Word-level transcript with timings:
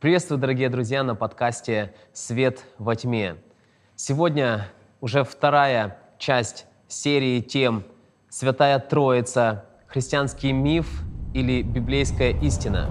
Приветствую, 0.00 0.38
дорогие 0.38 0.68
друзья, 0.68 1.02
на 1.02 1.16
подкасте 1.16 1.92
«Свет 2.12 2.62
во 2.78 2.94
тьме». 2.94 3.34
Сегодня 3.96 4.68
уже 5.00 5.24
вторая 5.24 5.98
часть 6.18 6.66
серии 6.86 7.40
тем 7.40 7.82
«Святая 8.28 8.78
Троица. 8.78 9.64
Христианский 9.88 10.52
миф 10.52 10.86
или 11.34 11.62
библейская 11.62 12.30
истина». 12.30 12.88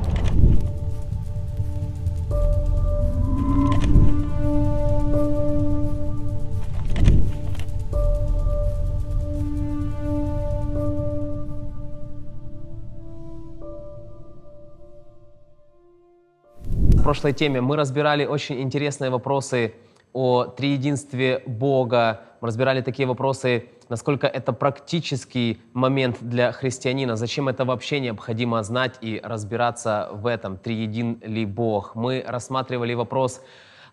Прошлой 17.08 17.32
теме 17.32 17.62
мы 17.62 17.78
разбирали 17.78 18.26
очень 18.26 18.62
интересные 18.62 19.10
вопросы 19.10 19.76
о 20.12 20.44
триединстве 20.44 21.42
Бога. 21.46 22.20
Мы 22.42 22.48
разбирали 22.50 22.82
такие 22.82 23.08
вопросы, 23.08 23.70
насколько 23.88 24.28
это 24.28 24.52
практический 24.52 25.62
момент 25.72 26.18
для 26.20 26.52
христианина, 26.52 27.16
зачем 27.16 27.48
это 27.48 27.64
вообще 27.64 28.02
необходимо 28.02 28.62
знать 28.62 28.96
и 29.00 29.22
разбираться 29.24 30.10
в 30.12 30.28
этом, 30.28 30.58
триедин 30.58 31.22
ли 31.24 31.46
Бог. 31.46 31.96
Мы 31.96 32.26
рассматривали 32.28 32.94
вопрос, 32.94 33.42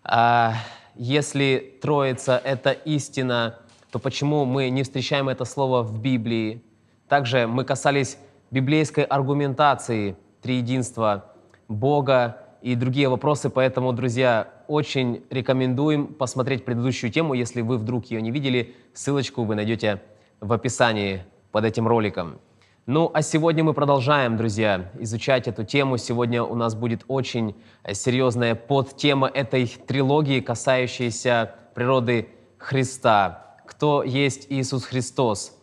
а, 0.03 0.55
если 0.95 1.79
Троица— 1.81 2.41
это 2.43 2.71
истина, 2.71 3.59
то 3.91 3.99
почему 3.99 4.43
мы 4.43 4.69
не 4.69 4.83
встречаем 4.83 5.29
это 5.29 5.45
слово 5.45 5.83
в 5.83 6.01
Библии? 6.01 6.61
Также 7.07 7.47
мы 7.47 7.63
касались 7.63 8.17
библейской 8.51 9.05
аргументации 9.05 10.17
триединства 10.41 11.31
Бога 11.69 12.41
и 12.65 12.73
другие 12.73 13.09
вопросы. 13.09 13.51
Поэтому, 13.51 13.93
друзья, 13.93 14.47
очень 14.67 15.21
рекомендуем 15.29 16.07
посмотреть 16.07 16.65
предыдущую 16.65 17.11
тему, 17.11 17.35
если 17.35 17.61
вы 17.61 17.77
вдруг 17.77 18.07
ее 18.07 18.23
не 18.23 18.31
видели. 18.31 18.75
Ссылочку 18.95 19.43
вы 19.43 19.53
найдете 19.53 20.01
в 20.39 20.51
описании 20.51 21.23
под 21.51 21.63
этим 21.65 21.87
роликом. 21.87 22.39
Ну, 22.87 23.11
а 23.13 23.21
сегодня 23.21 23.63
мы 23.63 23.75
продолжаем, 23.75 24.35
друзья, 24.35 24.91
изучать 24.97 25.47
эту 25.47 25.63
тему. 25.63 25.97
Сегодня 25.97 26.41
у 26.41 26.55
нас 26.55 26.73
будет 26.73 27.03
очень 27.07 27.55
серьезная 27.91 28.55
подтема 28.55 29.27
этой 29.27 29.67
трилогии, 29.67 30.39
касающаяся 30.39 31.53
природы 31.75 32.29
Христа. 32.57 33.57
Кто 33.67 34.01
есть 34.01 34.47
Иисус 34.49 34.85
Христос? 34.85 35.55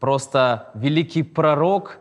Просто 0.00 0.70
великий 0.72 1.22
пророк, 1.22 1.98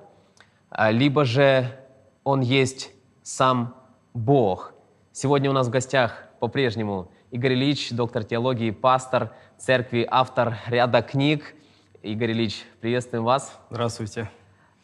а, 0.69 0.91
либо 0.91 1.25
же 1.25 1.77
Он 2.23 2.39
есть 2.39 2.91
сам 3.21 3.75
Бог. 4.15 4.73
Сегодня 5.11 5.49
у 5.49 5.53
нас 5.53 5.67
в 5.67 5.71
гостях 5.71 6.23
по-прежнему 6.39 7.11
Игорь 7.31 7.55
Ильич, 7.55 7.91
доктор 7.91 8.23
теологии, 8.23 8.71
пастор 8.71 9.33
церкви, 9.57 10.07
автор 10.09 10.57
ряда 10.67 11.01
книг. 11.01 11.53
Игорь 12.01 12.31
Ильич, 12.31 12.63
приветствуем 12.79 13.25
вас. 13.25 13.59
Здравствуйте. 13.69 14.31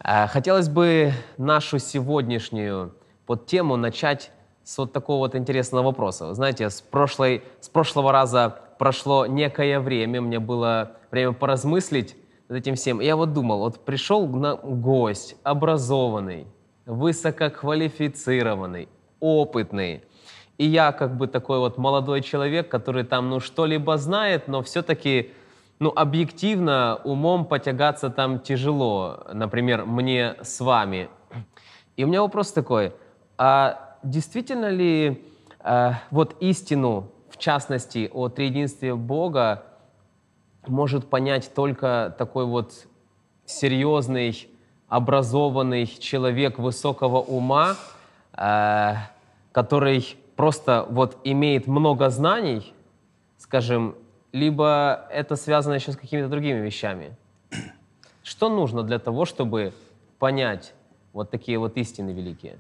Э, 0.04 0.28
хотелось 0.28 0.68
бы 0.68 1.14
нашу 1.38 1.80
сегодняшнюю 1.80 2.94
под 3.26 3.46
тему 3.46 3.78
начать 3.78 4.32
с 4.66 4.78
вот 4.78 4.92
такого 4.92 5.20
вот 5.20 5.34
интересного 5.34 5.86
вопроса. 5.86 6.28
Вы 6.28 6.34
знаете, 6.34 6.70
с, 6.70 6.82
прошлой, 6.82 7.42
с 7.62 7.70
прошлого 7.70 8.12
раза 8.12 8.60
прошло 8.78 9.26
некое 9.26 9.80
время, 9.80 10.20
мне 10.20 10.40
было 10.40 10.98
время 11.10 11.32
поразмыслить 11.32 12.18
над 12.50 12.58
этим 12.58 12.76
всем. 12.76 13.00
Я 13.00 13.16
вот 13.16 13.32
думал, 13.32 13.60
вот 13.60 13.86
пришел 13.86 14.28
гость, 14.28 15.38
образованный, 15.44 16.48
высококвалифицированный, 16.86 18.90
опытный. 19.22 20.04
И 20.58 20.66
я 20.66 20.92
как 20.92 21.16
бы 21.16 21.28
такой 21.28 21.60
вот 21.60 21.78
молодой 21.78 22.22
человек, 22.22 22.70
который 22.70 23.04
там, 23.04 23.30
ну, 23.30 23.40
что-либо 23.40 23.98
знает, 23.98 24.48
но 24.48 24.62
все-таки, 24.62 25.32
ну, 25.80 25.92
объективно 25.96 27.00
умом 27.04 27.46
потягаться 27.46 28.10
там 28.10 28.40
тяжело. 28.40 29.26
Например, 29.34 29.86
мне 29.86 30.36
с 30.42 30.60
вами. 30.60 31.10
И 31.96 32.04
у 32.04 32.08
меня 32.08 32.22
вопрос 32.22 32.52
такой, 32.52 32.94
а 33.38 33.96
действительно 34.04 34.70
ли 34.70 35.26
э, 35.64 35.92
вот 36.12 36.36
истину, 36.42 37.12
в 37.30 37.38
частности, 37.38 38.10
о 38.14 38.30
триединстве 38.30 38.96
Бога, 38.96 39.64
может 40.68 41.10
понять 41.10 41.54
только 41.56 42.14
такой 42.18 42.46
вот 42.46 42.74
серьезный, 43.46 44.48
образованный 44.90 45.88
человек 45.88 46.60
высокого 46.60 47.18
ума, 47.18 47.76
Э, 48.34 48.96
который 49.52 50.18
просто 50.36 50.86
вот 50.90 51.18
имеет 51.24 51.68
много 51.68 52.10
знаний, 52.10 52.74
скажем, 53.38 53.96
либо 54.32 55.08
это 55.12 55.36
связано 55.36 55.74
еще 55.74 55.92
с 55.92 55.98
какими-то 55.98 56.30
другими 56.30 56.60
вещами. 56.60 57.16
Что 58.24 58.50
нужно 58.50 58.84
для 58.84 59.00
того, 59.00 59.26
чтобы 59.26 59.74
понять 60.20 60.74
вот 61.14 61.32
такие 61.32 61.58
вот 61.58 61.78
истины 61.78 62.12
великие? 62.12 62.58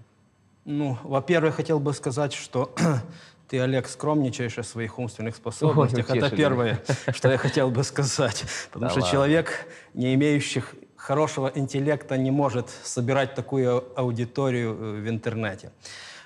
Ну, 0.65 0.97
во-первых, 1.03 1.55
хотел 1.55 1.79
бы 1.79 1.93
сказать, 1.93 2.33
что 2.33 2.73
ты, 3.47 3.59
Олег, 3.59 3.87
скромничаешь 3.87 4.57
о 4.57 4.63
своих 4.63 4.99
умственных 4.99 5.35
способностях. 5.35 6.09
Ой, 6.09 6.17
Это 6.17 6.35
первое, 6.35 6.81
что 7.13 7.31
я 7.31 7.37
хотел 7.37 7.71
бы 7.71 7.83
сказать. 7.83 8.43
Потому 8.71 8.85
да 8.85 8.89
что 8.89 8.99
ладно. 8.99 9.11
человек, 9.11 9.67
не 9.93 10.13
имеющий 10.13 10.63
хорошего 10.95 11.51
интеллекта 11.55 12.15
не 12.17 12.31
может 12.31 12.69
собирать 12.83 13.33
такую 13.33 13.83
аудиторию 13.95 14.71
э, 14.73 15.01
в 15.01 15.09
интернете. 15.09 15.71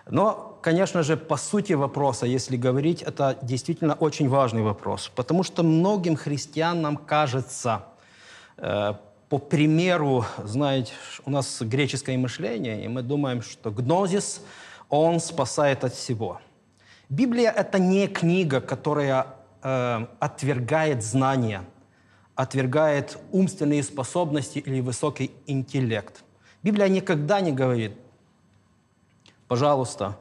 Но, 0.10 0.60
конечно 0.62 1.04
же, 1.04 1.18
по 1.18 1.38
сути 1.38 1.74
вопроса, 1.74 2.26
если 2.26 2.58
говорить, 2.58 3.02
это 3.02 3.38
действительно 3.42 3.94
очень 3.94 4.30
важный 4.30 4.62
вопрос, 4.62 5.12
потому 5.16 5.44
что 5.44 5.64
многим 5.64 6.16
христианам 6.16 6.98
кажется, 6.98 7.86
э, 8.58 8.94
по 9.30 9.38
примеру, 9.38 10.26
знаете, 10.44 10.94
у 11.26 11.32
нас 11.32 11.62
греческое 11.62 12.18
мышление, 12.18 12.86
и 12.86 12.88
мы 12.88 13.02
думаем, 13.02 13.42
что 13.42 13.72
гнозис, 13.72 14.42
он 14.90 15.20
спасает 15.20 15.84
от 15.84 15.94
всего. 15.94 16.40
Библия— 17.10 17.52
это 17.58 17.80
не 17.80 18.08
книга, 18.08 18.62
которая 18.62 19.28
э, 19.64 20.06
отвергает 20.20 21.04
знания— 21.04 21.64
отвергает 22.36 23.18
умственные 23.32 23.82
способности 23.82 24.60
или 24.60 24.82
высокий 24.82 25.32
интеллект. 25.48 26.24
Библия 26.64 26.88
никогда 26.88 27.40
не 27.42 27.52
говорит, 27.52 27.94
пожалуйста, 29.48 30.18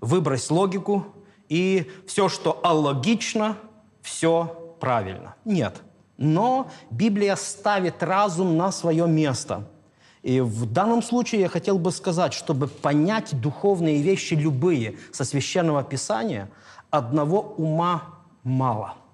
выбрось 0.00 0.50
логику, 0.50 1.06
и 1.48 1.90
все, 2.06 2.28
что 2.28 2.60
алогично, 2.62 3.56
все 4.02 4.76
правильно. 4.80 5.34
Нет. 5.44 5.82
Но 6.16 6.70
Библия 6.90 7.36
ставит 7.36 8.02
разум 8.02 8.56
на 8.56 8.72
свое 8.72 9.06
место. 9.06 9.68
И 10.22 10.40
в 10.40 10.66
данном 10.66 11.02
случае 11.02 11.42
я 11.42 11.48
хотел 11.48 11.78
бы 11.78 11.92
сказать, 11.92 12.34
чтобы 12.34 12.66
понять 12.66 13.40
духовные 13.40 14.02
вещи 14.02 14.34
любые 14.34 14.98
со 15.12 15.24
священного 15.24 15.84
писания, 15.84 16.50
одного 16.90 17.54
ума 17.56 18.02
мало– 18.42 18.94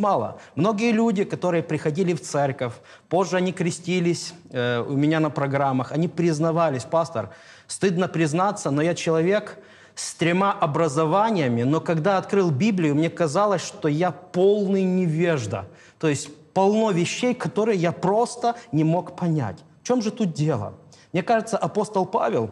Мало. 0.00 0.38
Многие 0.54 0.92
люди, 0.92 1.24
которые 1.24 1.62
приходили 1.62 2.14
в 2.14 2.22
церковь, 2.22 2.72
позже 3.10 3.36
они 3.36 3.52
крестились 3.52 4.32
э, 4.50 4.80
у 4.80 4.96
меня 4.96 5.20
на 5.20 5.28
программах, 5.28 5.92
они 5.92 6.08
признавались, 6.08 6.84
пастор, 6.84 7.34
стыдно 7.70 8.08
признаться, 8.08 8.70
но 8.70 8.82
я 8.82 8.94
человек 8.94 9.58
с 9.94 10.14
тремя 10.14 10.50
образованиями, 10.50 11.62
но 11.62 11.80
когда 11.80 12.18
открыл 12.18 12.50
Библию, 12.50 12.96
мне 12.96 13.08
казалось, 13.10 13.62
что 13.62 13.86
я 13.86 14.10
полный 14.10 14.82
невежда. 14.82 15.68
То 15.98 16.08
есть 16.08 16.30
полно 16.52 16.90
вещей, 16.90 17.32
которые 17.32 17.78
я 17.78 17.92
просто 17.92 18.56
не 18.72 18.82
мог 18.82 19.14
понять. 19.16 19.58
В 19.82 19.86
чем 19.86 20.02
же 20.02 20.10
тут 20.10 20.32
дело? 20.32 20.74
Мне 21.12 21.22
кажется, 21.22 21.56
апостол 21.56 22.06
Павел, 22.06 22.50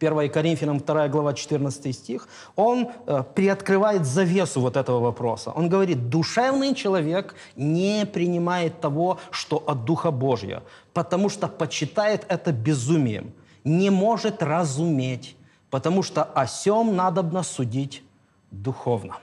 1 0.00 0.30
Коринфянам 0.30 0.78
2 0.78 1.08
глава 1.08 1.34
14 1.34 1.94
стих, 1.94 2.28
он 2.56 2.88
э, 3.06 3.22
приоткрывает 3.34 4.04
завесу 4.06 4.60
вот 4.60 4.76
этого 4.76 4.98
вопроса. 4.98 5.52
Он 5.54 5.68
говорит, 5.68 6.08
душевный 6.08 6.74
человек 6.74 7.36
не 7.54 8.06
принимает 8.06 8.80
того, 8.80 9.18
что 9.30 9.62
от 9.66 9.84
Духа 9.84 10.10
Божьего, 10.10 10.64
потому 10.94 11.28
что 11.28 11.46
почитает 11.46 12.24
это 12.28 12.50
безумием, 12.50 13.32
не 13.68 13.90
может 13.90 14.42
разуметь, 14.42 15.36
потому 15.70 16.02
что 16.02 16.24
о 16.24 16.46
сем 16.46 16.96
надобно 16.96 17.42
судить 17.42 18.02
духовно. 18.50 19.18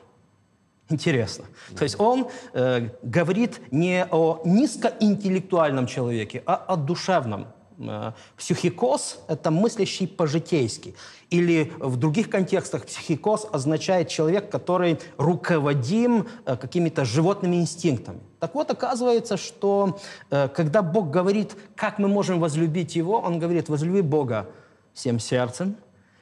Интересно. 0.89 1.45
То 1.75 1.83
есть 1.83 1.99
он 1.99 2.27
э, 2.53 2.89
говорит 3.01 3.59
не 3.71 4.05
о 4.11 4.41
низкоинтеллектуальном 4.45 5.87
человеке, 5.87 6.43
а 6.45 6.55
о 6.55 6.75
душевном 6.75 7.47
Э, 7.77 8.13
психикоз– 8.37 9.19
это 9.27 9.51
мыслящий 9.51 10.07
по-житейски. 10.07 10.95
Или 11.29 11.73
в 11.79 11.97
других 11.97 12.29
контекстах 12.29 12.85
психикоз 12.85 13.47
означает 13.51 14.09
человек, 14.09 14.49
который 14.49 14.99
руководим 15.17 16.27
э, 16.45 16.55
какими-то 16.55 17.05
животными 17.05 17.57
инстинктами. 17.57 18.19
Так 18.45 18.53
вот, 18.53 18.69
оказывается, 18.69 19.37
что 19.37 19.97
э, 20.29 20.49
когда 20.49 20.83
Бог 20.83 21.09
говорит, 21.09 21.57
как 21.75 21.97
мы 21.97 22.07
можем 22.07 22.39
возлюбить 22.39 22.95
Его, 22.95 23.17
Он 23.17 23.39
говорит, 23.39 23.69
возлюби 23.69 24.01
Бога 24.01 24.45
всем 24.93 25.19
сердцем, 25.19 25.77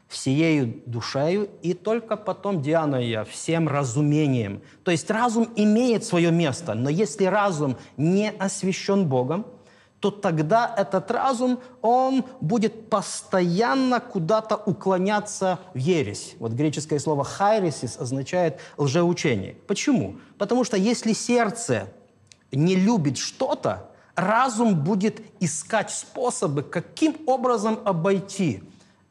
всею 0.08 0.82
душею, 0.86 1.50
и 1.62 1.74
только 1.74 2.16
потом 2.16 2.62
Диана 2.62 2.96
я 2.96 3.26
всем 3.26 3.68
разумением. 3.68 4.62
То 4.86 4.92
есть 4.92 5.12
разум 5.12 5.50
имеет 5.58 6.06
свое 6.06 6.32
место, 6.32 6.76
но 6.76 6.90
если 6.90 7.26
разум 7.26 7.76
не 7.98 8.30
освящен 8.30 9.06
Богом, 9.06 9.46
то 10.00 10.10
тогда 10.10 10.74
этот 10.78 11.12
разум, 11.12 11.60
он 11.82 12.24
будет 12.40 12.90
постоянно 12.90 14.00
куда-то 14.00 14.56
уклоняться 14.56 15.60
в 15.74 15.78
ересь. 15.78 16.36
Вот 16.40 16.54
греческое 16.54 17.00
слово 17.00 17.26
«хайресис» 17.26 17.98
означает 17.98 18.62
лжеучение. 18.78 19.58
Почему? 19.68 20.16
Потому 20.38 20.64
что 20.64 20.78
если 20.78 21.12
сердце 21.12 21.90
не 22.56 22.76
любит 22.76 23.18
что-то, 23.18 23.90
разум 24.16 24.76
будет 24.76 25.22
искать 25.40 25.92
способы, 25.92 26.64
каким 26.64 27.18
образом 27.26 27.80
обойти 27.86 28.64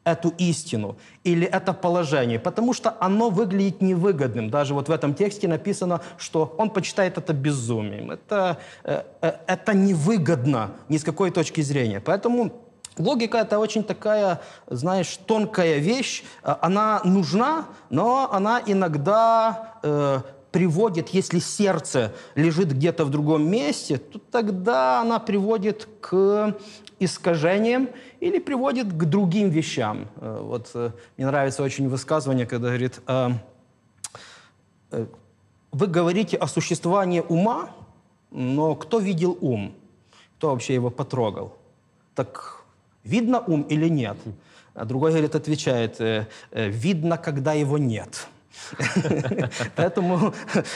эту 0.03 0.33
истину 0.37 0.97
или 1.23 1.47
это 1.47 1.73
положение, 1.73 2.39
потому 2.39 2.73
что 2.73 2.95
оно 2.99 3.29
выглядит 3.29 3.81
невыгодным. 3.81 4.49
Даже 4.49 4.73
вот 4.73 4.89
в 4.89 4.91
этом 4.91 5.13
тексте 5.13 5.47
написано, 5.47 6.01
что 6.17 6.55
он 6.57 6.69
почитает 6.69 7.17
это 7.17 7.33
безумием. 7.33 8.11
Это, 8.11 8.57
э, 8.83 9.03
э, 9.21 9.33
это 9.47 9.73
невыгодно 9.73 10.71
ни 10.89 10.97
с 10.97 11.03
какой 11.03 11.31
точки 11.31 11.61
зрения. 11.61 12.01
Поэтому 12.01 12.51
Логика– 12.97 13.37
это 13.39 13.57
очень 13.57 13.83
такая, 13.83 14.41
знаешь, 14.67 15.17
тонкая 15.25 15.77
вещь. 15.77 16.23
Э, 16.43 16.55
она 16.61 17.01
нужна, 17.05 17.65
но 17.89 18.29
она 18.31 18.61
иногда 18.65 19.73
приводит, 20.53 21.09
если 21.09 21.39
сердце 21.39 22.13
лежит 22.35 22.71
где-то 22.73 23.05
в 23.05 23.09
другом 23.09 23.49
месте, 23.49 23.97
то 23.97 24.19
тогда 24.19 25.01
она 25.01 25.19
приводит 25.19 25.89
к 25.99 26.55
искажениям 26.99 27.89
или 28.19 28.37
приводит 28.37 28.87
к 28.93 29.03
другим 29.05 29.49
вещам. 29.49 30.07
Э, 30.17 30.39
вот 30.41 30.69
э, 30.75 30.91
мне 31.17 31.25
нравится 31.25 31.63
очень 31.63 31.89
высказывание, 31.89 32.45
когда 32.45 32.67
говорит, 32.67 33.01
э, 33.07 33.29
вы 35.71 35.87
говорите 35.87 36.37
о 36.37 36.47
существовании 36.47 37.23
ума, 37.27 37.71
но 38.29 38.75
кто 38.75 38.99
видел 38.99 39.35
ум? 39.41 39.73
Кто 40.37 40.51
вообще 40.51 40.75
его 40.75 40.91
потрогал? 40.91 41.57
Так 42.13 42.63
видно 43.03 43.39
ум 43.39 43.63
или 43.63 43.89
нет? 43.89 44.17
А 44.75 44.85
другой, 44.85 45.11
говорит, 45.11 45.33
отвечает, 45.33 46.27
видно, 46.51 47.17
когда 47.17 47.53
его 47.53 47.79
нет. 47.79 48.27
Поэтому 49.75 50.33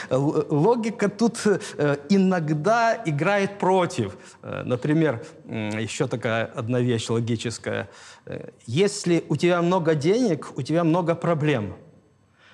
логика 0.10 1.10
тут 1.10 1.40
э, 1.46 1.98
иногда 2.10 3.02
играет 3.06 3.60
против. 3.60 4.18
Э, 4.42 4.64
например, 4.64 5.24
еще 5.46 6.08
такая 6.08 6.46
одна 6.46 6.80
вещь 6.80 7.10
логическая. 7.10 7.90
Э, 8.26 8.50
если 8.66 9.24
у 9.30 9.36
тебя 9.36 9.62
много 9.62 9.96
денег, 9.96 10.52
у 10.56 10.62
тебя 10.62 10.84
много 10.84 11.16
проблем. 11.16 11.76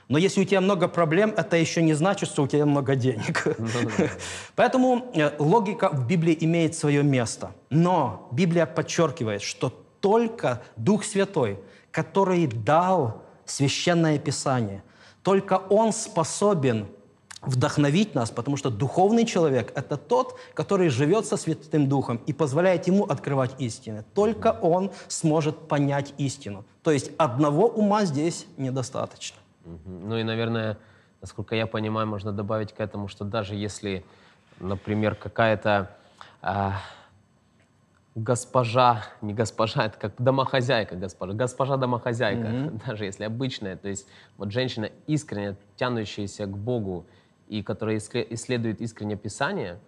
Но 0.09 0.17
если 0.17 0.41
у 0.41 0.45
тебя 0.45 0.61
много 0.61 0.87
проблем, 0.87 1.33
это 1.35 1.55
еще 1.55 1.81
не 1.81 1.93
значит, 1.93 2.29
что 2.29 2.43
у 2.43 2.47
тебя 2.47 2.65
много 2.65 2.95
денег. 2.95 3.45
Ну 3.57 3.67
Поэтому 4.55 5.11
логика 5.39 5.89
в 5.89 6.05
Библии 6.07 6.37
имеет 6.41 6.75
свое 6.75 7.03
место. 7.03 7.51
Но 7.69 8.27
Библия 8.31 8.65
подчеркивает, 8.65 9.41
что 9.41 9.69
только 10.01 10.61
Дух 10.75 11.05
Святой, 11.05 11.57
который 11.91 12.47
дал 12.47 13.23
священное 13.45 14.19
Писание– 14.19 14.83
только 15.23 15.53
Он 15.69 15.91
способен 15.93 16.87
вдохновить 17.45 18.15
нас, 18.15 18.31
потому 18.31 18.57
что 18.57 18.69
духовный 18.69 19.25
человек– 19.25 19.71
это 19.75 19.97
тот, 19.97 20.39
который 20.53 20.89
живет 20.89 21.25
со 21.25 21.37
Святым 21.37 21.89
Духом 21.89 22.21
и 22.25 22.33
позволяет 22.33 22.87
ему 22.87 23.03
открывать 23.03 23.51
истины. 23.59 24.05
Только 24.13 24.57
он 24.61 24.91
сможет 25.07 25.67
понять 25.67 26.13
истину. 26.17 26.63
То 26.83 26.91
есть 26.91 27.11
одного 27.17 27.67
ума 27.67 28.05
здесь 28.05 28.47
недостаточно. 28.57 29.37
Ну 29.85 30.17
и, 30.17 30.23
наверное, 30.23 30.77
насколько 31.21 31.55
я 31.55 31.67
понимаю, 31.67 32.07
можно 32.07 32.31
добавить 32.31 32.73
к 32.73 32.79
этому, 32.79 33.07
что 33.07 33.25
даже 33.25 33.55
если, 33.55 34.05
например, 34.59 35.15
какая-то 35.15 35.95
а, 36.41 36.79
госпожа, 38.15 39.04
не 39.21 39.33
госпожа, 39.33 39.86
это 39.86 39.98
как 39.98 40.13
домохозяйка 40.21 40.95
госпожа, 40.95 41.33
госпожа 41.33 41.77
домохозяйка, 41.77 42.48
mm-hmm. 42.48 42.81
даже 42.88 43.06
если 43.06 43.24
обычная, 43.24 43.75
то 43.75 43.89
есть 43.89 44.07
вот 44.38 44.51
женщина 44.51 44.89
искренне 45.07 45.56
тянущаяся 45.75 46.45
к 46.45 46.56
Богу 46.57 47.06
и 47.48 47.63
которая 47.63 47.98
исследует 47.98 48.81
искренне 48.81 49.15
Писание, 49.15 49.80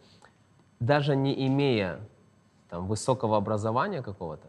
даже 0.80 1.16
не 1.16 1.48
имея 1.48 2.00
там, 2.69 2.88
высокого 2.88 3.38
образования 3.38 4.01
какого-то, 4.01 4.48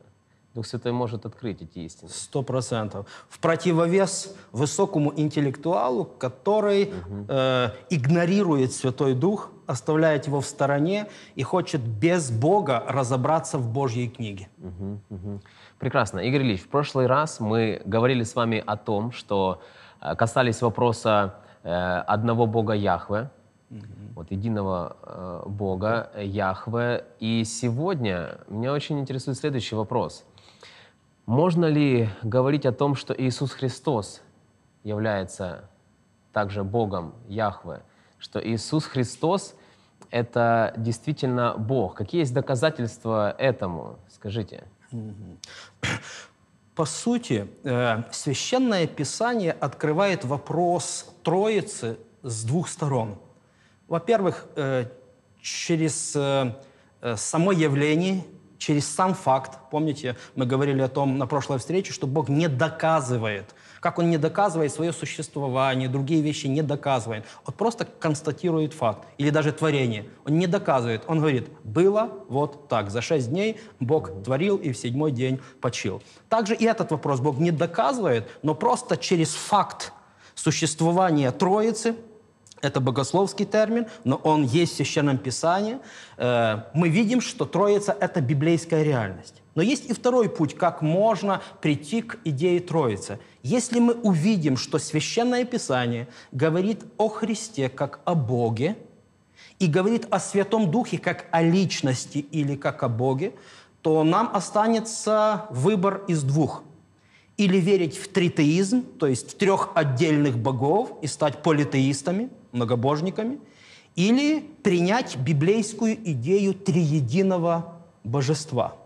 Дух 0.57 0.67
Святой 0.67 0.93
может 0.93 1.27
открыть 1.27 1.61
эти 1.61 1.81
истины. 1.81 2.09
Сто 2.09 2.43
процентов. 2.43 3.07
В 3.29 3.39
противовес 3.39 4.35
высокому 4.53 5.13
интеллектуалу, 5.15 6.05
который 6.05 6.85
угу. 6.85 7.27
э, 7.29 7.71
игнорирует 7.91 8.73
Святой 8.73 9.15
Дух, 9.15 9.51
оставляет 9.67 10.27
его 10.27 10.41
в 10.41 10.47
стороне 10.47 11.09
и 11.35 11.43
хочет 11.43 11.83
без 11.83 12.31
Бога 12.31 12.83
разобраться 12.89 13.59
в 13.59 13.71
Божьей 13.71 14.09
книге. 14.09 14.49
Угу, 14.59 15.01
угу. 15.11 15.41
Прекрасно. 15.79 16.21
Игорь 16.21 16.43
Ильич, 16.43 16.63
в 16.63 16.69
прошлый 16.69 17.07
раз 17.07 17.39
мы 17.39 17.83
говорили 17.85 18.23
с 18.23 18.35
вами 18.35 18.63
о 18.67 18.77
том, 18.77 19.13
что 19.13 19.61
э, 20.01 20.17
касались 20.17 20.63
вопроса 20.63 21.35
э, 21.65 21.71
одного 22.07 22.47
Бога 22.47 22.73
Яхве, 22.73 23.29
угу. 23.71 23.81
вот 24.15 24.31
единого 24.31 24.97
э, 25.03 25.43
Бога 25.49 26.11
Яхве. 26.19 27.05
И 27.21 27.45
сегодня 27.45 28.39
меня 28.49 28.73
очень 28.73 28.99
интересует 28.99 29.37
следующий 29.37 29.77
вопрос– 29.77 30.25
можно 31.27 31.67
ли 31.67 32.09
говорить 32.23 32.65
о 32.67 32.73
том, 32.73 32.95
что 32.95 33.13
Иисус 33.13 33.51
Христос 33.51 34.23
является 34.85 35.69
также 36.33 36.63
Богом 36.63 37.15
Яхве, 37.29 37.83
что 38.19 38.41
Иисус 38.41 38.85
Христос— 38.85 39.57
это 40.11 40.73
действительно 40.77 41.55
Бог? 41.59 41.95
Какие 41.95 42.21
есть 42.21 42.33
доказательства 42.33 43.35
этому? 43.39 43.99
Скажите. 44.09 44.65
По 46.77 46.85
сути, 46.85 47.49
э, 47.65 48.03
Священное 48.13 48.87
Писание 48.87 49.53
открывает 49.53 50.25
вопрос 50.25 51.11
Троицы 51.25 51.99
с 52.23 52.45
двух 52.45 52.69
сторон. 52.69 53.19
Во-первых, 53.89 54.47
э, 54.57 54.85
через 55.41 56.15
э, 56.15 56.53
само 57.17 57.53
явление 57.53 58.25
через 58.59 58.87
сам 58.87 59.15
факт. 59.15 59.59
Помните, 59.71 60.17
мы 60.35 60.47
говорили 60.47 60.81
о 60.81 60.89
том 60.89 61.19
на 61.19 61.27
прошлой 61.27 61.59
встрече, 61.59 61.93
что 61.93 62.07
Бог 62.07 62.29
не 62.29 62.49
доказывает. 62.49 63.55
Как 63.81 63.99
Он 63.99 64.11
не 64.11 64.19
доказывает 64.19 64.73
свое 64.73 64.93
существование, 64.93 65.89
другие 65.89 66.23
вещи 66.23 66.47
не 66.47 66.63
доказывает. 66.63 67.25
Он 67.45 67.55
просто 67.55 67.85
констатирует 67.85 68.73
факт. 68.73 69.07
Или 69.19 69.31
даже 69.31 69.53
творение. 69.53 70.07
Он 70.25 70.39
не 70.39 70.47
доказывает. 70.47 71.03
Он 71.07 71.21
говорит, 71.21 71.49
было 71.65 72.11
вот 72.29 72.69
так. 72.69 72.91
За 72.91 73.01
шесть 73.01 73.31
дней 73.31 73.61
Бог 73.81 74.23
творил 74.25 74.57
и 74.57 74.73
в 74.73 74.79
седьмой 74.79 75.13
день 75.13 75.41
почил. 75.61 76.03
Также 76.29 76.55
и 76.55 76.65
этот 76.65 76.91
вопрос 76.91 77.21
Бог 77.21 77.39
не 77.39 77.51
доказывает, 77.51 78.29
но 78.43 78.55
просто 78.55 78.97
через 78.97 79.35
факт 79.35 79.93
существования 80.35 81.31
Троицы– 81.31 81.97
это 82.63 82.81
богословский 82.81 83.45
термин, 83.45 83.87
но 84.05 84.17
он 84.17 84.45
есть 84.45 84.73
в 84.73 84.77
Священном 84.77 85.19
Писании. 85.19 85.79
Э, 86.17 86.63
мы 86.75 86.89
видим, 86.89 87.21
что 87.21 87.45
Троица– 87.45 87.97
это 88.01 88.21
библейская 88.21 88.83
реальность. 88.83 89.43
Но 89.55 89.63
есть 89.63 89.91
и 89.91 89.93
второй 89.93 90.29
путь, 90.29 90.55
как 90.55 90.83
можно 90.83 91.43
прийти 91.61 92.03
к 92.03 92.19
идее 92.25 92.61
Троицы. 92.61 93.19
Если 93.43 93.81
мы 93.81 93.95
увидим, 93.95 94.57
что 94.57 94.79
Священное 94.79 95.45
Писание 95.45 96.09
говорит 96.33 96.85
о 96.97 97.09
Христе 97.09 97.69
как 97.69 98.01
о 98.05 98.15
Боге, 98.15 98.77
и 99.59 99.67
говорит 99.67 100.07
о 100.11 100.21
Святом 100.21 100.71
Духе 100.71 100.99
как 100.99 101.27
о 101.31 101.43
личности 101.43 102.19
или 102.19 102.57
как 102.57 102.83
о 102.83 102.89
Боге, 102.89 103.33
то 103.81 104.05
нам 104.05 104.31
останется 104.35 105.47
выбор 105.51 106.03
из 106.09 106.23
двух. 106.23 106.63
Или 107.37 107.59
верить 107.59 107.97
в 107.97 108.09
тритеизм, 108.09 108.83
то 108.83 109.07
есть 109.07 109.33
в 109.33 109.37
трех 109.37 109.71
отдельных 109.75 110.39
богов, 110.39 110.99
и 111.03 111.07
стать 111.07 111.43
политеистами– 111.43 112.31
многобожниками, 112.57 113.39
или 113.95 114.41
принять 114.63 115.17
библейскую 115.17 115.95
идею 115.95 116.55
триединого 116.55 117.81
божества. 118.05 118.77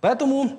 Поэтому 0.00 0.58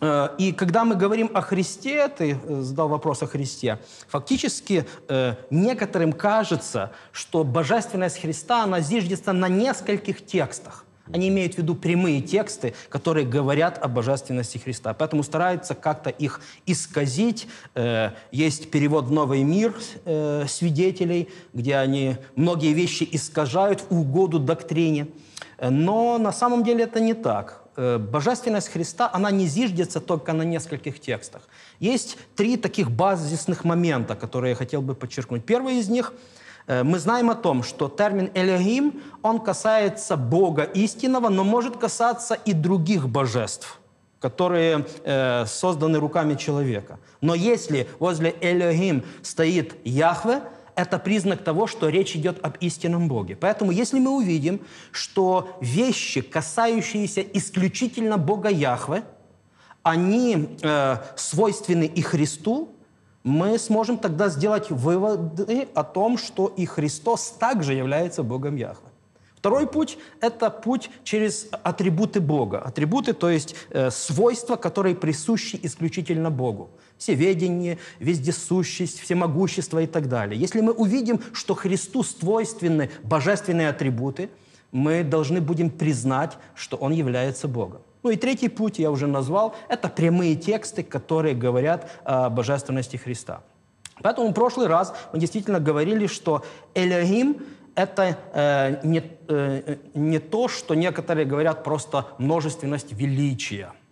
э, 0.00 0.28
и 0.38 0.52
когда 0.52 0.84
мы 0.84 0.94
говорим 0.94 1.30
о 1.34 1.40
Христе, 1.40 2.08
ты 2.08 2.38
э, 2.40 2.60
задал 2.60 2.88
вопрос 2.88 3.22
о 3.22 3.26
Христе, 3.26 3.80
фактически 4.08 4.86
э, 5.08 5.34
некоторым 5.50 6.12
кажется, 6.12 6.92
что 7.12 7.42
божественность 7.42 8.20
Христа, 8.20 8.62
она 8.62 8.80
зиждется 8.80 9.32
на 9.32 9.48
нескольких 9.48 10.24
текстах. 10.24 10.85
Они 11.12 11.28
имеют 11.28 11.54
в 11.54 11.58
виду 11.58 11.74
прямые 11.74 12.20
тексты, 12.20 12.74
которые 12.88 13.26
говорят 13.26 13.78
о 13.82 13.88
божественности 13.88 14.58
Христа. 14.58 14.94
Поэтому 14.94 15.22
стараются 15.22 15.74
как-то 15.74 16.10
их 16.10 16.40
исказить. 16.66 17.48
Э, 17.74 18.10
есть 18.32 18.70
перевод 18.70 19.06
в 19.06 19.12
«Новый 19.12 19.42
мир» 19.42 19.74
э, 20.04 20.46
свидетелей, 20.48 21.28
где 21.52 21.76
они 21.76 22.16
многие 22.34 22.72
вещи 22.72 23.08
искажают 23.10 23.84
в 23.90 24.00
угоду 24.00 24.38
доктрине. 24.38 25.06
Но 25.60 26.18
на 26.18 26.32
самом 26.32 26.64
деле 26.64 26.84
это 26.84 27.00
не 27.00 27.14
так. 27.14 27.66
э, 27.76 27.98
божественность 27.98 28.68
Христа, 28.68 29.10
она 29.12 29.30
не 29.30 29.46
зиждется 29.46 30.00
только 30.00 30.32
на 30.32 30.42
нескольких 30.42 31.00
текстах. 31.00 31.42
Есть 31.78 32.18
три 32.34 32.56
таких 32.56 32.90
базисных 32.90 33.64
момента, 33.64 34.14
которые 34.16 34.50
я 34.50 34.56
хотел 34.56 34.82
бы 34.82 34.94
подчеркнуть. 34.94 35.44
Первый 35.44 35.78
из 35.78 35.88
них 35.88 36.12
э, 36.12 36.35
мы 36.66 36.98
знаем 36.98 37.30
о 37.30 37.34
том, 37.34 37.62
что 37.62 37.88
термин 37.88 38.30
«элегим», 38.34 39.02
он 39.22 39.40
касается 39.40 40.16
Бога 40.16 40.62
истинного, 40.62 41.28
но 41.28 41.44
может 41.44 41.76
касаться 41.76 42.34
и 42.34 42.52
других 42.52 43.08
божеств, 43.08 43.80
которые 44.20 44.86
э, 45.04 45.46
созданы 45.46 45.98
руками 45.98 46.34
человека. 46.34 46.98
Но 47.20 47.34
если 47.34 47.88
возле 47.98 48.34
«элегим» 48.40 49.04
стоит 49.22 49.76
Яхве– 49.84 50.42
это 50.76 50.98
признак 50.98 51.42
того, 51.42 51.66
что 51.66 51.88
речь 51.88 52.14
идет 52.14 52.44
об 52.44 52.56
истинном 52.60 53.08
Боге. 53.08 53.34
Поэтому 53.34 53.72
если 53.72 53.98
мы 53.98 54.10
увидим, 54.10 54.60
что 54.92 55.56
вещи, 55.60 56.20
касающиеся 56.20 57.22
исключительно 57.22 58.18
Бога 58.18 58.50
Яхве, 58.50 59.02
они 59.82 60.58
э, 60.62 60.96
свойственны 61.16 61.84
и 61.84 62.02
Христу, 62.02 62.75
мы 63.26 63.58
сможем 63.58 63.98
тогда 63.98 64.28
сделать 64.28 64.70
выводы 64.70 65.66
о 65.74 65.82
том, 65.82 66.16
что 66.16 66.46
и 66.46 66.64
Христос 66.64 67.34
также 67.40 67.74
является 67.74 68.22
Богом 68.22 68.54
Яхве. 68.54 68.88
Второй 69.34 69.66
путь– 69.66 69.98
это 70.20 70.48
путь 70.48 70.90
через 71.02 71.48
атрибуты 71.50 72.20
Бога. 72.20 72.60
Атрибуты, 72.60 73.14
то 73.14 73.28
есть 73.28 73.56
э, 73.70 73.90
свойства, 73.90 74.54
которые 74.54 74.94
присущи 74.94 75.58
исключительно 75.60 76.30
Богу 76.30 76.70
всеведение, 76.98 77.78
вездесущесть, 77.98 79.00
всемогущество 79.00 79.80
и 79.80 79.86
так 79.86 80.08
далее. 80.08 80.40
Если 80.40 80.60
мы 80.60 80.72
увидим, 80.72 81.20
что 81.32 81.54
Христу 81.54 82.04
свойственны 82.04 82.90
божественные 83.02 83.70
атрибуты, 83.70 84.30
мы 84.70 85.02
должны 85.02 85.40
будем 85.40 85.70
признать, 85.70 86.38
что 86.54 86.76
Он 86.76 86.92
является 86.92 87.48
Богом. 87.48 87.82
Ну 88.06 88.12
и 88.12 88.16
третий 88.16 88.48
путь, 88.48 88.78
я 88.78 88.92
уже 88.92 89.08
назвал, 89.08 89.56
это 89.68 89.88
прямые 89.88 90.36
тексты, 90.36 90.84
которые 90.84 91.34
говорят 91.34 91.90
о 92.04 92.30
божественности 92.30 92.96
Христа. 92.96 93.40
Поэтому 94.00 94.28
в 94.28 94.32
прошлый 94.32 94.68
раз 94.68 94.94
мы 95.12 95.18
действительно 95.18 95.58
говорили, 95.58 96.06
что 96.06 96.44
Элохим– 96.76 97.44
это 97.74 98.16
э, 98.32 98.86
не, 98.86 99.02
э, 99.26 99.76
не 99.94 100.20
то, 100.20 100.46
что 100.46 100.76
некоторые 100.76 101.26
говорят 101.26 101.64
просто 101.64 102.06
множественность 102.18 102.92
величия– 102.92 103.72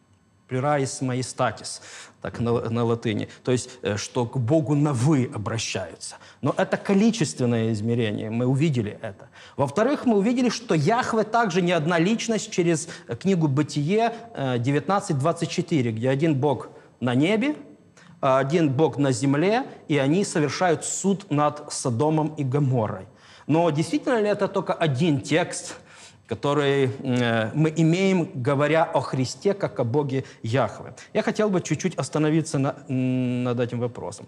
pluralis 0.48 1.02
majestatis, 1.02 1.80
так 2.20 2.40
на, 2.40 2.70
на 2.70 2.84
латыни, 2.84 3.28
то 3.42 3.52
есть, 3.52 3.70
э, 3.82 3.96
что 3.96 4.26
к 4.26 4.38
Богу 4.38 4.74
на 4.74 4.92
«вы» 4.92 5.30
обращаются. 5.34 6.16
Но 6.42 6.54
это 6.56 6.76
количественное 6.76 7.72
измерение, 7.72 8.30
мы 8.30 8.46
увидели 8.46 8.98
это. 9.02 9.28
Во-вторых, 9.56 10.06
мы 10.06 10.16
увидели, 10.16 10.48
что 10.48 10.74
Яхве 10.74 11.24
также 11.24 11.62
не 11.62 11.72
одна 11.72 11.98
личность 11.98 12.50
через 12.50 12.88
книгу 13.20 13.48
«Бытие» 13.48 14.12
19.24, 14.36 15.90
где 15.92 16.10
один 16.10 16.34
Бог 16.34 16.68
на 17.00 17.14
небе, 17.14 17.56
а 18.20 18.38
один 18.38 18.70
Бог 18.70 18.96
на 18.96 19.12
земле, 19.12 19.64
и 19.88 19.98
они 19.98 20.24
совершают 20.24 20.84
суд 20.84 21.30
над 21.30 21.72
Содомом 21.72 22.34
и 22.36 22.44
Гоморрой. 22.44 23.06
Но 23.46 23.68
действительно 23.70 24.20
ли 24.20 24.28
это 24.28 24.48
только 24.48 24.72
один 24.72 25.20
текст– 25.20 25.76
который 26.26 26.90
э, 27.02 27.50
мы 27.54 27.72
имеем, 27.76 28.30
говоря 28.34 28.84
о 28.84 29.00
Христе, 29.00 29.54
как 29.54 29.80
о 29.80 29.84
Боге 29.84 30.24
Яхве. 30.42 30.94
Я 31.12 31.22
хотел 31.22 31.50
бы 31.50 31.60
чуть-чуть 31.60 31.94
остановиться 31.96 32.58
на, 32.58 32.74
над 32.88 33.60
этим 33.60 33.80
вопросом. 33.80 34.26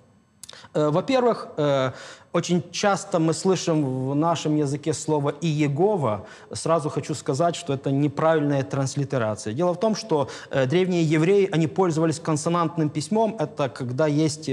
Э, 0.75 0.91
во-первых, 0.91 1.49
э, 1.57 1.93
очень 2.33 2.63
часто 2.71 3.19
мы 3.19 3.33
слышим 3.33 4.11
в 4.11 4.15
нашем 4.15 4.57
языке 4.57 4.93
слово 4.93 5.35
«иегова». 5.41 6.27
Сразу 6.53 6.91
хочу 6.91 7.15
сказать, 7.15 7.57
что 7.57 7.73
это 7.73 7.91
неправильная 7.91 8.63
транслитерация. 8.63 9.55
Дело 9.55 9.73
в 9.73 9.81
том, 9.81 9.97
что 9.97 10.29
древние 10.51 11.03
евреи, 11.03 11.49
они 11.51 11.67
пользовались 11.67 12.21
консонантным 12.21 12.91
письмом. 12.91 13.37
Это 13.39 13.71
когда 13.71 14.07
есть 14.07 14.51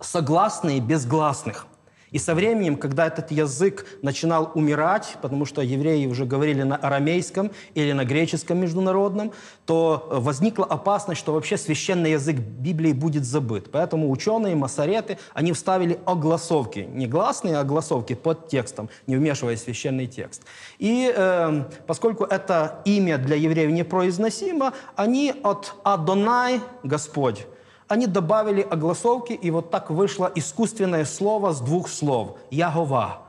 согласные 0.00 0.80
без 0.80 1.06
гласных– 1.06 1.66
и 2.14 2.18
со 2.20 2.36
временем, 2.36 2.76
когда 2.76 3.08
этот 3.08 3.32
язык 3.32 3.86
начинал 4.00 4.52
умирать, 4.54 5.16
потому 5.20 5.44
что 5.46 5.62
евреи 5.62 6.06
уже 6.06 6.26
говорили 6.26 6.62
на 6.62 6.76
арамейском 6.76 7.50
или 7.74 7.90
на 7.90 8.04
греческом 8.04 8.58
международном, 8.58 9.32
то 9.66 10.06
возникла 10.12 10.64
опасность, 10.64 11.18
что 11.20 11.32
вообще 11.32 11.56
священный 11.56 12.12
язык 12.12 12.36
Библии 12.36 12.92
будет 12.92 13.24
забыт. 13.24 13.68
Поэтому 13.72 14.12
ученые, 14.12 14.54
массареты, 14.54 15.18
они 15.32 15.52
вставили 15.52 15.98
огласовки, 16.06 16.86
не 16.88 17.08
гласные 17.08 17.58
огласовки 17.58 18.14
под 18.14 18.46
текстом, 18.46 18.90
не 19.08 19.16
вмешивая 19.16 19.56
священный 19.56 20.06
текст. 20.06 20.42
И 20.78 21.12
э, 21.12 21.64
поскольку 21.88 22.22
это 22.22 22.80
имя 22.84 23.18
для 23.18 23.34
евреев 23.34 23.72
непроизносимо, 23.72 24.72
они 24.94 25.34
от 25.42 25.74
«Адонай»– 25.82 26.60
Господь, 26.84 27.48
они 27.88 28.06
добавили 28.06 28.62
огласовки, 28.62 29.32
и 29.32 29.50
вот 29.50 29.70
так 29.70 29.90
вышло 29.90 30.30
искусственное 30.34 31.04
слово 31.04 31.52
с 31.52 31.60
двух 31.60 31.88
слов– 31.88 32.38
Ягова. 32.50 33.24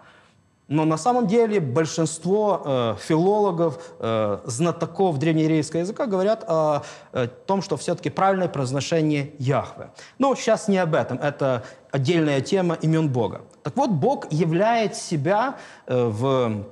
Но 0.68 0.84
на 0.84 0.98
самом 0.98 1.28
деле 1.28 1.60
большинство 1.60 2.64
э, 2.66 2.96
филологов, 3.00 3.80
э, 4.00 4.40
знатоков 4.46 5.20
древнееврейского 5.20 5.82
языка 5.82 6.08
говорят 6.08 6.44
о, 6.48 6.82
о 7.12 7.28
том, 7.28 7.62
что 7.62 7.78
все-таки 7.78 8.10
правильное 8.10 8.48
произношение 8.48 9.34
Яхве. 9.38 9.92
Но 10.18 10.34
сейчас 10.34 10.68
не 10.68 10.80
об 10.80 10.96
этом, 10.96 11.20
это 11.20 11.64
отдельная 11.92 12.42
тема 12.42 12.76
имен 12.82 13.10
Бога. 13.10 13.42
Так 13.62 13.76
вот, 13.78 13.92
Бог 13.92 14.32
являет 14.32 14.96
себя 14.96 15.58
э, 15.86 16.04
в, 16.04 16.66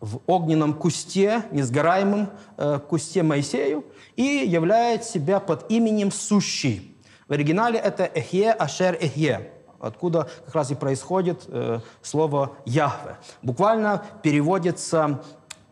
в 0.00 0.20
огненном 0.26 0.74
кусте, 0.74 1.44
несгораемом 1.52 2.30
э, 2.56 2.80
кусте 2.88 3.22
Моисею, 3.22 3.84
и 4.16 4.24
являет 4.24 5.04
себя 5.04 5.38
под 5.38 5.70
именем 5.70 6.10
Сущий. 6.10 6.89
В 7.30 7.32
оригинале 7.32 7.78
это 7.78 8.10
«эхе 8.12 8.50
ашер 8.50 8.96
эхе», 9.00 9.52
откуда 9.78 10.28
как 10.46 10.52
раз 10.52 10.72
и 10.72 10.74
происходит 10.74 11.44
э, 11.46 11.78
слово 12.02 12.56
«Яхве». 12.66 13.18
Буквально 13.40 14.02
переводится 14.24 15.22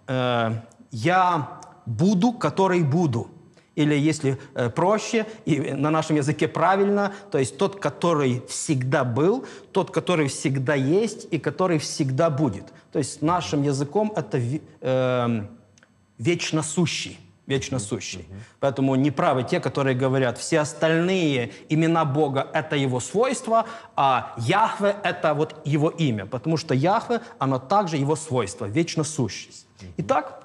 э, 0.07 0.53
«я 0.93 1.61
буду, 1.85 2.33
который 2.33 2.85
буду». 2.85 3.27
Или, 3.75 3.97
если 3.97 4.39
э, 4.55 4.71
проще, 4.71 5.27
и 5.47 5.73
на 5.73 5.91
нашем 5.91 6.15
языке 6.15 6.47
правильно, 6.47 7.13
то 7.33 7.39
есть 7.39 7.59
тот, 7.59 7.81
который 7.81 8.41
всегда 8.47 9.03
был, 9.03 9.45
тот, 9.73 9.91
который 9.91 10.29
всегда 10.29 10.77
есть 10.77 11.27
и 11.33 11.41
который 11.41 11.79
всегда 11.79 12.31
будет. 12.31 12.73
То 12.93 13.01
есть 13.01 13.21
нашим 13.21 13.65
языком 13.65 14.13
это 14.15 14.41
э, 14.81 15.47
вечно 16.19 16.63
сущий 16.63 17.19
вечно 17.49 17.79
сущий. 17.79 18.29
Поэтому 18.61 18.95
неправы 18.95 19.43
те, 19.43 19.59
которые 19.59 19.97
говорят, 19.97 20.39
все 20.39 20.61
остальные 20.61 21.51
имена 21.69 22.05
Бога— 22.05 22.47
это 22.53 22.77
его 22.77 23.01
свойства, 23.01 23.65
а 23.97 24.35
Яхве— 24.37 24.95
это 25.03 25.35
вот 25.35 25.57
его 25.65 25.89
имя. 25.89 26.27
Потому 26.27 26.59
что 26.59 26.75
Яхве, 26.75 27.21
оно 27.39 27.59
также 27.59 27.97
его 27.97 28.17
свойство, 28.17 28.67
вечно 28.67 29.03
сущесть. 29.03 29.67
Итак, 29.97 30.45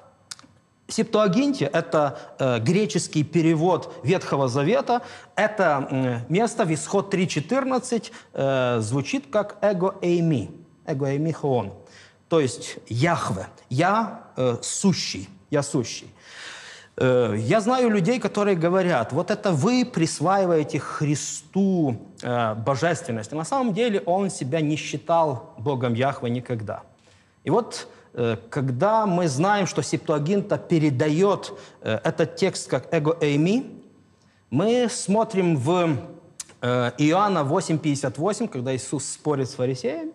Септуагинте– 0.88 1.66
это 1.74 2.20
э, 2.40 2.60
греческий 2.60 3.24
перевод 3.24 3.94
Ветхого 4.04 4.48
Завета. 4.48 5.02
Это 5.36 5.88
э, 5.90 6.20
место 6.30 6.66
в 6.66 6.74
Исход 6.74 7.14
3.14 7.14 8.12
э, 8.34 8.80
звучит 8.80 9.26
как 9.30 9.58
«эго 9.62 9.96
эйми», 10.02 10.52
«эго 10.86 11.08
эйми 11.08 11.32
хоон», 11.32 11.74
то 12.30 12.40
есть 12.40 12.78
«Яхве», 12.88 13.48
«я 13.70 14.28
э, 14.38 14.58
сущий», 14.62 15.30
«я 15.50 15.64
сущий». 15.64 16.08
Э, 16.96 17.36
я 17.38 17.60
знаю 17.60 17.90
людей, 17.90 18.20
которые 18.20 18.56
говорят, 18.56 19.14
вот 19.14 19.32
это 19.32 19.52
вы 19.52 19.86
присваиваете 19.86 20.80
Христу 20.80 21.98
э, 22.22 22.54
божественность. 22.56 23.34
А 23.34 23.36
на 23.36 23.46
самом 23.46 23.74
деле 23.74 24.02
он 24.06 24.30
себя 24.30 24.62
не 24.62 24.76
считал 24.76 25.54
Богом 25.58 25.96
Яхве 25.96 26.30
никогда. 26.30 26.84
И 27.44 27.50
вот 27.50 27.88
э, 28.14 28.38
когда 28.50 29.06
мы 29.06 29.28
знаем, 29.28 29.66
что 29.66 29.82
Септуагинта 29.82 30.58
передает 30.58 31.54
этот 31.82 32.36
текст 32.36 32.70
как 32.70 32.94
«эго 32.94 33.18
эйми», 33.22 33.80
мы 34.52 34.88
смотрим 34.88 35.58
в 35.58 35.98
Иоанна 36.62 37.40
8.58, 37.40 38.48
когда 38.48 38.76
Иисус 38.76 39.06
спорит 39.06 39.50
с 39.50 39.56
фарисеями, 39.56 40.12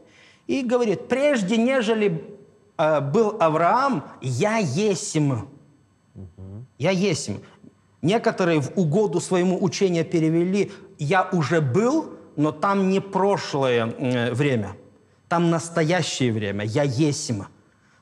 и 0.47 0.63
говорит, 0.63 1.09
«Прежде 1.09 1.57
нежели 1.57 2.25
был 2.79 3.37
Авраам, 3.41 4.05
я 4.23 4.59
есмь». 4.59 5.33
Я 6.79 6.91
есть. 6.91 7.31
Некоторые 8.03 8.61
в 8.61 8.73
угоду 8.77 9.21
своему 9.21 9.63
учению 9.63 10.05
перевели 10.05 10.73
«я 10.99 11.29
уже 11.33 11.61
был», 11.61 12.15
но 12.37 12.53
там 12.53 12.89
не 12.89 13.01
прошлое 13.01 13.87
э, 13.87 14.33
время, 14.33 14.77
там 15.29 15.51
настоящее 15.51 16.33
время, 16.33 16.65
«я 16.65 16.85
есть 16.85 17.29
им». 17.31 17.47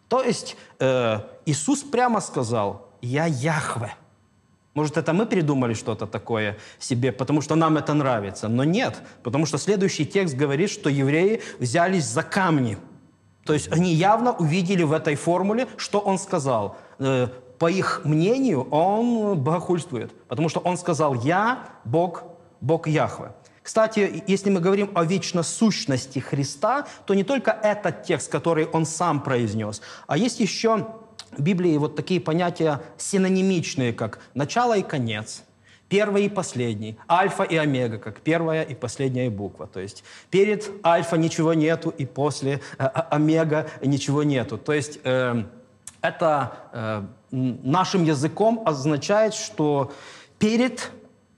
То 0.09 0.23
есть 0.23 0.57
э, 0.79 1.21
Иисус 1.47 1.83
прямо 1.83 2.21
сказал 2.21 2.89
«я 3.01 3.27
Яхве». 3.27 3.95
Может, 4.75 4.99
это 4.99 5.15
мы 5.15 5.25
придумали 5.25 5.73
что-то 5.73 6.07
такое 6.07 6.59
себе, 6.79 7.11
потому 7.11 7.41
что 7.41 7.55
нам 7.55 7.79
это 7.79 7.95
нравится. 7.95 8.47
Но 8.49 8.63
нет, 8.63 9.03
потому 9.23 9.47
что 9.47 9.57
следующий 9.57 10.05
текст 10.05 10.37
говорит, 10.37 10.69
что 10.71 10.91
евреи 10.91 11.41
взялись 11.59 12.05
за 12.05 12.23
камни. 12.23 12.77
То 13.47 13.55
есть 13.55 13.73
они 13.73 13.95
явно 13.95 14.33
увидели 14.33 14.83
в 14.83 14.93
этой 14.93 15.15
формуле, 15.15 15.67
что 15.79 15.99
он 15.99 16.19
сказал. 16.19 16.77
По 17.59 17.71
их 17.71 18.03
мнению, 18.05 18.69
он 18.71 19.39
богохульствует, 19.39 20.13
потому 20.29 20.49
что 20.49 20.61
он 20.61 20.77
сказал 20.77 21.15
«Я 21.15 21.65
Бог, 21.85 22.25
Бог 22.61 22.87
Яхве». 22.87 23.33
Кстати, 23.63 24.23
если 24.29 24.49
мы 24.51 24.61
говорим 24.61 24.93
о 24.95 25.05
вечносущности 25.05 26.21
Христа, 26.21 26.87
то 27.05 27.15
не 27.15 27.25
только 27.25 27.51
этот 27.51 28.05
текст, 28.05 28.31
который 28.31 28.67
он 28.67 28.87
сам 28.87 29.21
произнес, 29.21 29.83
а 30.07 30.17
есть 30.17 30.39
еще 30.39 30.87
в 31.33 31.43
Библии 31.43 31.77
вот 31.77 31.97
такие 31.97 32.21
понятия 32.21 32.81
синонимичные, 32.97 33.93
как 33.93 34.21
начало 34.35 34.77
и 34.79 34.83
конец, 34.83 35.43
первый 35.89 36.27
и 36.27 36.29
последний, 36.29 36.97
альфа 37.11 37.43
и 37.43 37.57
омега, 37.57 37.99
как 37.99 38.21
первая 38.21 38.63
и 38.63 38.75
последняя 38.75 39.31
буква. 39.31 39.67
То 39.67 39.81
есть 39.81 40.05
перед 40.31 40.71
альфа 40.85 41.17
ничего 41.17 41.55
нету, 41.55 41.91
и 41.91 42.07
после 42.07 42.61
омега 42.79 43.69
ничего 43.83 44.23
нету. 44.23 44.59
То 44.59 44.75
есть 44.75 45.01
э, 45.03 45.43
это 46.03 47.09
нашим 47.31 48.05
языком 48.05 48.63
означает, 48.65 49.35
что 49.35 49.93
перед 50.39 50.91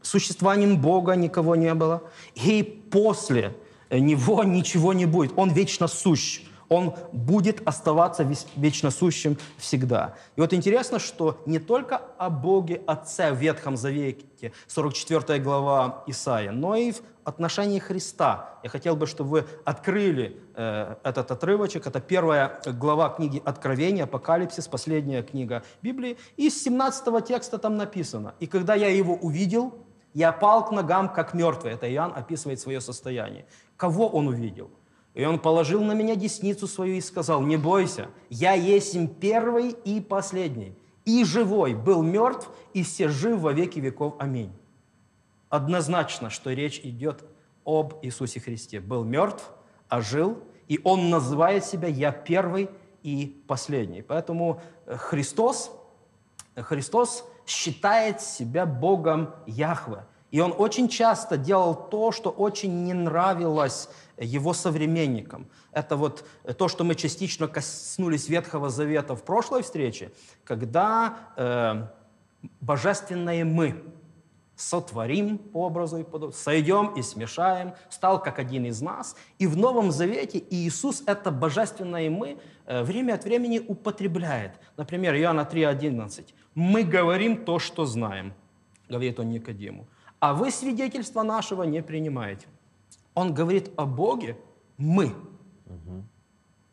существованием 0.02 0.80
Бога 0.80 1.14
никого 1.14 1.56
не 1.56 1.74
было, 1.74 2.02
и 2.34 2.62
после 2.62 3.54
Него 3.90 4.44
ничего 4.44 4.92
не 4.92 5.06
будет. 5.06 5.32
Он 5.36 5.50
вечно 5.50 5.86
сущ. 5.86 6.42
Он 6.68 6.94
будет 7.12 7.66
оставаться 7.66 8.26
вечно 8.56 8.90
сущим 8.90 9.38
всегда. 9.56 10.14
И 10.36 10.40
вот 10.40 10.52
интересно, 10.52 10.98
что 10.98 11.40
не 11.46 11.58
только 11.58 12.02
о 12.18 12.30
Боге 12.30 12.82
Отце 12.86 13.32
в 13.32 13.38
Ветхом 13.38 13.76
Завете, 13.76 14.52
44 14.66 15.40
глава 15.40 16.04
Исаия, 16.06 16.52
но 16.52 16.76
и 16.76 16.92
в 16.92 17.02
отношении 17.28 17.78
Христа. 17.78 18.58
Я 18.62 18.70
хотел 18.70 18.96
бы, 18.96 19.06
чтобы 19.06 19.30
вы 19.30 19.44
открыли 19.64 20.40
э, 20.54 20.96
этот 21.02 21.30
отрывочек. 21.30 21.86
Это 21.86 22.00
первая 22.00 22.60
глава 22.66 23.10
книги 23.10 23.42
Откровения, 23.44 24.04
Апокалипсис, 24.04 24.66
последняя 24.66 25.22
книга 25.22 25.62
Библии. 25.82 26.16
И 26.36 26.48
с 26.48 26.62
17 26.62 27.24
текста 27.26 27.58
там 27.58 27.76
написано. 27.76 28.34
«И 28.40 28.46
когда 28.46 28.74
я 28.74 28.88
его 28.88 29.14
увидел, 29.14 29.74
я 30.14 30.32
пал 30.32 30.64
к 30.64 30.72
ногам, 30.72 31.08
как 31.12 31.34
мертвый». 31.34 31.72
Это 31.72 31.90
Иоанн 31.92 32.12
описывает 32.16 32.60
свое 32.60 32.80
состояние. 32.80 33.44
Кого 33.76 34.08
он 34.08 34.28
увидел? 34.28 34.70
И 35.18 35.24
он 35.24 35.40
положил 35.40 35.82
на 35.82 35.94
меня 35.94 36.14
десницу 36.14 36.68
свою 36.68 36.94
и 36.94 37.00
сказал, 37.00 37.42
не 37.42 37.56
бойся, 37.56 38.06
я 38.30 38.52
есть 38.52 38.96
первый 39.18 39.70
и 39.70 40.00
последний, 40.00 40.78
и 41.04 41.24
живой, 41.24 41.74
был 41.74 42.04
мертв, 42.04 42.48
и 42.72 42.84
все 42.84 43.08
жив 43.08 43.40
во 43.40 43.52
веки 43.52 43.80
веков. 43.80 44.14
Аминь. 44.20 44.52
Однозначно, 45.48 46.30
что 46.30 46.52
речь 46.52 46.78
идет 46.84 47.24
об 47.64 47.94
Иисусе 48.02 48.38
Христе. 48.38 48.78
Был 48.78 49.02
мертв, 49.02 49.50
а 49.88 50.02
жил, 50.02 50.38
и 50.68 50.78
он 50.84 51.10
называет 51.10 51.64
себя 51.64 51.88
«Я 51.88 52.12
первый 52.12 52.70
и 53.02 53.42
последний». 53.48 54.02
Поэтому 54.02 54.60
э, 54.86 54.96
Христос, 54.96 55.72
Христос 56.54 57.24
считает 57.44 58.20
себя 58.20 58.66
Богом 58.66 59.34
Яхве. 59.46 60.04
И 60.30 60.40
он 60.40 60.54
очень 60.56 60.88
часто 60.88 61.36
делал 61.38 61.74
то, 61.74 62.12
что 62.12 62.30
очень 62.30 62.84
не 62.84 62.92
нравилось 62.92 63.88
его 64.18 64.52
современникам. 64.52 65.48
Это 65.72 65.96
вот 65.96 66.24
то, 66.58 66.68
что 66.68 66.84
мы 66.84 66.94
частично 66.94 67.48
коснулись 67.48 68.28
Ветхого 68.28 68.68
Завета 68.68 69.14
в 69.14 69.22
прошлой 69.22 69.62
встрече, 69.62 70.12
когда 70.44 71.18
э, 71.36 71.86
божественное 72.60 73.44
«мы» 73.44 73.82
сотворим 74.56 75.38
по 75.38 75.66
образу 75.66 75.98
и 75.98 76.02
подобию, 76.02 76.32
сойдем 76.32 76.88
и 76.94 77.02
смешаем, 77.02 77.74
стал 77.90 78.20
как 78.20 78.40
один 78.40 78.66
из 78.66 78.82
нас. 78.82 79.14
И 79.38 79.46
в 79.46 79.56
Новом 79.56 79.92
Завете 79.92 80.42
Иисус 80.50 81.04
это 81.06 81.30
божественное 81.30 82.10
«мы» 82.10 82.38
э, 82.66 82.82
время 82.82 83.14
от 83.14 83.24
времени 83.24 83.60
употребляет. 83.60 84.52
Например, 84.76 85.14
Иоанна 85.14 85.48
3,11. 85.50 86.26
«Мы 86.54 86.82
говорим 86.82 87.44
то, 87.44 87.60
что 87.60 87.86
знаем», 87.86 88.34
говорит 88.88 89.20
он 89.20 89.30
Никодиму, 89.30 89.86
«а 90.20 90.34
вы 90.34 90.50
свидетельства 90.50 91.22
нашего 91.22 91.62
не 91.64 91.82
принимаете». 91.82 92.46
Он 93.14 93.34
говорит 93.34 93.70
о 93.76 93.86
Боге 93.86 94.36
«мы». 94.76 95.14
Угу. 95.66 96.04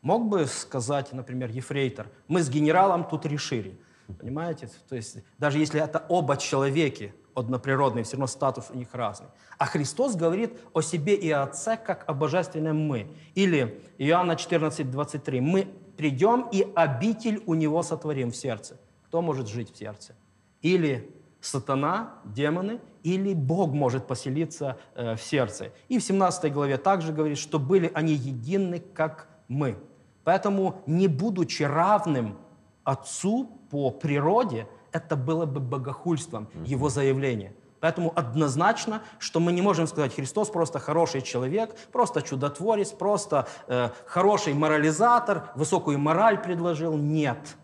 Мог 0.01 0.27
бы 0.27 0.45
сказать, 0.45 1.11
например, 1.13 1.49
ефрейтор, 1.49 2.07
мы 2.27 2.41
с 2.41 2.49
генералом 2.49 3.07
тут 3.07 3.25
решили. 3.25 3.79
Понимаете? 4.19 4.69
То 4.87 4.95
есть 4.95 5.17
даже 5.39 5.57
если 5.57 5.81
это 5.81 6.05
оба 6.09 6.37
человеки 6.37 7.13
одноприродные, 7.33 8.03
все 8.03 8.13
равно 8.13 8.27
статус 8.27 8.65
у 8.71 8.77
них 8.77 8.89
разный. 8.93 9.27
А 9.57 9.65
Христос 9.65 10.15
говорит 10.15 10.59
о 10.73 10.81
себе 10.81 11.15
и 11.15 11.29
о 11.31 11.43
Отце, 11.43 11.77
как 11.77 12.07
о 12.07 12.13
божественном 12.13 12.77
«мы». 12.77 13.11
Или 13.35 13.81
Иоанна 13.97 14.35
14, 14.35 14.89
23. 14.89 15.41
«Мы 15.41 15.67
придем 15.97 16.47
и 16.51 16.67
обитель 16.75 17.43
у 17.45 17.55
Него 17.55 17.83
сотворим 17.83 18.31
в 18.31 18.35
сердце». 18.35 18.79
Кто 19.07 19.21
может 19.21 19.47
жить 19.47 19.73
в 19.73 19.77
сердце? 19.77 20.15
Или 20.61 21.09
сатана, 21.41 22.15
демоны, 22.25 22.79
или 23.05 23.35
Бог 23.35 23.71
может 23.71 24.07
поселиться 24.07 24.77
э, 24.95 25.15
в 25.15 25.21
сердце. 25.21 25.71
И 25.89 25.99
в 25.99 26.03
17 26.03 26.51
главе 26.51 26.77
также 26.77 27.13
говорит, 27.13 27.37
что 27.37 27.59
были 27.59 27.91
они 27.93 28.13
едины, 28.13 28.79
как 28.79 29.27
мы. 29.47 29.77
Поэтому, 30.23 30.81
не 30.87 31.07
будучи 31.07 31.63
равным 31.63 32.37
Отцу 32.83 33.47
по 33.69 33.91
природе, 33.91 34.67
это 34.91 35.15
было 35.15 35.45
бы 35.45 35.59
богохульством, 35.59 36.47
его 36.65 36.89
заявление. 36.89 37.53
Поэтому 37.79 38.11
однозначно, 38.15 39.03
что 39.19 39.39
мы 39.39 39.51
не 39.51 39.61
можем 39.61 39.85
сказать, 39.85 40.15
Христос 40.15 40.49
просто 40.49 40.79
хороший 40.79 41.21
человек, 41.21 41.75
просто 41.91 42.23
чудотворец, 42.23 42.89
просто 42.89 43.47
э, 43.67 43.89
хороший 44.07 44.55
морализатор, 44.55 45.51
высокую 45.55 45.99
мораль 45.99 46.41
предложил. 46.41 46.97
Нет. 46.97 47.55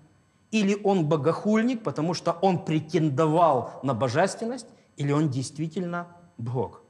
Или 0.51 0.79
он 0.83 1.07
богохульник, 1.07 1.81
потому 1.81 2.13
что 2.13 2.37
он 2.41 2.63
претендовал 2.63 3.79
на 3.81 3.95
божественность, 3.95 4.67
или 5.01 5.11
он 5.11 5.29
действительно 5.29 6.07
Бог. 6.37 6.83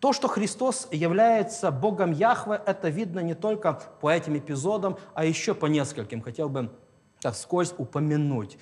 То, 0.00 0.12
что 0.12 0.28
Христос 0.28 0.88
является 0.92 1.70
Богом 1.72 2.12
Яхве, 2.12 2.60
это 2.64 2.88
видно 2.88 3.20
не 3.20 3.34
только 3.34 3.72
по 4.00 4.10
этим 4.10 4.38
эпизодам, 4.38 4.96
а 5.14 5.24
еще 5.24 5.54
по 5.54 5.66
нескольким. 5.66 6.22
Хотел 6.22 6.48
бы 6.48 6.70
так 7.20 7.34
вскользь 7.34 7.74
упомянуть. 7.76 8.58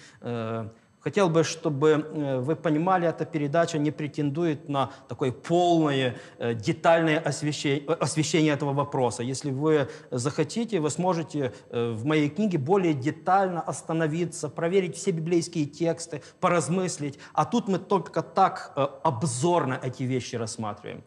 Э, 1.06 1.10
Хотел 1.16 1.28
бы, 1.28 1.44
чтобы 1.44 1.88
э, 1.88 2.40
вы 2.40 2.56
понимали, 2.56 3.06
эта 3.08 3.24
передача 3.24 3.78
не 3.78 3.92
претендует 3.92 4.68
на 4.68 4.90
такое 5.08 5.30
полное, 5.30 6.16
э, 6.38 6.54
детальное 6.54 7.20
освещение, 7.20 7.86
освещение 8.00 8.52
этого 8.52 8.72
вопроса. 8.72 9.22
Если 9.22 9.52
вы 9.52 9.88
захотите, 10.10 10.80
вы 10.80 10.90
сможете 10.90 11.52
э, 11.70 11.92
в 11.92 12.04
моей 12.04 12.28
книге 12.28 12.58
более 12.58 12.92
детально 12.92 13.60
остановиться, 13.60 14.48
проверить 14.48 14.96
все 14.96 15.12
библейские 15.12 15.66
тексты, 15.66 16.22
поразмыслить. 16.40 17.18
А 17.32 17.44
тут 17.44 17.68
мы 17.68 17.78
только 17.78 18.22
так 18.22 18.72
обзорно 19.04 19.78
эти 19.82 20.02
вещи 20.02 20.36
рассматриваем. 20.36 21.04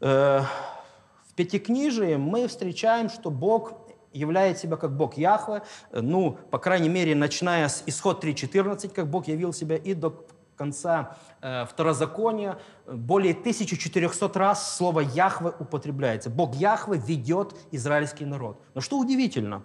В 0.00 1.34
Пятикнижии 1.34 2.16
мы 2.16 2.46
встречаем, 2.46 3.08
что 3.08 3.30
Бог 3.30 3.87
являет 4.12 4.58
себя 4.58 4.76
как 4.76 4.96
Бог 4.96 5.16
Яхве, 5.16 5.62
э, 5.90 6.00
ну, 6.00 6.38
по 6.50 6.58
крайней 6.58 6.88
мере, 6.88 7.14
начиная 7.14 7.68
с 7.68 7.82
исход 7.86 8.22
3.14, 8.24 8.92
как 8.92 9.08
Бог 9.08 9.28
явил 9.28 9.52
себя, 9.52 9.76
и 9.76 9.94
до 9.94 10.26
конца 10.56 11.16
э, 11.40 11.64
Второзакония, 11.66 12.58
э, 12.86 12.94
более 12.94 13.32
1400 13.32 14.38
раз 14.38 14.76
слово 14.76 15.00
Яхве 15.00 15.52
употребляется. 15.58 16.30
Бог 16.30 16.54
Яхве 16.56 16.98
ведет 16.98 17.54
израильский 17.70 18.24
народ. 18.24 18.60
Но 18.74 18.80
что 18.80 18.98
удивительно, 18.98 19.62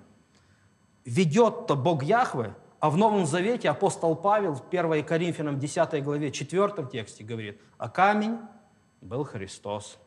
ведет-то 1.06 1.76
Бог 1.76 2.04
Яхве, 2.04 2.56
а 2.80 2.90
в 2.90 2.98
Новом 2.98 3.26
Завете 3.26 3.70
апостол 3.70 4.16
Павел 4.16 4.56
в 4.56 4.64
1 4.70 5.04
Коринфянам 5.06 5.60
10 5.60 6.04
главе 6.04 6.32
4 6.32 6.88
тексте 6.92 7.24
говорит, 7.24 7.60
а 7.78 7.90
камень 7.90 8.38
был 9.02 9.24
Христос. 9.24 9.98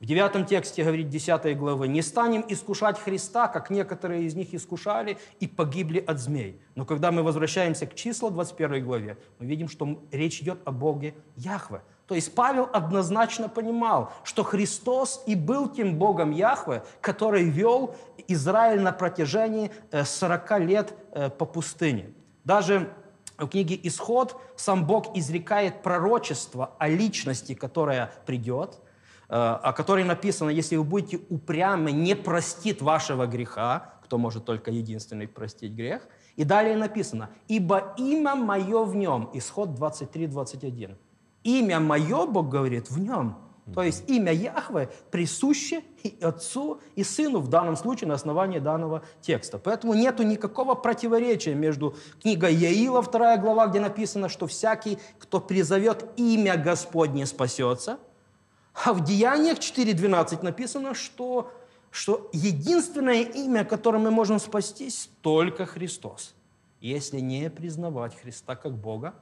В 0.00 0.06
девятом 0.06 0.46
тексте 0.46 0.82
говорит 0.82 1.10
10 1.10 1.58
главы, 1.58 1.86
«Не 1.86 2.00
станем 2.00 2.42
искушать 2.48 2.98
Христа, 2.98 3.48
как 3.48 3.68
некоторые 3.68 4.24
из 4.24 4.34
них 4.34 4.54
искушали 4.54 5.18
и 5.40 5.46
погибли 5.46 5.98
от 5.98 6.18
змей». 6.18 6.58
Но 6.74 6.86
когда 6.86 7.12
мы 7.12 7.22
возвращаемся 7.22 7.86
к 7.86 7.94
числу 7.94 8.30
21 8.30 8.82
главе, 8.82 9.18
мы 9.38 9.44
видим, 9.44 9.68
что 9.68 10.02
речь 10.10 10.40
идет 10.40 10.58
о 10.64 10.72
Боге 10.72 11.14
Яхве. 11.36 11.82
То 12.06 12.14
есть 12.14 12.34
Павел 12.34 12.66
однозначно 12.72 13.50
понимал, 13.50 14.10
что 14.24 14.42
Христос 14.42 15.22
и 15.26 15.34
был 15.34 15.68
тем 15.68 15.98
Богом 15.98 16.30
Яхве, 16.30 16.82
который 17.02 17.44
вел 17.44 17.94
Израиль 18.26 18.80
на 18.80 18.92
протяжении 18.92 19.70
40 19.92 20.50
э, 20.50 20.58
лет 20.60 20.94
э, 21.12 21.28
по 21.28 21.44
пустыне. 21.44 22.14
Даже 22.44 22.90
в 23.36 23.48
книге 23.48 23.78
«Исход» 23.82 24.40
сам 24.56 24.86
Бог 24.86 25.14
изрекает 25.14 25.82
пророчество 25.82 26.74
о 26.78 26.88
личности, 26.88 27.52
которая 27.52 28.10
придет– 28.24 28.80
о 29.30 29.72
которой 29.72 30.02
написано, 30.02 30.50
если 30.50 30.76
вы 30.76 30.82
будете 30.82 31.20
упрямы, 31.28 31.92
не 31.92 32.16
простит 32.16 32.82
вашего 32.82 33.26
греха, 33.26 33.94
кто 34.04 34.18
может 34.18 34.44
только 34.44 34.72
единственный 34.72 35.28
простить 35.28 35.72
грех. 35.72 36.02
И 36.34 36.42
далее 36.42 36.76
написано, 36.76 37.30
ибо 37.46 37.94
имя 37.96 38.34
мое 38.34 38.84
в 38.84 38.96
нем, 38.96 39.30
исход 39.34 39.68
23-21. 39.68 40.96
Имя 41.44 41.78
мое, 41.78 42.26
Бог 42.26 42.48
говорит, 42.48 42.90
в 42.90 42.98
нем. 42.98 43.36
То 43.72 43.84
есть 43.84 44.10
имя 44.10 44.32
Яхве 44.32 44.88
присуще 45.12 45.84
и 46.02 46.18
Отцу, 46.20 46.80
и 46.96 47.04
Сыну 47.04 47.38
в 47.38 47.46
данном 47.46 47.76
случае 47.76 48.08
на 48.08 48.14
основании 48.14 48.58
данного 48.58 49.02
текста. 49.20 49.58
Поэтому 49.58 49.94
нет 49.94 50.18
никакого 50.18 50.74
противоречия 50.74 51.54
между 51.54 51.94
книгой 52.20 52.52
Яила, 52.52 53.00
2 53.00 53.36
глава, 53.36 53.68
где 53.68 53.78
написано, 53.78 54.28
что 54.28 54.48
всякий, 54.48 54.98
кто 55.20 55.40
призовет 55.40 56.04
имя 56.16 56.56
Господне, 56.56 57.26
спасется. 57.26 58.00
А 58.74 58.92
в 58.92 59.04
Деяниях 59.04 59.58
4.12 59.58 60.42
написано, 60.42 60.94
что, 60.94 61.52
что 61.90 62.30
единственное 62.32 63.22
имя, 63.22 63.64
которым 63.64 64.02
мы 64.02 64.10
можем 64.10 64.38
спастись, 64.38 65.10
только 65.22 65.66
Христос. 65.66 66.34
Если 66.80 67.20
не 67.20 67.50
признавать 67.50 68.18
Христа 68.18 68.56
как 68.56 68.74
Бога, 68.74 69.14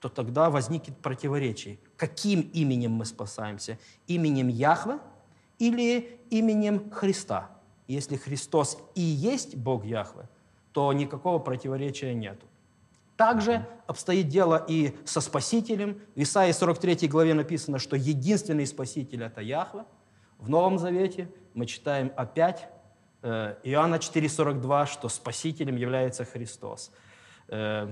то 0.00 0.08
тогда 0.08 0.50
возникнет 0.50 0.96
противоречие. 0.98 1.78
Каким 1.96 2.40
именем 2.52 2.92
мы 2.92 3.04
спасаемся? 3.04 3.78
Именем 4.06 4.48
Яхве 4.48 4.98
или 5.58 6.20
именем 6.30 6.90
Христа? 6.90 7.50
Если 7.88 8.16
Христос 8.16 8.78
и 8.94 9.00
есть 9.00 9.56
Бог 9.56 9.84
Яхве, 9.84 10.28
то 10.72 10.92
никакого 10.92 11.38
противоречия 11.38 12.12
нет. 12.12 12.38
Также 13.16 13.66
обстоит 13.86 14.28
дело 14.28 14.64
и 14.68 14.94
со 15.04 15.20
Спасителем. 15.20 16.00
В 16.14 16.22
Исаии 16.22 16.52
43 16.52 17.08
главе 17.08 17.32
написано, 17.34 17.78
что 17.78 17.96
единственный 17.96 18.66
Спаситель– 18.66 19.22
это 19.24 19.40
Яхве. 19.40 19.84
В 20.38 20.50
Новом 20.50 20.78
Завете 20.78 21.30
мы 21.54 21.64
читаем 21.64 22.12
опять 22.14 22.68
э, 23.22 23.56
Иоанна 23.62 23.96
4,42, 23.96 24.86
что 24.86 25.08
Спасителем 25.08 25.76
является 25.76 26.26
Христос. 26.26 26.92
Э, 27.48 27.90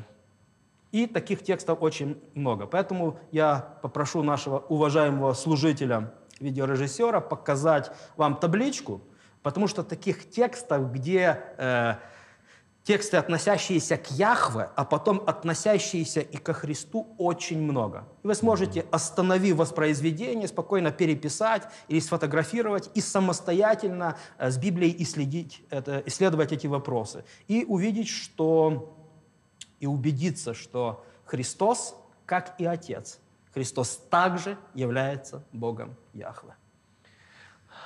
и 0.93 1.07
таких 1.07 1.43
текстов 1.43 1.79
очень 1.81 2.23
много. 2.35 2.67
Поэтому 2.67 3.19
я 3.33 3.79
попрошу 3.83 4.23
нашего 4.23 4.59
уважаемого 4.59 5.33
служителя, 5.33 6.13
видеорежиссера, 6.39 7.21
показать 7.21 7.91
вам 8.17 8.37
табличку, 8.37 9.01
потому 9.43 9.69
что 9.69 9.83
таких 9.83 10.31
текстов, 10.31 10.93
где 10.93 11.41
э, 11.57 11.95
тексты, 12.85 13.17
относящиеся 13.17 13.97
к 13.97 14.11
Яхве, 14.11 14.71
а 14.77 14.85
потом 14.85 15.23
относящиеся 15.27 16.21
и 16.21 16.37
ко 16.37 16.53
Христу, 16.53 17.15
очень 17.19 17.61
много. 17.61 18.07
И 18.23 18.27
вы 18.27 18.35
сможете, 18.35 18.87
остановив 18.93 19.57
воспроизведение, 19.57 20.47
спокойно 20.47 20.93
переписать 20.93 21.63
или 21.89 21.99
сфотографировать 21.99 22.91
и 22.95 23.01
самостоятельно 23.01 24.17
э, 24.39 24.51
с 24.51 24.59
Библией 24.59 24.95
исследить, 25.03 25.63
это, 25.71 26.03
исследовать 26.07 26.53
эти 26.53 26.67
вопросы. 26.67 27.25
И 27.49 27.65
увидеть, 27.67 28.09
что 28.09 28.95
и 29.81 29.87
убедиться, 29.87 30.55
что 30.55 31.05
Христос, 31.25 31.97
как 32.27 32.55
и 32.59 32.67
Отец, 32.67 33.19
Христос 33.55 33.97
также 34.11 34.59
является 34.75 35.43
Богом 35.53 35.97
Яхве. 36.13 36.55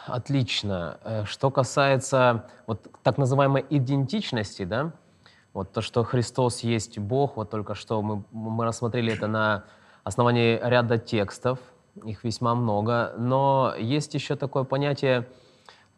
Отлично. 0.08 0.98
Э, 1.04 1.24
что 1.24 1.50
касается 1.50 2.46
вот 2.66 2.86
так 3.02 3.18
называемой 3.18 3.64
идентичности, 3.68 4.64
да, 4.64 4.92
вот 5.52 5.72
то, 5.72 5.80
что 5.82 6.02
Христос 6.04 6.60
есть 6.60 6.98
Бог, 6.98 7.36
вот 7.36 7.50
только 7.50 7.74
что 7.74 8.00
мы, 8.02 8.24
мы 8.32 8.64
рассмотрели 8.64 9.12
это 9.12 9.26
на 9.26 9.64
основании 10.04 10.58
ряда 10.62 10.98
текстов, 10.98 11.58
их 12.04 12.24
весьма 12.24 12.54
много, 12.54 13.12
но 13.18 13.74
есть 13.78 14.14
еще 14.14 14.36
такое 14.36 14.64
понятие, 14.64 15.28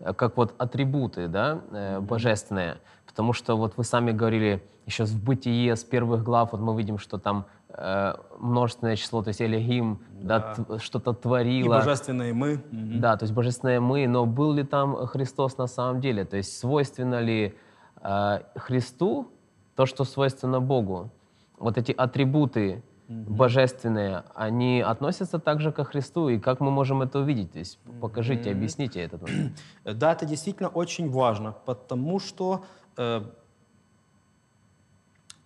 э, 0.01 0.12
как 0.12 0.37
вот 0.37 0.55
атрибуты, 0.59 1.29
да, 1.29 1.61
э, 1.70 2.01
божественные. 2.01 2.79
Потому 3.07 3.33
что 3.33 3.57
вот 3.57 3.77
вы 3.77 3.85
сами 3.85 4.11
говорили, 4.11 4.62
еще 4.87 5.05
в 5.05 5.23
бытие 5.23 5.77
с 5.77 5.85
первых 5.85 6.25
глав, 6.25 6.53
вот 6.53 6.61
мы 6.61 6.77
видим, 6.77 6.99
что 6.99 7.18
там 7.18 7.46
э, 7.72 8.14
множественное 8.38 8.96
число, 8.96 9.22
то 9.22 9.28
есть 9.28 9.40
Элегим 9.40 10.00
да. 10.12 10.54
да, 10.68 10.78
что-то 10.78 11.12
творило. 11.12 11.74
И 11.74 11.78
божественное 11.78 12.33
мы. 12.35 12.62
Да, 12.70 13.16
то 13.16 13.24
есть 13.24 13.35
божественное 13.35 13.80
мы, 13.80 14.06
но 14.06 14.26
был 14.26 14.52
ли 14.52 14.64
там 14.64 15.06
Христос 15.06 15.59
на 15.59 15.66
самом 15.66 16.00
деле? 16.00 16.24
То 16.24 16.37
есть 16.37 16.59
свойственно 16.59 17.20
ли 17.20 17.54
э, 18.02 18.38
Христу 18.56 19.28
то, 19.76 19.87
что 19.87 20.04
свойственно 20.04 20.61
Богу? 20.61 21.11
Вот 21.59 21.78
эти 21.78 21.92
атрибуты 21.92 22.83
божественные, 23.09 24.22
они 24.37 24.80
относятся 24.80 25.40
также 25.40 25.72
ко 25.72 25.83
Христу, 25.83 26.28
и 26.28 26.38
как 26.38 26.61
мы 26.61 26.70
можем 26.70 27.02
это 27.02 27.18
увидеть? 27.18 27.52
То 27.52 27.59
есть 27.59 27.78
покажите, 28.00 28.52
объясните 28.52 29.00
это. 29.00 29.18
Да, 29.85 30.12
это 30.12 30.26
действительно 30.26 30.68
очень 30.68 31.11
важно, 31.11 31.52
потому 31.66 32.20
что 32.20 32.62
Э, 32.96 33.22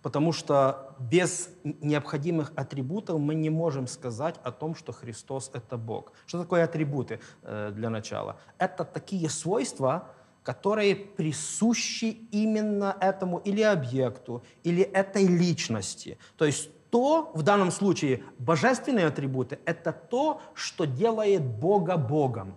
потому 0.05 0.33
что 0.33 0.95
без 0.99 1.49
необходимых 1.63 2.53
атрибутов 2.55 3.19
мы 3.19 3.33
не 3.33 3.49
можем 3.49 3.87
сказать 3.87 4.35
о 4.43 4.51
том, 4.51 4.75
что 4.75 4.93
Христос– 4.93 5.49
это 5.53 5.77
Бог. 5.77 6.13
Что 6.27 6.41
такое 6.43 6.63
атрибуты 6.63 7.19
э, 7.41 7.71
для 7.73 7.89
начала? 7.89 8.35
Это 8.59 8.85
такие 8.85 9.27
свойства, 9.29 10.09
которые 10.43 10.95
присущи 10.95 12.19
именно 12.31 12.95
этому 13.01 13.39
или 13.39 13.63
объекту, 13.63 14.43
или 14.63 14.83
этой 14.83 15.25
личности. 15.25 16.19
То 16.37 16.45
есть 16.45 16.69
то, 16.91 17.31
в 17.33 17.41
данном 17.41 17.71
случае, 17.71 18.21
божественные 18.37 19.07
атрибуты– 19.07 19.57
это 19.65 19.91
то, 19.91 20.39
что 20.53 20.85
делает 20.85 21.41
Бога 21.41 21.97
Богом 21.97 22.55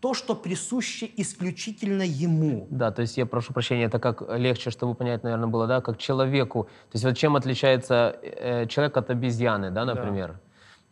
то, 0.00 0.14
что 0.14 0.34
присуще 0.34 1.10
исключительно 1.16 2.02
ему. 2.02 2.66
Да, 2.70 2.90
то 2.90 3.02
есть 3.02 3.18
я 3.18 3.26
прошу 3.26 3.52
прощения, 3.52 3.84
это 3.84 3.98
как 3.98 4.22
легче, 4.36 4.70
чтобы 4.70 4.94
понять, 4.94 5.24
наверное, 5.24 5.48
было, 5.48 5.66
да, 5.66 5.80
как 5.80 5.98
человеку. 5.98 6.64
То 6.64 6.94
есть 6.94 7.04
вот 7.04 7.16
чем 7.16 7.36
отличается 7.36 8.16
э, 8.22 8.66
человек 8.66 8.96
от 8.96 9.10
обезьяны, 9.10 9.70
да, 9.70 9.84
например? 9.84 10.32
Да. 10.32 10.40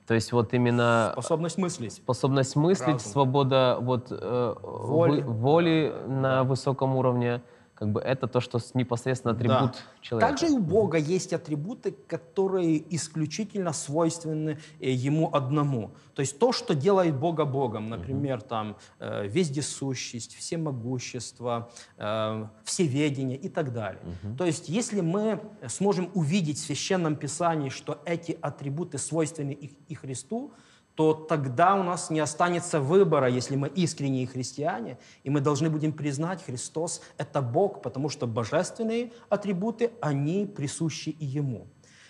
То 0.08 0.14
есть 0.14 0.32
вот 0.32 0.54
именно... 0.54 1.10
Способность 1.12 1.58
мыслить. 1.58 1.92
Способность 1.92 2.56
мыслить, 2.56 2.86
Разум. 2.88 3.12
свобода 3.12 3.78
вот, 3.80 4.06
э, 4.10 4.54
воли. 4.62 5.20
воли 5.22 5.94
на 6.06 6.44
высоком 6.44 6.96
уровне– 6.96 7.42
как 7.76 7.92
бы 7.92 8.00
это 8.00 8.26
то, 8.26 8.40
что 8.40 8.58
непосредственно 8.74 9.34
атрибут 9.34 9.72
да. 9.72 9.74
человека. 10.00 10.30
Также 10.30 10.46
и 10.46 10.56
у 10.56 10.58
Бога 10.58 10.96
есть 10.96 11.32
атрибуты, 11.34 11.92
которые 11.92 12.82
исключительно 12.94 13.72
свойственны 13.72 14.58
э, 14.80 14.90
Ему 14.90 15.28
одному. 15.32 15.90
То 16.14 16.20
есть 16.20 16.38
то, 16.38 16.52
что 16.52 16.74
делает 16.74 17.14
Бога 17.14 17.44
Богом, 17.44 17.90
например, 17.90 18.38
угу. 18.38 18.46
там 18.46 18.76
э, 18.98 19.28
вездесущесть, 19.28 20.36
всемогущество, 20.36 21.70
э, 21.98 22.46
всеведение 22.64 23.36
и 23.36 23.50
так 23.50 23.74
далее. 23.74 24.02
Угу. 24.24 24.36
То 24.36 24.46
есть 24.46 24.70
если 24.70 25.02
мы 25.02 25.40
сможем 25.68 26.10
увидеть 26.14 26.58
в 26.58 26.64
Священном 26.64 27.14
Писании, 27.14 27.68
что 27.68 28.00
эти 28.06 28.38
атрибуты 28.40 28.96
свойственны 28.96 29.52
и, 29.52 29.76
и 29.88 29.94
Христу, 29.94 30.50
то 30.96 31.12
тогда 31.12 31.74
у 31.74 31.82
нас 31.82 32.08
не 32.08 32.20
останется 32.20 32.80
выбора, 32.80 33.28
если 33.28 33.54
мы 33.54 33.68
искренние 33.68 34.26
христиане, 34.26 34.96
и 35.24 35.30
мы 35.30 35.40
должны 35.40 35.68
будем 35.68 35.92
признать, 35.92 36.42
Христос– 36.42 37.02
это 37.18 37.42
Бог, 37.42 37.82
потому 37.82 38.08
что 38.08 38.26
божественные 38.26 39.12
атрибуты, 39.28 39.92
они 40.00 40.46
присущи 40.46 41.10
и 41.10 41.26
Ему. 41.26 41.66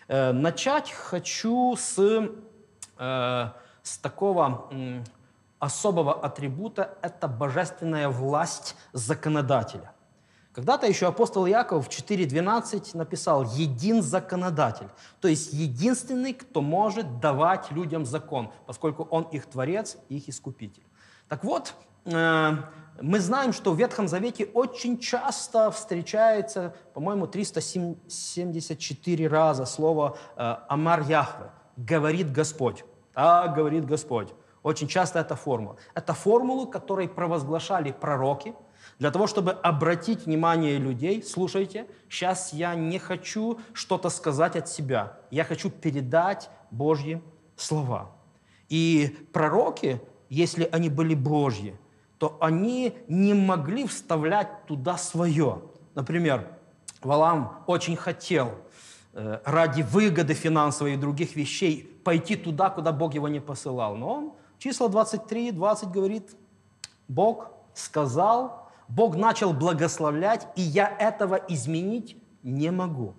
Э, 0.07 0.31
начать 0.31 0.93
хочу 0.93 1.75
с, 1.77 1.99
э, 2.99 3.51
с 3.83 3.99
такого 3.99 4.71
особого 5.59 6.25
атрибута– 6.25 6.97
это 7.03 7.27
божественная 7.27 8.09
власть 8.09 8.77
законодателя. 8.93 9.96
Когда-то 10.57 10.87
еще 10.87 11.07
апостол 11.07 11.45
Яков 11.45 11.87
в 11.87 11.91
4.12 11.91 12.97
написал 12.97 13.45
«един 13.45 14.03
законодатель», 14.03 14.89
то 15.21 15.29
есть 15.29 15.53
единственный, 15.53 16.33
кто 16.33 16.63
может 16.63 17.21
давать 17.21 17.71
людям 17.73 18.07
закон, 18.07 18.51
поскольку 18.65 19.07
он 19.11 19.25
их 19.25 19.45
творец, 19.45 19.99
их 20.09 20.31
искупитель. 20.31 20.83
Так 21.29 21.45
вот, 21.45 21.75
э, 22.07 22.53
мы 23.03 23.21
знаем, 23.21 23.53
что 23.53 23.75
в 23.75 23.79
Ветхом 23.79 24.09
Завете 24.09 24.47
очень 24.55 24.99
часто 24.99 25.71
встречается, 25.71 26.75
по-моему, 26.95 27.27
374 27.27 29.29
раза 29.29 29.67
слово 29.67 30.17
э, 30.37 30.57
«Амар 30.69 31.03
Яхве», 31.03 31.51
«говорит 31.77 32.33
Господь». 32.33 32.87
«А, 33.15 33.49
говорит 33.49 33.85
Господь». 33.85 34.33
Очень 34.63 34.89
часто 34.89 35.19
это 35.19 35.37
формула. 35.37 35.77
Это 35.93 36.15
формулу, 36.15 36.67
которой 36.67 37.11
провозглашали 37.11 37.93
пророки– 37.93 38.55
для 38.99 39.11
того, 39.11 39.27
чтобы 39.27 39.53
обратить 39.53 40.25
внимание 40.27 40.79
людей, 40.79 41.23
слушайте, 41.23 41.87
сейчас 42.09 42.53
я 42.53 42.75
не 42.75 42.99
хочу 42.99 43.61
что-то 43.75 44.09
сказать 44.09 44.57
от 44.57 44.69
себя, 44.69 45.19
я 45.31 45.45
хочу 45.45 45.71
передать 45.71 46.49
Божьи 46.71 47.23
слова. 47.57 48.11
И 48.69 49.17
пророки, 49.33 50.01
если 50.31 50.69
они 50.73 50.89
были 50.89 51.15
Божьи, 51.15 51.77
то 52.19 52.39
они 52.41 52.95
не 53.09 53.35
могли 53.35 53.87
вставлять 53.87 54.67
туда 54.67 54.97
свое. 54.97 55.63
Например, 55.95 56.49
Валам 57.03 57.63
очень 57.67 57.97
хотел 57.97 58.55
э, 59.13 59.41
ради 59.45 59.83
выгоды 59.83 60.33
финансовой 60.33 60.95
и 60.95 60.97
других 60.97 61.37
вещей 61.37 61.83
пойти 62.03 62.37
туда, 62.37 62.71
куда 62.71 62.93
Бог 62.93 63.15
его 63.15 63.29
не 63.29 63.41
посылал. 63.41 63.95
Но 63.97 64.09
он, 64.09 64.33
числа 64.59 64.89
23, 64.89 65.53
20 65.53 65.91
говорит, 65.91 66.35
Бог 67.07 67.51
сказал, 67.75 68.66
Бог 68.89 69.17
начал 69.17 69.53
благословлять, 69.53 70.47
и 70.57 70.63
я 70.63 70.89
этого 70.89 71.37
изменить 71.49 72.17
не 72.43 72.71
могу. 72.71 73.15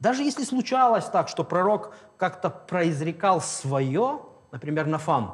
Даже 0.00 0.22
если 0.22 0.44
случалось 0.44 1.06
так, 1.06 1.28
что 1.28 1.42
пророк 1.42 1.94
как-то 2.16 2.50
произрекал 2.50 3.40
свое, 3.40 4.20
например, 4.52 4.86
Нафан, 4.86 5.32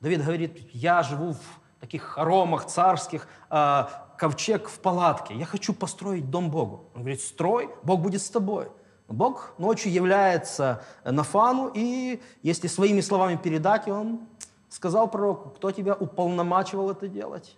Давид 0.00 0.22
говорит, 0.22 0.70
я 0.72 1.02
живу 1.02 1.32
в 1.32 1.80
таких 1.80 2.02
хоромах 2.02 2.66
царских, 2.66 3.28
а, 3.48 4.08
ковчег 4.18 4.68
в 4.68 4.80
палатке. 4.80 5.34
Я 5.34 5.46
хочу 5.46 5.72
построить 5.72 6.30
дом 6.30 6.50
Богу. 6.50 6.90
Он 6.94 7.02
говорит, 7.02 7.22
строй, 7.22 7.70
Бог 7.82 8.00
будет 8.00 8.20
с 8.20 8.30
тобой. 8.30 8.68
Бог 9.08 9.54
ночью 9.58 9.92
является 9.92 10.84
Нафану, 11.04 11.70
и 11.74 12.20
если 12.42 12.68
своими 12.68 13.00
словами 13.00 13.36
передать, 13.36 13.88
он 13.88 14.20
сказал 14.68 15.08
пророку, 15.08 15.50
кто 15.50 15.70
тебя 15.72 15.94
уполномачивал 15.94 16.90
это 16.90 17.08
делать? 17.08 17.56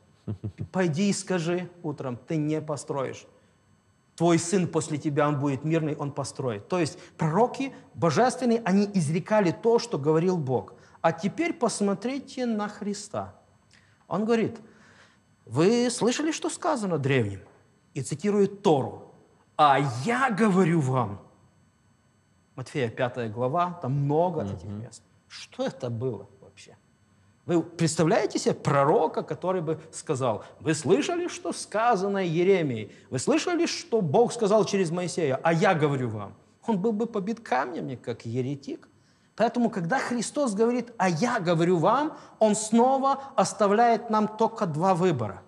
Пойди 0.70 1.10
и 1.10 1.12
скажи 1.12 1.70
утром, 1.82 2.16
ты 2.16 2.36
не 2.36 2.60
построишь. 2.60 3.26
Твой 4.14 4.38
сын 4.38 4.68
после 4.68 4.98
тебя, 4.98 5.28
он 5.28 5.40
будет 5.40 5.64
мирный, 5.64 5.96
он 5.96 6.12
построит. 6.12 6.68
То 6.68 6.78
есть 6.78 6.98
пророки 7.16 7.72
божественные, 7.94 8.62
они 8.64 8.88
изрекали 8.94 9.50
то, 9.50 9.78
что 9.78 9.98
говорил 9.98 10.36
Бог. 10.36 10.74
А 11.00 11.12
теперь 11.12 11.52
посмотрите 11.54 12.46
на 12.46 12.68
Христа. 12.68 13.34
Он 14.06 14.24
говорит, 14.24 14.60
вы 15.46 15.90
слышали, 15.90 16.30
что 16.30 16.50
сказано 16.50 16.98
древним? 16.98 17.40
И 17.94 18.02
цитирует 18.02 18.62
Тору. 18.62 19.12
А 19.56 19.78
я 20.04 20.30
говорю 20.30 20.80
вам. 20.80 21.20
Матфея 22.54 22.90
5 22.90 23.32
глава, 23.32 23.78
там 23.82 23.92
много 23.92 24.44
этих 24.44 24.64
мест. 24.64 25.02
Что 25.28 25.66
это 25.66 25.88
было? 25.88 26.28
Вы 27.44 27.60
представляете 27.62 28.38
себе 28.38 28.54
пророка, 28.54 29.22
который 29.24 29.62
бы 29.62 29.80
сказал, 29.90 30.44
вы 30.60 30.74
слышали, 30.74 31.26
что 31.26 31.52
сказано 31.52 32.18
Еремией? 32.18 32.92
Вы 33.10 33.18
слышали, 33.18 33.66
что 33.66 34.00
Бог 34.00 34.32
сказал 34.32 34.64
через 34.64 34.92
Моисея? 34.92 35.40
А 35.42 35.52
я 35.52 35.74
говорю 35.74 36.08
вам. 36.08 36.34
Он 36.66 36.78
был 36.78 36.92
бы 36.92 37.06
побит 37.06 37.40
камнями, 37.40 37.96
как 37.96 38.24
еретик. 38.24 38.88
Поэтому, 39.34 39.70
когда 39.70 39.98
Христос 39.98 40.54
говорит, 40.54 40.92
а 40.98 41.08
я 41.08 41.40
говорю 41.40 41.78
вам, 41.78 42.16
Он 42.38 42.54
снова 42.54 43.20
оставляет 43.34 44.08
нам 44.08 44.28
только 44.28 44.66
два 44.66 44.94
выбора. 44.94 45.42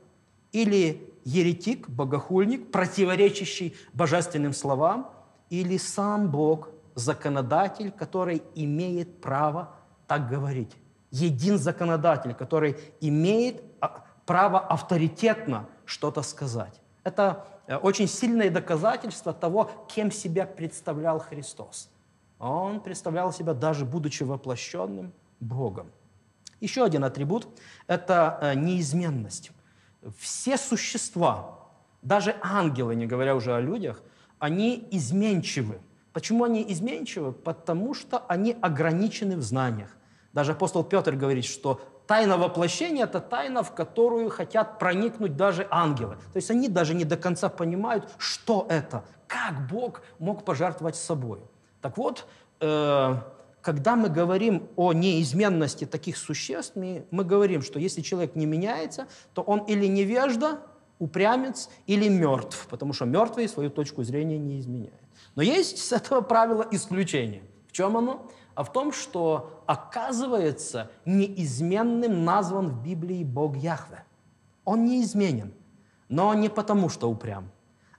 Или 0.50 1.14
еретик, 1.24 1.88
богохульник, 1.88 2.72
противоречащий 2.72 3.76
божественным 3.92 4.52
словам, 4.52 5.12
или 5.48 5.76
сам 5.76 6.28
Бог, 6.28 6.70
законодатель, 6.96 7.92
который 7.92 8.42
имеет 8.56 9.20
право 9.20 9.76
так 10.08 10.28
говорить 10.28 10.76
един 11.14 11.58
законодатель, 11.58 12.34
который 12.34 12.76
имеет 13.00 13.62
а, 13.80 14.04
право 14.26 14.58
авторитетно 14.58 15.68
что-то 15.84 16.22
сказать. 16.22 16.80
Это 17.04 17.46
э, 17.66 17.76
очень 17.76 18.08
сильное 18.08 18.50
доказательство 18.50 19.32
того, 19.32 19.70
кем 19.88 20.10
себя 20.10 20.46
представлял 20.46 21.20
Христос. 21.20 21.90
Он 22.38 22.80
представлял 22.80 23.32
себя, 23.32 23.54
даже 23.54 23.84
будучи 23.84 24.22
воплощенным 24.22 25.12
Богом. 25.40 25.90
Еще 26.60 26.84
один 26.84 27.04
атрибут– 27.04 27.48
это 27.86 28.38
э, 28.40 28.54
неизменность. 28.54 29.50
Все 30.18 30.56
существа, 30.56 31.58
даже 32.02 32.36
ангелы, 32.42 32.94
не 32.94 33.06
говоря 33.06 33.34
уже 33.34 33.54
о 33.54 33.60
людях, 33.60 34.02
они 34.38 34.86
изменчивы. 34.90 35.80
Почему 36.12 36.44
они 36.44 36.64
изменчивы? 36.72 37.32
Потому 37.32 37.94
что 37.94 38.18
они 38.28 38.56
ограничены 38.60 39.36
в 39.36 39.42
знаниях. 39.42 39.96
Даже 40.34 40.52
апостол 40.52 40.82
Петр 40.82 41.14
говорит, 41.14 41.44
что 41.44 41.80
тайна 42.06 42.36
воплощения– 42.36 43.04
это 43.06 43.20
тайна, 43.20 43.62
в 43.62 43.72
которую 43.72 44.28
хотят 44.30 44.78
проникнуть 44.80 45.36
даже 45.36 45.66
ангелы. 45.70 46.16
То 46.32 46.36
есть 46.36 46.50
они 46.50 46.68
даже 46.68 46.94
не 46.94 47.04
до 47.04 47.16
конца 47.16 47.48
понимают, 47.48 48.10
что 48.18 48.66
это, 48.68 49.04
как 49.28 49.68
Бог 49.68 50.02
мог 50.18 50.44
пожертвовать 50.44 50.96
собой. 50.96 51.40
Так 51.80 51.96
вот, 51.96 52.26
э, 52.60 53.14
когда 53.62 53.94
мы 53.94 54.08
говорим 54.08 54.68
о 54.74 54.92
неизменности 54.92 55.84
таких 55.84 56.16
существ, 56.16 56.74
мы, 56.74 57.06
мы 57.12 57.24
говорим, 57.24 57.62
что 57.62 57.78
если 57.78 58.02
человек 58.02 58.34
не 58.34 58.46
меняется, 58.46 59.06
то 59.32 59.42
он 59.42 59.60
или 59.60 59.86
невежда, 59.86 60.58
упрямец, 60.98 61.70
или 61.86 62.08
мертв, 62.08 62.66
потому 62.68 62.92
что 62.92 63.04
мертвые 63.04 63.48
свою 63.48 63.70
точку 63.70 64.02
зрения 64.02 64.38
не 64.38 64.58
изменяют. 64.58 65.00
Но 65.36 65.42
есть 65.42 65.78
с 65.78 65.92
этого 65.92 66.20
правила 66.22 66.66
исключение. 66.72 67.42
В 67.68 67.72
чем 67.72 67.96
оно? 67.96 68.28
А 68.54 68.62
в 68.64 68.72
том, 68.72 68.92
что, 68.92 69.62
оказывается, 69.66 70.90
неизменным 71.04 72.24
назван 72.24 72.68
в 72.68 72.82
Библии 72.82 73.24
Бог 73.24 73.56
Яхве. 73.56 74.04
Он 74.64 74.84
неизменен, 74.84 75.52
но 76.08 76.32
не 76.34 76.48
потому, 76.48 76.88
что 76.88 77.10
упрям, 77.10 77.50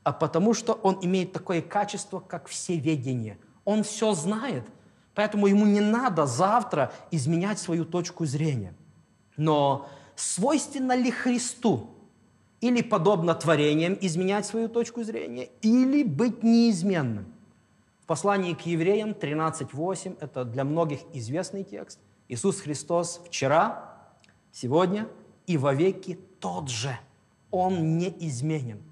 а 0.04 0.14
потому, 0.14 0.54
что 0.54 0.74
он 0.74 1.00
имеет 1.02 1.34
такое 1.34 1.62
качество, 1.62 2.20
как 2.20 2.48
всеведение. 2.48 3.38
Он 3.66 3.84
все 3.84 4.14
знает, 4.14 4.66
поэтому 5.14 5.48
ему 5.48 5.66
не 5.66 5.82
надо 5.82 6.26
завтра 6.26 6.92
изменять 7.12 7.60
свою 7.60 7.86
точку 7.86 8.26
зрения. 8.26 8.74
Но 9.38 9.90
свойственно 10.16 10.96
ли 10.96 11.12
Христу 11.12 11.90
или 12.62 12.82
подобно 12.82 13.36
творениям 13.36 13.98
изменять 14.00 14.46
свою 14.46 14.70
точку 14.70 15.04
зрения, 15.04 15.50
или 15.62 16.04
быть 16.04 16.42
неизменным? 16.42 17.35
В 18.06 18.08
послании 18.08 18.54
к 18.54 18.62
евреям 18.68 19.14
13.8, 19.14 20.18
это 20.22 20.46
для 20.46 20.64
многих 20.64 21.00
известный 21.14 21.64
текст, 21.64 21.98
Иисус 22.28 22.62
Христос 22.62 23.20
вчера, 23.26 23.98
сегодня 24.52 25.08
и 25.48 25.58
вовеки 25.58 26.20
тот 26.40 26.70
же. 26.70 26.96
Он 27.50 27.98
не 27.98 28.16
изменен. 28.28 28.84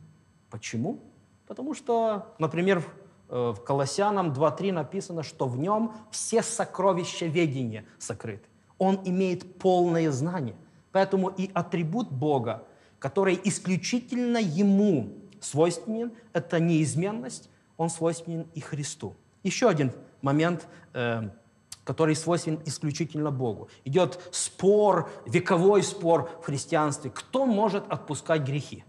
Почему? 0.50 1.00
Потому 1.46 1.76
что, 1.76 2.34
например, 2.40 2.80
в 2.80 2.88
э, 3.30 3.54
Колоссянам 3.64 4.32
2.3 4.32 4.72
написано, 4.72 5.22
что 5.22 5.48
в 5.48 5.60
нем 5.60 5.94
все 6.10 6.42
сокровища 6.42 7.28
ведения 7.28 7.86
сокрыты. 8.00 8.50
Он 8.80 9.00
имеет 9.06 9.60
полное 9.60 10.10
знание. 10.10 10.56
Поэтому 10.92 11.28
и 11.28 11.52
атрибут 11.54 12.12
Бога, 12.12 12.64
который 12.98 13.40
исключительно 13.44 14.40
Ему 14.40 15.14
свойственен, 15.40 16.14
это 16.34 16.60
неизменность, 16.60 17.52
он 17.84 17.90
свойственен 17.90 18.48
и 18.54 18.60
Христу. 18.60 19.16
Еще 19.44 19.70
один 19.70 19.92
момент, 20.22 20.68
э, 20.94 21.30
который 21.84 22.16
свойственен 22.16 22.62
исключительно 22.66 23.30
Богу. 23.30 23.70
Идет 23.84 24.20
спор, 24.32 25.10
вековой 25.26 25.84
спор 25.84 26.30
в 26.42 26.46
христианстве. 26.46 27.12
Кто 27.12 27.46
может 27.46 27.84
отпускать 27.90 28.42
грехи? 28.42 28.86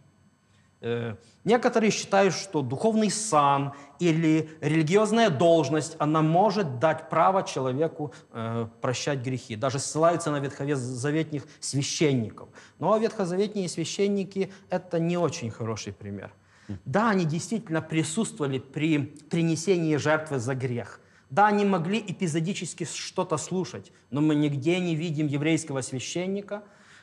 Э, 0.80 1.16
некоторые 1.44 1.90
считают, 1.90 2.34
что 2.34 2.62
духовный 2.62 3.10
сан 3.10 3.72
или 3.98 4.48
религиозная 4.60 5.30
должность, 5.30 5.96
она 5.98 6.22
может 6.22 6.78
дать 6.78 7.10
право 7.10 7.42
человеку 7.42 8.12
э, 8.30 8.68
прощать 8.80 9.20
грехи. 9.20 9.56
Даже 9.56 9.80
ссылаются 9.80 10.30
на 10.30 10.38
ветхозаветных 10.38 11.46
священников. 11.58 12.48
Но 12.78 12.96
ветхозаветные 12.96 13.68
священники– 13.68 14.52
это 14.70 15.00
не 15.00 15.16
очень 15.16 15.50
хороший 15.50 15.92
пример– 15.92 16.32
да, 16.84 17.10
они 17.10 17.24
действительно 17.24 17.82
присутствовали 17.82 18.58
при 18.58 18.98
принесении 18.98 19.96
жертвы 19.96 20.38
за 20.38 20.54
грех. 20.54 21.00
Да, 21.30 21.48
они 21.48 21.64
могли 21.64 21.98
эпизодически 21.98 22.84
что-то 22.84 23.36
слушать, 23.36 23.92
но 24.10 24.20
мы 24.20 24.34
нигде 24.34 24.78
не 24.78 24.94
видим 24.94 25.26
еврейского 25.26 25.80
священника, 25.80 26.62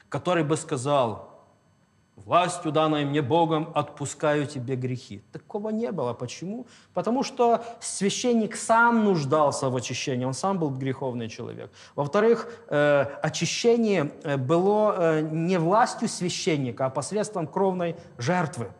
который 0.09 0.43
бы 0.43 0.57
сказал, 0.57 1.31
властью, 2.15 2.71
данной 2.71 3.05
мне 3.05 3.21
Богом, 3.21 3.71
отпускаю 3.73 4.45
тебе 4.45 4.75
грехи. 4.75 5.21
Такого 5.31 5.69
не 5.69 5.91
было. 5.91 6.13
Почему? 6.13 6.65
Потому 6.93 7.23
что 7.23 7.63
священник 7.79 8.55
сам 8.55 9.03
нуждался 9.05 9.69
в 9.69 9.75
очищении, 9.75 10.25
он 10.25 10.33
сам 10.33 10.59
был 10.59 10.69
греховный 10.69 11.29
человек. 11.29 11.71
Во-вторых, 11.95 12.47
э, 12.69 13.01
очищение 13.21 14.11
э, 14.23 14.37
было 14.37 14.95
э, 14.97 15.21
не 15.21 15.57
властью 15.57 16.07
священника, 16.07 16.85
а 16.85 16.89
посредством 16.89 17.47
кровной 17.47 17.95
жертвы. 18.17 18.71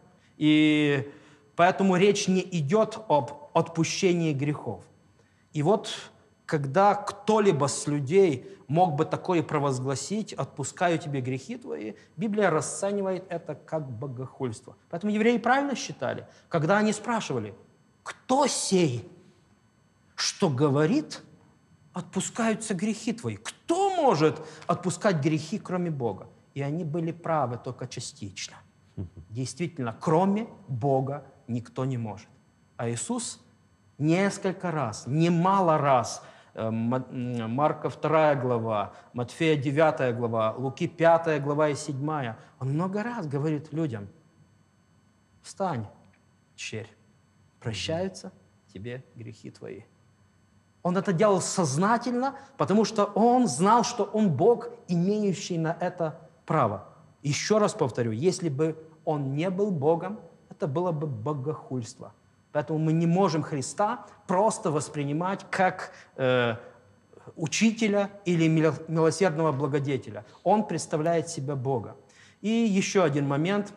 И 0.41 1.07
поэтому 1.55 1.97
речь 1.97 2.27
не 2.27 2.41
идет 2.41 2.97
об 3.07 3.51
отпущении 3.53 4.33
грехов. 4.33 4.83
И 5.53 5.61
вот 5.61 5.93
когда 6.47 6.95
кто-либо 6.95 7.67
с 7.67 7.85
людей 7.85 8.49
мог 8.67 8.95
бы 8.95 9.05
такое 9.05 9.43
провозгласить, 9.43 10.33
«отпускаю 10.33 10.97
тебе 10.97 11.21
грехи 11.21 11.57
твои», 11.57 11.93
Библия 12.17 12.49
расценивает 12.49 13.23
это 13.29 13.53
как 13.53 13.87
богохульство. 13.87 14.75
Поэтому 14.89 15.13
евреи 15.13 15.37
правильно 15.37 15.75
считали, 15.75 16.27
когда 16.49 16.79
они 16.79 16.91
спрашивали, 16.91 17.53
кто 18.01 18.47
сей, 18.47 19.07
что 20.15 20.49
говорит, 20.49 21.21
отпускаются 21.93 22.73
грехи 22.73 23.13
твои. 23.13 23.37
Кто 23.37 23.95
может 23.95 24.41
отпускать 24.65 25.17
грехи, 25.17 25.59
кроме 25.59 25.91
Бога? 25.91 26.27
И 26.55 26.63
они 26.63 26.83
были 26.83 27.11
правы 27.11 27.59
только 27.63 27.87
частично– 27.87 28.57
Действительно, 29.29 29.95
кроме 29.99 30.47
Бога 30.67 31.23
никто 31.47 31.85
не 31.85 31.97
может. 31.97 32.27
А 32.77 32.89
Иисус 32.89 33.41
несколько 33.97 34.71
раз, 34.71 35.05
немало 35.07 35.77
раз, 35.77 36.23
э, 36.53 36.69
Марка 36.69 37.89
2 37.89 38.35
глава, 38.35 38.93
Матфея 39.13 39.55
9 39.55 40.15
глава, 40.15 40.53
Луки 40.57 40.87
5 40.87 41.39
глава 41.39 41.69
и 41.69 41.75
7, 41.75 42.35
он 42.59 42.69
много 42.69 43.03
раз 43.03 43.27
говорит 43.27 43.71
людям, 43.71 44.09
встань, 45.41 45.87
черь, 46.55 46.89
прощаются 47.59 48.31
тебе 48.73 49.03
грехи 49.15 49.51
твои. 49.51 49.81
Он 50.83 50.97
это 50.97 51.13
делал 51.13 51.41
сознательно, 51.41 52.35
потому 52.57 52.85
что 52.85 53.05
он 53.05 53.47
знал, 53.47 53.83
что 53.83 54.03
он 54.03 54.31
Бог, 54.31 54.69
имеющий 54.87 55.57
на 55.57 55.77
это 55.79 56.19
право. 56.45 56.90
Еще 57.23 57.57
раз 57.57 57.73
повторю, 57.73 58.11
если 58.11 58.49
бы 58.49 58.75
он 59.05 59.33
не 59.35 59.49
был 59.49 59.71
Богом, 59.71 60.19
это 60.49 60.67
было 60.67 60.91
бы 60.91 61.07
богохульство. 61.07 62.13
Поэтому 62.51 62.79
мы 62.79 62.93
не 62.93 63.05
можем 63.05 63.43
Христа 63.43 64.05
просто 64.27 64.71
воспринимать 64.71 65.45
как 65.49 65.91
э, 66.17 66.55
учителя 67.35 68.09
или 68.25 68.47
милосердного 68.47 69.51
благодетеля. 69.51 70.25
Он 70.43 70.67
представляет 70.67 71.29
себя 71.29 71.55
Бога. 71.55 71.95
И 72.41 72.49
еще 72.49 73.03
один 73.03 73.27
момент, 73.27 73.73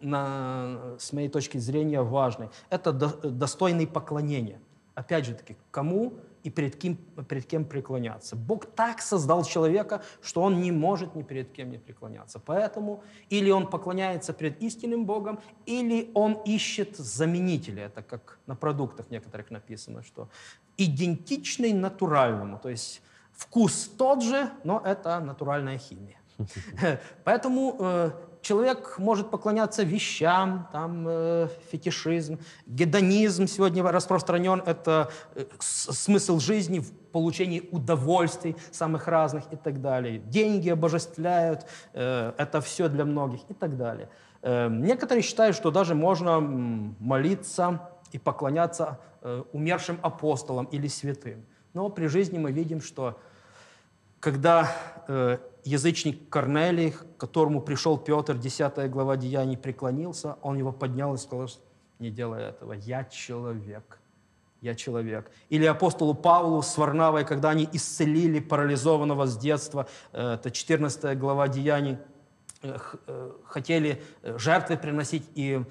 на, 0.00 0.96
с 0.98 1.12
моей 1.12 1.28
точки 1.28 1.58
зрения, 1.58 2.02
важный. 2.02 2.50
Это 2.70 2.92
до, 2.92 3.08
достойный 3.30 3.86
поклонения. 3.86 4.60
Опять 4.94 5.26
же 5.26 5.34
таки, 5.34 5.56
кому 5.70 6.14
и 6.44 6.50
перед 6.50 6.76
кем, 6.76 6.96
перед 7.28 7.46
кем 7.46 7.64
преклоняться. 7.64 8.36
Бог 8.36 8.66
так 8.66 9.00
создал 9.00 9.44
человека, 9.44 10.02
что 10.22 10.42
он 10.42 10.60
не 10.60 10.72
может 10.72 11.14
ни 11.14 11.22
перед 11.22 11.52
кем 11.52 11.70
не 11.70 11.78
преклоняться. 11.78 12.38
Поэтому 12.38 13.02
или 13.30 13.50
он 13.50 13.66
поклоняется 13.68 14.32
перед 14.32 14.60
истинным 14.62 15.04
Богом, 15.06 15.38
или 15.66 16.10
он 16.14 16.34
ищет 16.44 16.96
заменителя. 16.96 17.84
Это 17.86 18.02
как 18.02 18.38
на 18.46 18.56
продуктах 18.56 19.10
некоторых 19.10 19.50
написано, 19.50 20.02
что 20.02 20.28
идентичный 20.76 21.72
натуральному. 21.72 22.58
То 22.58 22.68
есть 22.68 23.02
вкус 23.32 23.90
тот 23.98 24.22
же, 24.22 24.50
но 24.64 24.82
это 24.84 25.20
натуральная 25.20 25.78
химия. 25.78 26.18
Поэтому 27.24 27.76
э, 27.78 28.10
человек 28.42 28.98
может 28.98 29.30
поклоняться 29.30 29.84
вещам, 29.84 30.68
там, 30.72 31.06
э, 31.08 31.48
фетишизм, 31.70 32.38
гедонизм 32.66 33.46
сегодня 33.46 33.82
распространен, 33.82 34.62
это 34.66 35.10
э, 35.34 35.44
смысл 35.60 36.38
жизни 36.38 36.80
в 36.80 36.92
получении 37.12 37.68
удовольствий 37.70 38.56
самых 38.70 39.08
разных 39.08 39.44
и 39.52 39.56
так 39.56 39.80
далее. 39.80 40.18
Деньги 40.18 40.68
обожествляют, 40.68 41.66
э, 41.94 42.32
это 42.36 42.60
все 42.60 42.88
для 42.88 43.04
многих 43.04 43.40
и 43.48 43.54
так 43.54 43.76
далее. 43.76 44.08
Э, 44.42 44.68
некоторые 44.68 45.22
считают, 45.22 45.56
что 45.56 45.70
даже 45.70 45.94
можно 45.94 46.40
молиться 46.40 47.90
и 48.10 48.18
поклоняться 48.18 48.98
э, 49.22 49.42
умершим 49.52 49.98
апостолам 50.02 50.66
или 50.66 50.88
святым. 50.88 51.46
Но 51.74 51.88
при 51.88 52.06
жизни 52.06 52.38
мы 52.38 52.52
видим, 52.52 52.80
что 52.80 53.18
когда 54.22 54.72
э, 55.08 55.38
язычник 55.64 56.28
Корнелий, 56.28 56.92
к 56.92 57.16
которому 57.16 57.60
пришел 57.60 57.98
Петр, 57.98 58.38
10 58.38 58.88
глава 58.88 59.16
Деяний, 59.16 59.56
преклонился, 59.56 60.36
он 60.42 60.56
его 60.56 60.70
поднял 60.70 61.12
и 61.14 61.18
сказал, 61.18 61.50
не 61.98 62.08
делай 62.08 62.44
этого, 62.44 62.72
я 62.72 63.02
человек, 63.04 63.98
я 64.60 64.76
человек. 64.76 65.28
Или 65.48 65.66
апостолу 65.66 66.14
Павлу 66.14 66.62
с 66.62 66.78
Варнавой, 66.78 67.24
когда 67.24 67.50
они 67.50 67.68
исцелили 67.72 68.38
парализованного 68.38 69.26
с 69.26 69.36
детства, 69.36 69.88
э, 70.12 70.34
это 70.34 70.52
14 70.52 71.18
глава 71.18 71.48
Деяний, 71.48 71.98
э, 72.62 72.78
э, 73.08 73.32
хотели 73.44 74.04
жертвы 74.22 74.76
приносить 74.76 75.28
и 75.34 75.64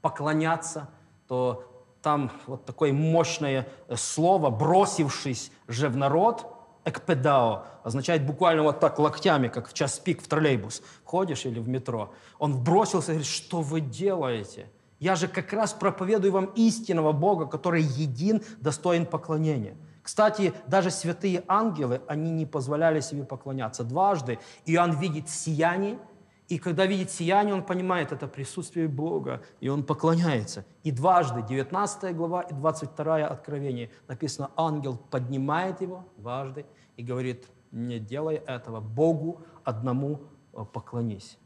поклоняться, 0.00 0.88
то 1.26 1.73
там 2.04 2.30
вот 2.46 2.64
такое 2.64 2.92
мощное 2.92 3.66
слово, 3.96 4.50
бросившись 4.50 5.50
же 5.66 5.88
в 5.88 5.96
народ– 5.96 6.46
экпедао 6.84 7.64
означает 7.82 8.26
буквально 8.26 8.62
вот 8.62 8.80
так 8.80 8.98
локтями, 8.98 9.48
как 9.48 9.68
в 9.68 9.72
час 9.72 9.98
пик 9.98 10.22
в 10.22 10.28
троллейбус. 10.28 10.82
Ходишь 11.04 11.46
или 11.46 11.58
в 11.58 11.68
метро. 11.68 12.12
Он 12.38 12.62
бросился 12.62 13.12
и 13.12 13.14
говорит, 13.14 13.26
что 13.26 13.60
вы 13.60 13.80
делаете? 13.80 14.70
Я 15.00 15.16
же 15.16 15.28
как 15.28 15.52
раз 15.52 15.72
проповедую 15.72 16.32
вам 16.32 16.46
истинного 16.56 17.12
Бога, 17.12 17.46
который 17.46 17.82
един, 17.82 18.42
достоин 18.60 19.06
поклонения. 19.06 19.76
Кстати, 20.02 20.52
даже 20.66 20.90
святые 20.90 21.42
ангелы, 21.48 22.02
они 22.06 22.30
не 22.30 22.46
позволяли 22.46 23.00
себе 23.00 23.24
поклоняться. 23.24 23.84
Дважды 23.84 24.38
Иоанн 24.66 24.98
видит 24.98 25.28
сияние, 25.28 25.98
и 26.48 26.58
когда 26.58 26.84
видит 26.84 27.10
сияние, 27.10 27.54
он 27.54 27.62
понимает 27.62 28.12
это 28.12 28.28
присутствие 28.28 28.86
Бога, 28.86 29.42
и 29.60 29.68
он 29.68 29.82
поклоняется. 29.82 30.66
И 30.82 30.90
дважды, 30.90 31.42
19 31.42 32.14
глава 32.14 32.42
и 32.42 32.52
22 32.52 33.26
откровение, 33.26 33.90
написано, 34.08 34.50
ангел 34.56 34.98
поднимает 35.10 35.80
его 35.80 36.04
дважды 36.18 36.66
и 36.96 37.02
говорит, 37.02 37.46
не 37.70 37.98
делай 37.98 38.36
этого, 38.36 38.80
Богу 38.80 39.40
одному 39.64 40.20
э, 40.52 40.64
поклонись. 40.70 41.38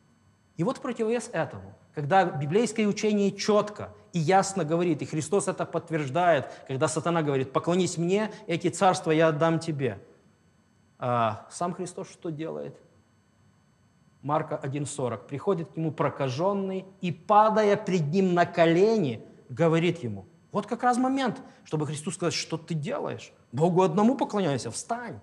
И 0.57 0.65
вот 0.65 0.81
противовес 0.81 1.31
этому, 1.33 1.75
когда 1.95 2.25
библейское 2.25 2.87
учение 2.89 3.31
четко 3.31 3.95
и 4.13 4.19
ясно 4.19 4.65
говорит, 4.65 5.01
и 5.01 5.07
Христос 5.07 5.47
это 5.47 5.65
подтверждает, 5.65 6.51
когда 6.67 6.89
сатана 6.89 7.23
говорит, 7.23 7.53
поклонись 7.53 7.99
мне, 7.99 8.33
эти 8.49 8.69
царства 8.69 9.13
я 9.13 9.29
отдам 9.29 9.61
тебе. 9.61 10.01
А 10.99 11.47
сам 11.51 11.73
Христос 11.73 12.11
что 12.11 12.31
делает? 12.31 12.77
Марка 14.23 14.61
1.40. 14.63 15.27
Приходит 15.27 15.73
к 15.73 15.77
нему 15.77 15.93
прокаженный 15.93 16.85
и, 17.01 17.13
падая 17.13 17.77
пред 17.77 18.09
ним 18.09 18.35
на 18.35 18.47
колени, 18.47 19.23
говорит 19.49 20.03
ему, 20.03 20.27
вот 20.51 20.67
как 20.67 20.83
раз 20.83 20.97
момент, 20.97 21.41
чтобы 21.65 21.87
Христу 21.87 22.11
сказать, 22.11 22.35
что 22.35 22.57
ты 22.57 22.75
делаешь? 22.75 23.33
Богу 23.53 23.83
одному 23.83 24.17
поклоняйся, 24.17 24.71
встань. 24.71 25.21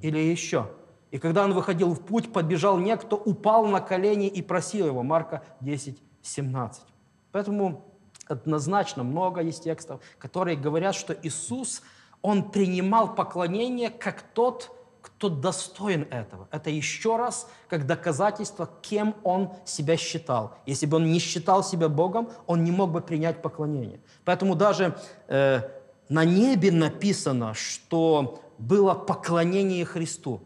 Или 0.00 0.18
еще. 0.18 0.70
И 1.10 1.18
когда 1.18 1.44
он 1.44 1.52
выходил 1.52 1.94
в 1.94 2.00
путь, 2.00 2.32
подбежал 2.32 2.78
некто, 2.78 3.16
упал 3.16 3.66
на 3.66 3.80
колени 3.80 4.28
и 4.28 4.42
просил 4.42 4.86
его. 4.86 5.02
Марка 5.02 5.42
10, 5.60 6.02
17. 6.22 6.82
Поэтому 7.30 7.84
однозначно 8.26 9.04
много 9.04 9.42
есть 9.42 9.64
текстов, 9.64 10.00
которые 10.18 10.56
говорят, 10.56 10.94
что 10.94 11.14
Иисус, 11.22 11.82
Он 12.20 12.50
принимал 12.50 13.14
поклонение 13.14 13.90
как 13.90 14.22
тот, 14.22 14.70
кто 15.02 15.28
достоин 15.28 16.06
этого. 16.10 16.48
Это 16.50 16.70
еще 16.70 17.16
раз 17.16 17.48
как 17.68 17.86
доказательство, 17.86 18.70
кем 18.80 19.16
он 19.24 19.52
себя 19.64 19.96
считал. 19.96 20.54
Если 20.64 20.86
бы 20.86 20.96
он 20.96 21.10
не 21.10 21.18
считал 21.18 21.64
себя 21.64 21.88
Богом, 21.88 22.30
он 22.46 22.64
не 22.64 22.70
мог 22.70 22.92
бы 22.92 23.00
принять 23.00 23.42
поклонение. 23.42 24.00
Поэтому 24.24 24.54
даже 24.54 24.96
э, 25.28 25.60
на 26.08 26.24
небе 26.24 26.70
написано, 26.70 27.52
что 27.54 28.42
было 28.58 28.94
поклонение 28.94 29.84
Христу. 29.84 30.40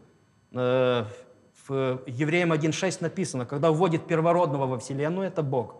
Э, 0.51 1.05
в 1.67 2.01
Евреям 2.07 2.53
1.6 2.53 2.97
написано, 3.01 3.45
когда 3.45 3.71
вводит 3.71 4.07
первородного 4.07 4.65
во 4.65 4.79
Вселенную, 4.79 5.27
это 5.27 5.43
Бог, 5.43 5.75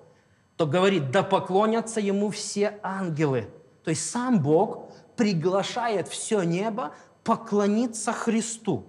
то 0.55 0.65
говорит, 0.65 1.11
да 1.11 1.23
поклонятся 1.23 1.99
ему 1.99 2.29
все 2.29 2.79
ангелы. 2.83 3.47
То 3.83 3.91
есть 3.91 4.09
сам 4.09 4.41
Бог 4.41 4.91
приглашает 5.15 6.07
все 6.07 6.43
небо 6.43 6.91
поклониться 7.27 8.13
Христу. 8.13 8.85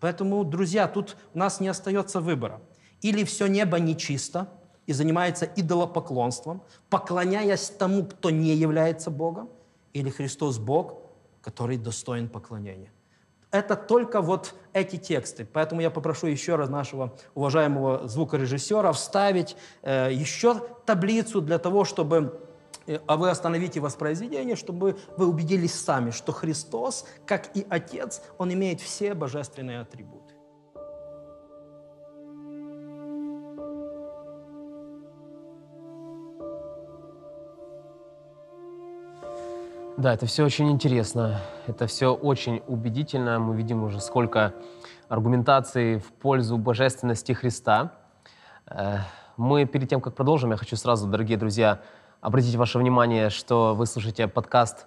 Поэтому, 0.00 0.42
друзья, 0.42 0.88
тут 0.88 1.16
у 1.32 1.38
нас 1.38 1.60
не 1.60 1.68
остается 1.68 2.20
выбора. 2.20 2.60
Или 3.02 3.22
все 3.22 3.46
небо 3.46 3.78
нечисто 3.78 4.48
и 4.86 4.92
занимается 4.92 5.44
идолопоклонством, 5.44 6.62
поклоняясь 6.90 7.70
тому, 7.70 8.04
кто 8.04 8.30
не 8.30 8.56
является 8.56 9.10
Богом, 9.10 9.48
или 9.92 10.10
Христос 10.10 10.58
Бог, 10.58 10.94
который 11.40 11.76
достоин 11.76 12.28
поклонения. 12.28 12.90
Это 13.52 13.76
только 13.76 14.22
вот 14.22 14.54
эти 14.72 14.96
тексты. 14.96 15.44
Поэтому 15.44 15.80
я 15.80 15.90
попрошу 15.90 16.26
еще 16.26 16.56
раз 16.56 16.68
нашего 16.68 17.16
уважаемого 17.36 18.08
звукорежиссера 18.08 18.90
вставить 18.90 19.56
э, 19.82 20.08
еще 20.12 20.60
таблицу 20.84 21.40
для 21.40 21.58
того, 21.58 21.84
чтобы 21.84 22.47
а 23.06 23.16
вы 23.16 23.30
остановите 23.30 23.80
воспроизведение, 23.80 24.56
чтобы 24.56 24.98
вы 25.16 25.26
убедились 25.26 25.74
сами, 25.74 26.10
что 26.10 26.32
Христос, 26.32 27.06
как 27.26 27.56
и 27.56 27.66
Отец, 27.68 28.22
Он 28.38 28.52
имеет 28.52 28.80
все 28.80 29.14
божественные 29.14 29.80
атрибуты. 29.80 30.34
Да, 39.98 40.14
это 40.14 40.26
все 40.26 40.44
очень 40.44 40.70
интересно, 40.70 41.40
это 41.66 41.88
все 41.88 42.14
очень 42.14 42.62
убедительно. 42.68 43.40
Мы 43.40 43.56
видим 43.56 43.82
уже 43.82 44.00
сколько 44.00 44.54
аргументаций 45.08 45.98
в 45.98 46.12
пользу 46.12 46.56
божественности 46.56 47.32
Христа. 47.32 47.94
Э, 48.66 48.98
мы 49.36 49.64
перед 49.66 49.88
тем, 49.88 50.00
как 50.00 50.14
продолжим, 50.14 50.52
я 50.52 50.56
хочу 50.56 50.76
сразу, 50.76 51.08
дорогие 51.08 51.36
друзья, 51.36 51.80
Обратите 52.28 52.58
ваше 52.58 52.76
внимание, 52.76 53.30
что 53.30 53.74
вы 53.74 53.86
слушаете 53.86 54.28
подкаст 54.28 54.86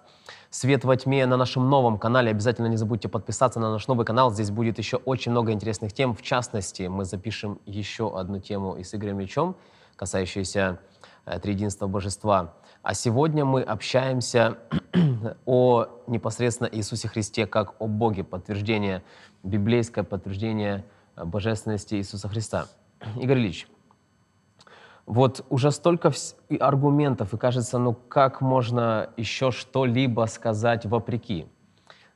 «Свет 0.52 0.84
во 0.84 0.96
тьме» 0.96 1.26
на 1.26 1.38
нашем 1.38 1.68
новом 1.72 1.98
канале. 1.98 2.30
Обязательно 2.30 2.68
не 2.68 2.78
забудьте 2.78 3.10
подписаться 3.10 3.60
на 3.60 3.72
наш 3.72 3.88
новый 3.88 4.06
канал. 4.06 4.32
Здесь 4.32 4.52
будет 4.52 4.78
еще 4.78 4.98
очень 4.98 5.32
много 5.32 5.52
интересных 5.52 5.92
тем. 5.92 6.14
В 6.14 6.22
частности, 6.22 6.84
мы 6.84 7.04
запишем 7.04 7.60
еще 7.66 8.16
одну 8.16 8.40
тему 8.40 8.76
и 8.76 8.84
с 8.84 8.94
Игорем 8.94 9.20
Ильичем, 9.20 9.56
касающуюся 9.96 10.82
э, 11.26 11.40
Триединства 11.40 11.88
Божества. 11.88 12.54
А 12.84 12.94
сегодня 12.94 13.44
мы 13.44 13.64
общаемся 13.64 14.60
о 15.48 15.88
непосредственно 16.06 16.70
Иисусе 16.72 17.08
Христе 17.08 17.48
как 17.48 17.74
о 17.80 17.88
Боге, 17.88 18.24
подтверждение, 18.24 19.02
библейское 19.42 20.04
подтверждение 20.04 20.86
э, 21.16 21.26
божественности 21.26 21.96
Иисуса 21.96 22.30
Христа. 22.30 22.68
Игорь 23.20 23.40
Ильич, 23.40 23.68
Вот 25.12 25.46
уже 25.50 25.72
столько 25.72 26.14
аргументов, 26.62 27.34
и 27.34 27.38
кажется, 27.38 27.78
ну 27.78 27.94
как 27.94 28.40
можно 28.40 29.10
еще 29.18 29.52
что-либо 29.52 30.26
сказать 30.26 30.86
вопреки? 30.86 31.48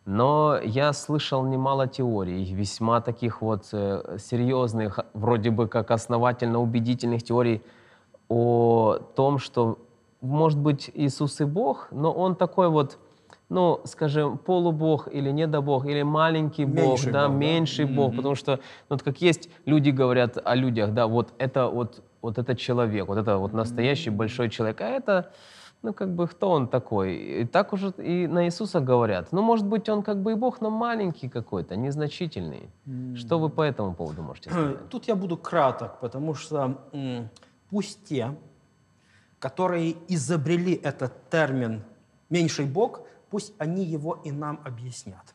Но 0.06 0.58
я 0.64 0.94
слышал 0.94 1.44
немало 1.46 1.88
теорий, 1.88 2.46
весьма 2.54 3.02
таких 3.02 3.42
вот 3.42 3.66
э, 3.74 4.18
серьезных, 4.18 5.00
вроде 5.14 5.50
бы 5.50 5.68
как 5.68 5.92
основательно 5.92 6.62
убедительных 6.62 7.22
теорий 7.22 7.62
о 8.30 9.00
том, 9.14 9.40
что, 9.40 9.78
может 10.22 10.60
быть, 10.60 10.90
Иисус 10.94 11.42
и 11.42 11.44
Бог, 11.44 11.90
но 11.92 12.14
Он 12.14 12.34
такой 12.34 12.70
вот, 12.70 12.98
ну, 13.50 13.82
скажем, 13.84 14.38
полубог 14.38 15.10
или 15.12 15.32
недобог, 15.32 15.86
или 15.86 16.04
маленький 16.04 16.64
Бог, 16.64 16.92
Меньший 16.92 17.12
да, 17.12 17.28
Бог, 17.28 17.32
да? 17.32 17.38
меньший 17.38 17.86
Бог, 17.86 18.16
потому 18.16 18.36
что, 18.36 18.52
ну, 18.90 18.96
вот 18.96 19.04
как 19.04 19.20
есть, 19.20 19.50
люди 19.66 19.90
говорят 19.90 20.38
о 20.42 20.56
людях, 20.56 20.94
да, 20.94 21.08
вот 21.08 21.34
это 21.40 21.68
вот, 21.68 22.02
вот 22.26 22.38
это 22.38 22.56
человек, 22.56 23.08
вот 23.08 23.18
это 23.18 23.38
вот 23.38 23.54
настоящий 23.54 24.10
большой 24.10 24.50
человек, 24.50 24.82
а 24.82 24.86
это, 24.86 25.32
ну, 25.84 25.94
как 25.94 26.10
бы, 26.10 26.28
кто 26.28 26.50
он 26.50 26.68
такой? 26.68 27.16
И 27.42 27.46
так 27.46 27.74
уже 27.74 27.94
и 27.98 28.28
на 28.28 28.46
Иисуса 28.46 28.80
говорят. 28.80 29.32
Ну, 29.32 29.42
может 29.42 29.66
быть, 29.68 29.90
он 29.90 30.02
как 30.02 30.18
бы 30.18 30.32
и 30.32 30.36
Бог, 30.36 30.62
но 30.62 30.70
маленький 30.70 31.30
какой-то, 31.30 31.76
незначительный. 31.76 32.70
Что 33.16 33.40
вы 33.40 33.50
по 33.50 33.62
этому 33.62 33.94
поводу 33.94 34.22
можете 34.24 34.50
сказать? 34.50 34.76
Тут 34.90 35.08
я 35.08 35.16
буду 35.16 35.38
краток, 35.38 36.00
потому 36.00 36.34
что 36.36 36.78
м, 36.94 37.30
пусть 37.70 38.04
те, 38.06 38.36
которые 39.40 39.96
изобрели 40.08 40.74
этот 40.74 41.12
термин 41.30 41.84
«меньший 42.30 42.66
Бог», 42.66 43.02
пусть 43.30 43.54
они 43.60 43.84
его 43.84 44.20
и 44.26 44.32
нам 44.32 44.60
объяснят. 44.66 45.35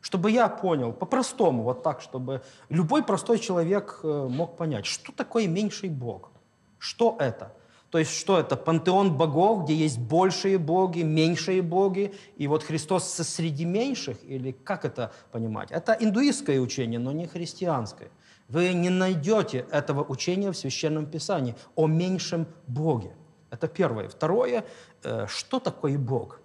Чтобы 0.00 0.30
я 0.30 0.48
понял, 0.48 0.92
по-простому, 0.92 1.62
вот 1.62 1.82
так, 1.82 2.00
чтобы 2.00 2.42
любой 2.68 3.02
простой 3.02 3.38
человек 3.38 4.00
э, 4.02 4.28
мог 4.30 4.56
понять, 4.56 4.86
что 4.86 5.12
такое 5.12 5.46
меньший 5.46 5.88
Бог, 5.88 6.30
что 6.78 7.16
это. 7.18 7.52
То 7.90 7.98
есть 7.98 8.14
что 8.14 8.38
это? 8.38 8.56
Пантеон 8.56 9.16
богов, 9.16 9.64
где 9.64 9.74
есть 9.74 9.98
большие 9.98 10.58
боги, 10.58 11.00
меньшие 11.00 11.62
боги, 11.62 12.14
и 12.36 12.46
вот 12.46 12.62
Христос 12.62 13.10
среди 13.10 13.64
меньших, 13.64 14.18
или 14.24 14.52
как 14.52 14.84
это 14.84 15.12
понимать? 15.32 15.70
Это 15.70 15.96
индуистское 15.98 16.60
учение, 16.60 16.98
но 16.98 17.12
не 17.12 17.26
христианское. 17.26 18.10
Вы 18.48 18.74
не 18.74 18.90
найдете 18.90 19.66
этого 19.70 20.04
учения 20.04 20.50
в 20.52 20.56
Священном 20.56 21.06
Писании 21.06 21.54
о 21.74 21.86
меньшем 21.86 22.46
Боге. 22.66 23.16
Это 23.50 23.68
первое. 23.68 24.08
Второе, 24.08 24.66
э, 25.02 25.26
что 25.26 25.58
такое 25.58 25.98
Бог? 25.98 26.40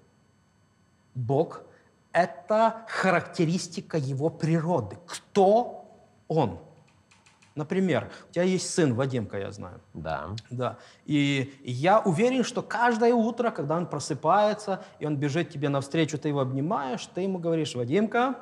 Бог– 1.14 1.64
это 2.14 2.86
характеристика 2.88 3.97
его 3.97 4.30
природы. 4.30 4.97
Кто 5.05 5.91
он? 6.28 6.59
Например, 7.55 8.09
у 8.30 8.34
тебя 8.34 8.43
есть 8.43 8.74
сын 8.74 8.95
Вадимка, 8.95 9.38
я 9.38 9.51
знаю. 9.51 9.80
Да. 9.93 10.30
Да. 10.49 10.78
И 11.05 11.53
я 11.64 11.99
уверен, 11.99 12.43
что 12.43 12.64
каждое 12.64 13.14
утро, 13.14 13.51
когда 13.51 13.78
он 13.78 13.86
просыпается, 13.86 14.84
и 14.99 15.05
он 15.05 15.18
бежит 15.18 15.51
тебе 15.51 15.70
навстречу, 15.70 16.18
ты 16.18 16.30
его 16.30 16.39
обнимаешь, 16.39 17.05
ты 17.14 17.22
ему 17.22 17.38
говоришь, 17.38 17.76
Вадимка, 17.76 18.39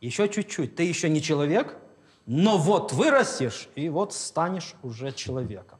еще 0.00 0.28
чуть-чуть, 0.28 0.76
ты 0.76 0.84
еще 0.84 1.08
не 1.08 1.20
человек, 1.20 1.76
но 2.26 2.56
вот 2.56 2.92
вырастешь, 2.92 3.68
и 3.74 3.88
вот 3.88 4.12
станешь 4.12 4.74
уже 4.82 5.12
человеком. 5.12 5.78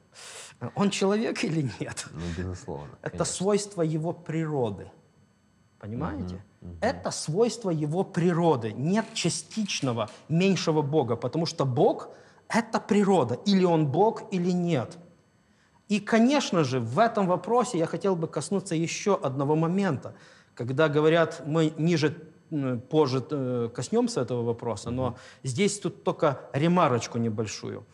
Он 0.75 0.89
человек 0.89 1.43
или 1.43 1.69
нет? 1.79 2.07
Ну, 2.11 2.21
безусловно. 2.37 2.91
Это 3.01 3.11
конечно. 3.11 3.25
свойство 3.25 3.81
его 3.81 4.13
природы. 4.13 4.91
Понимаете? 5.79 6.43
Это 6.81 7.11
свойство 7.11 7.69
его 7.69 8.03
природы. 8.03 8.73
Нет 8.73 9.05
частичного 9.13 10.09
меньшего 10.29 10.81
Бога, 10.81 11.15
потому 11.15 11.45
что 11.45 11.65
Бог– 11.65 12.09
это 12.49 12.79
природа. 12.79 13.39
Или 13.45 13.63
он 13.63 13.87
Бог, 13.87 14.23
или 14.31 14.51
нет. 14.51 14.97
И, 15.87 15.99
конечно 15.99 16.63
же, 16.63 16.79
в 16.79 16.99
этом 16.99 17.27
вопросе 17.27 17.77
я 17.77 17.85
хотел 17.85 18.15
бы 18.15 18.27
коснуться 18.27 18.75
еще 18.75 19.15
одного 19.15 19.55
момента. 19.55 20.15
Когда 20.55 20.89
говорят, 20.89 21.43
мы 21.45 21.73
ниже, 21.77 22.11
позже 22.89 23.25
э, 23.29 23.69
коснемся 23.73 24.21
этого 24.21 24.43
вопроса, 24.43 24.89
но 24.89 25.17
здесь 25.43 25.79
тут 25.79 26.03
только 26.03 26.49
ремарочку 26.53 27.17
небольшую. 27.17 27.85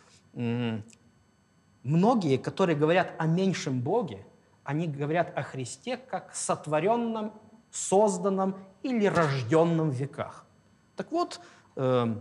Многие, 1.84 2.38
которые 2.38 2.78
говорят 2.78 3.14
о 3.18 3.26
меньшем 3.26 3.82
Боге, 3.82 4.26
они 4.64 4.88
говорят 4.88 5.36
о 5.36 5.44
Христе 5.44 5.98
как 5.98 6.36
сотворенном, 6.36 7.34
созданном 7.72 8.56
или 8.84 9.06
рожденном 9.06 9.90
веках. 9.90 10.46
Так 10.96 11.12
вот, 11.12 11.40
э, 11.76 12.16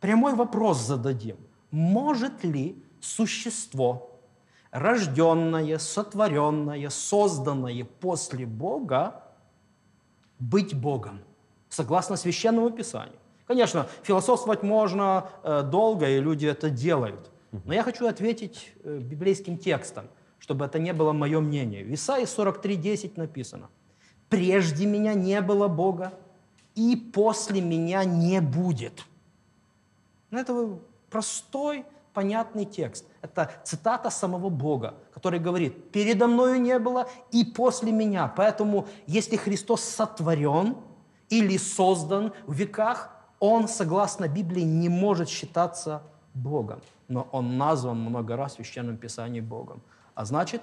прямой 0.00 0.34
вопрос 0.34 0.78
зададим. 0.78 1.36
Может 1.70 2.44
ли 2.44 2.82
существо, 3.00 4.20
рожденное, 4.70 5.78
сотворенное, 5.78 6.90
созданное 6.90 7.84
после 8.00 8.46
Бога, 8.46 9.22
быть 10.38 10.74
Богом, 10.74 11.20
согласно 11.68 12.16
Священному 12.16 12.70
Писанию? 12.70 13.18
Конечно, 13.46 13.86
философствовать 14.02 14.62
можно 14.62 15.30
э, 15.42 15.62
долго, 15.62 16.06
и 16.08 16.20
люди 16.20 16.46
это 16.46 16.68
делают. 16.68 17.30
Но 17.64 17.72
я 17.72 17.82
хочу 17.82 18.06
ответить 18.06 18.74
э, 18.84 18.98
библейским 18.98 19.56
текстом, 19.56 20.04
чтобы 20.38 20.66
это 20.66 20.78
не 20.78 20.92
было 20.92 21.12
мое 21.12 21.40
мнение. 21.40 21.82
В 21.82 21.94
Исаии 21.94 22.26
43.10 22.26 23.12
написано. 23.16 23.70
«Прежде 24.28 24.86
меня 24.86 25.14
не 25.14 25.40
было 25.40 25.68
Бога, 25.68 26.12
и 26.74 26.96
после 26.96 27.60
меня 27.60 28.04
не 28.04 28.40
будет». 28.40 29.04
Ну, 30.30 30.38
это 30.38 30.78
простой, 31.10 31.84
понятный 32.12 32.64
текст. 32.64 33.06
Это 33.22 33.50
цитата 33.64 34.10
самого 34.10 34.48
Бога, 34.48 34.94
который 35.14 35.40
говорит, 35.40 35.92
«Передо 35.92 36.26
мною 36.26 36.60
не 36.60 36.78
было 36.78 37.08
и 37.30 37.44
после 37.44 37.92
меня». 37.92 38.32
Поэтому, 38.36 38.86
если 39.06 39.36
Христос 39.36 39.82
сотворен 39.82 40.76
или 41.28 41.56
создан 41.56 42.32
в 42.46 42.54
веках, 42.54 43.10
Он, 43.40 43.68
согласно 43.68 44.28
Библии, 44.28 44.62
не 44.62 44.88
может 44.88 45.28
считаться 45.28 46.02
Богом. 46.34 46.80
Но 47.06 47.28
Он 47.32 47.56
назван 47.56 48.00
много 48.00 48.36
раз 48.36 48.52
в 48.52 48.56
Священном 48.56 48.96
Писании 48.96 49.40
Богом. 49.40 49.80
А 50.14 50.24
значит, 50.24 50.62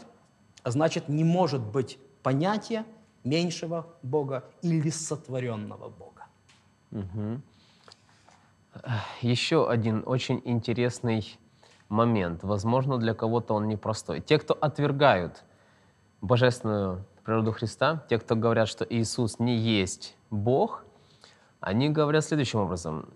а 0.63 0.71
значит 0.71 1.09
не 1.09 1.23
может 1.23 1.61
быть 1.61 1.97
понятия 2.21 2.85
меньшего 3.25 3.87
Бога 4.03 4.43
или 4.61 4.89
сотворенного 4.89 5.89
Бога. 5.89 6.27
Еще 9.21 9.69
один 9.69 10.03
очень 10.05 10.41
интересный 10.45 11.37
момент. 11.89 12.43
Возможно, 12.43 12.97
для 12.97 13.13
кого-то 13.13 13.53
он 13.55 13.67
непростой. 13.67 14.21
Те, 14.21 14.37
кто 14.37 14.53
отвергают 14.53 15.43
божественную 16.21 17.05
природу 17.23 17.51
Христа, 17.51 18.05
те, 18.09 18.19
кто 18.19 18.35
говорят, 18.35 18.67
что 18.67 18.85
Иисус 18.87 19.39
не 19.39 19.55
есть 19.55 20.15
Бог, 20.29 20.85
они 21.59 21.89
говорят 21.89 22.25
следующим 22.25 22.59
образом. 22.59 23.09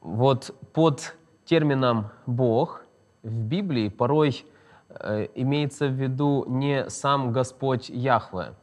Вот 0.00 0.54
под 0.72 1.16
термином 1.44 2.10
«Бог» 2.26 2.84
в 3.22 3.42
Библии 3.42 3.88
порой 3.88 4.44
э, 4.88 5.26
имеется 5.34 5.88
в 5.88 5.92
виду 5.92 6.44
не 6.46 6.88
сам 6.88 7.32
Господь 7.32 7.88
Яхве, 7.88 8.54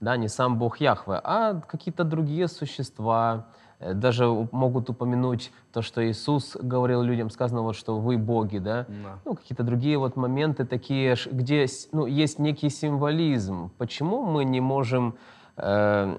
да, 0.00 0.16
не 0.16 0.28
сам 0.28 0.58
Бог 0.58 0.78
Яхве, 0.80 1.20
а 1.24 1.60
какие-то 1.60 2.04
другие 2.04 2.48
существа. 2.48 3.46
Э, 3.78 3.94
Даже 3.94 4.26
могут 4.52 4.90
упомянуть 4.90 5.52
то, 5.72 5.82
что 5.82 6.00
Иисус 6.06 6.56
говорил 6.56 7.02
людям, 7.02 7.30
сказано 7.30 7.62
вот, 7.62 7.76
что 7.76 7.98
вы 7.98 8.16
боги, 8.18 8.58
да, 8.58 8.86
Да. 8.88 9.18
ну, 9.24 9.34
какие-то 9.34 9.62
другие 9.64 9.98
вот 9.98 10.16
моменты 10.16 10.64
такие, 10.64 11.14
где 11.30 11.66
ну, 11.92 12.06
есть 12.06 12.38
некий 12.38 12.70
символизм. 12.70 13.70
Почему 13.78 14.22
мы 14.24 14.44
не 14.44 14.60
можем 14.60 15.14
э, 15.58 16.18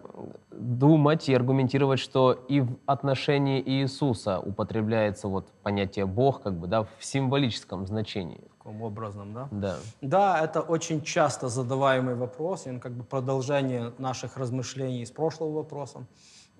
думать 0.52 1.30
и 1.30 1.34
аргументировать, 1.36 2.00
что 2.00 2.34
и 2.34 2.62
в 2.62 2.78
отношении 2.86 3.62
Иисуса 3.62 4.40
употребляется 4.40 5.28
вот 5.28 5.52
понятие 5.64 6.06
Бог, 6.06 6.42
как 6.42 6.54
бы, 6.54 6.68
да, 6.68 6.84
в 6.84 6.90
символическом 7.00 7.86
значении? 7.86 8.42
Таком 8.68 8.82
образом, 8.82 9.34
да? 9.34 9.48
Да. 9.50 9.76
Да, 10.02 10.44
это 10.44 10.60
очень 10.60 11.02
часто 11.02 11.48
задаваемый 11.48 12.16
вопрос, 12.16 12.68
и 12.68 12.70
он 12.70 12.82
как 12.82 12.92
бы 12.92 13.06
продолжение 13.06 13.94
наших 13.98 14.36
размышлений 14.36 15.06
с 15.06 15.12
прошлого 15.12 15.54
вопроса. 15.54 16.06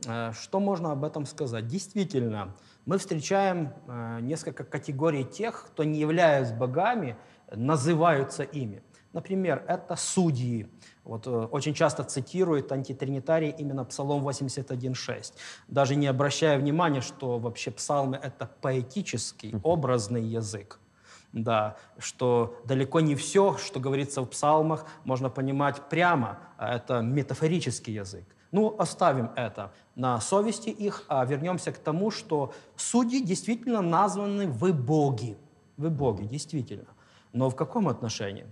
Э, 0.06 0.32
Что 0.32 0.62
можно 0.62 0.94
об 0.94 1.04
этом 1.04 1.26
сказать? 1.26 1.68
Действительно, 1.68 2.56
мы 2.86 2.98
встречаем 2.98 3.74
э, 3.88 4.20
несколько 4.22 4.64
категорий 4.64 5.26
тех, 5.26 5.66
кто 5.68 5.84
не 5.84 6.00
являясь 6.00 6.54
богами, 6.54 7.18
называются 7.52 8.44
ими. 8.44 8.82
Например, 9.12 9.66
это 9.68 9.98
судьи. 9.98 10.66
Вот, 11.04 11.28
э, 11.28 11.30
очень 11.30 11.74
часто 11.74 12.06
цитируют 12.06 12.72
антитринитарии 12.72 13.54
именно 13.60 13.84
Псалом 13.84 14.26
81.6, 14.26 15.34
даже 15.68 15.98
не 15.98 16.08
обращая 16.08 16.58
внимания, 16.58 17.02
что 17.02 17.38
вообще 17.38 17.70
псалмы— 17.70 18.18
это 18.24 18.50
поэтический, 18.62 19.60
образный 19.62 20.24
язык. 20.24 20.80
Да, 21.34 21.78
что 22.00 22.60
далеко 22.66 23.00
не 23.00 23.16
все, 23.16 23.58
что 23.58 23.80
говорится 23.80 24.22
в 24.22 24.26
псалмах, 24.26 24.86
можно 25.04 25.30
понимать 25.30 25.82
прямо, 25.90 26.40
а 26.58 26.76
это 26.76 27.02
метафорический 27.02 27.94
язык. 27.94 28.26
Ну, 28.52 28.76
оставим 28.80 29.32
это 29.36 29.74
на 29.96 30.20
совести 30.22 30.70
их, 30.70 31.04
а 31.10 31.26
вернемся 31.26 31.72
к 31.72 31.78
тому, 31.78 32.12
что 32.12 32.54
судьи 32.76 33.22
действительно 33.22 33.82
названы 33.82 34.48
«вы 34.48 34.74
боги». 34.74 35.38
Вы 35.76 35.90
боги, 35.90 36.24
действительно. 36.26 36.88
Но 37.34 37.50
в 37.50 37.56
каком 37.56 37.88
отношении? 37.88 38.48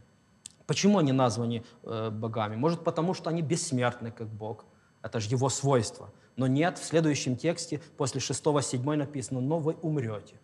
Почему 0.68 1.00
они 1.00 1.12
названы 1.12 1.64
э, 1.84 2.10
богами? 2.10 2.56
Может, 2.56 2.84
потому 2.84 3.14
что 3.14 3.30
они 3.30 3.42
бессмертны, 3.42 4.12
как 4.12 4.28
Бог. 4.28 4.66
Это 5.02 5.20
же 5.20 5.30
его 5.30 5.50
свойство. 5.50 6.10
Но 6.36 6.48
нет, 6.48 6.78
в 6.78 6.84
следующем 6.84 7.38
тексте, 7.38 7.82
после 7.98 8.20
6-7 8.20 8.96
написано, 8.96 9.40
но 9.42 9.60
вы 9.60 9.74
умрете. 9.82 10.36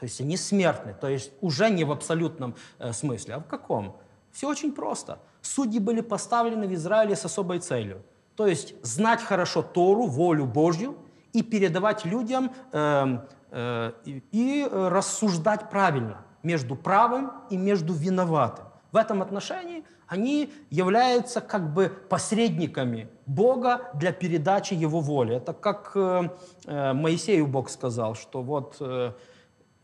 То 0.00 0.04
есть 0.04 0.20
они 0.20 0.36
смертны, 0.36 0.94
то 1.00 1.08
есть 1.08 1.32
уже 1.40 1.70
не 1.70 1.84
в 1.84 1.90
абсолютном 1.90 2.54
э, 2.78 2.92
смысле. 2.92 3.34
А 3.34 3.38
в 3.40 3.46
каком? 3.46 3.96
Все 4.32 4.48
очень 4.48 4.72
просто. 4.72 5.18
Судьи 5.42 5.80
были 5.80 6.00
поставлены 6.00 6.68
в 6.68 6.74
Израиле 6.74 7.16
с 7.16 7.24
особой 7.24 7.58
целью. 7.58 8.02
То 8.36 8.46
есть 8.46 8.74
знать 8.84 9.20
хорошо 9.20 9.62
Тору, 9.62 10.06
волю 10.06 10.46
Божью 10.46 10.96
и 11.32 11.42
передавать 11.42 12.04
людям 12.04 12.52
э, 12.72 13.18
э, 13.50 13.92
и, 14.04 14.22
и 14.30 14.68
рассуждать 14.70 15.70
правильно 15.70 16.24
между 16.42 16.76
правым 16.76 17.32
и 17.50 17.56
между 17.56 17.92
виноватым. 17.92 18.66
В 18.92 18.96
этом 18.96 19.20
отношении 19.20 19.84
они 20.06 20.52
являются 20.70 21.40
как 21.40 21.74
бы 21.74 21.88
посредниками 22.08 23.08
Бога 23.26 23.90
для 23.94 24.12
передачи 24.12 24.74
Его 24.74 25.00
воли. 25.00 25.36
Это 25.36 25.52
как 25.52 25.92
э, 25.94 26.30
э 26.66 26.92
Моисею 26.92 27.46
Бог 27.46 27.68
сказал, 27.68 28.14
что 28.14 28.42
вот 28.42 28.76
э, 28.80 29.12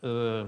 э, 0.05 0.47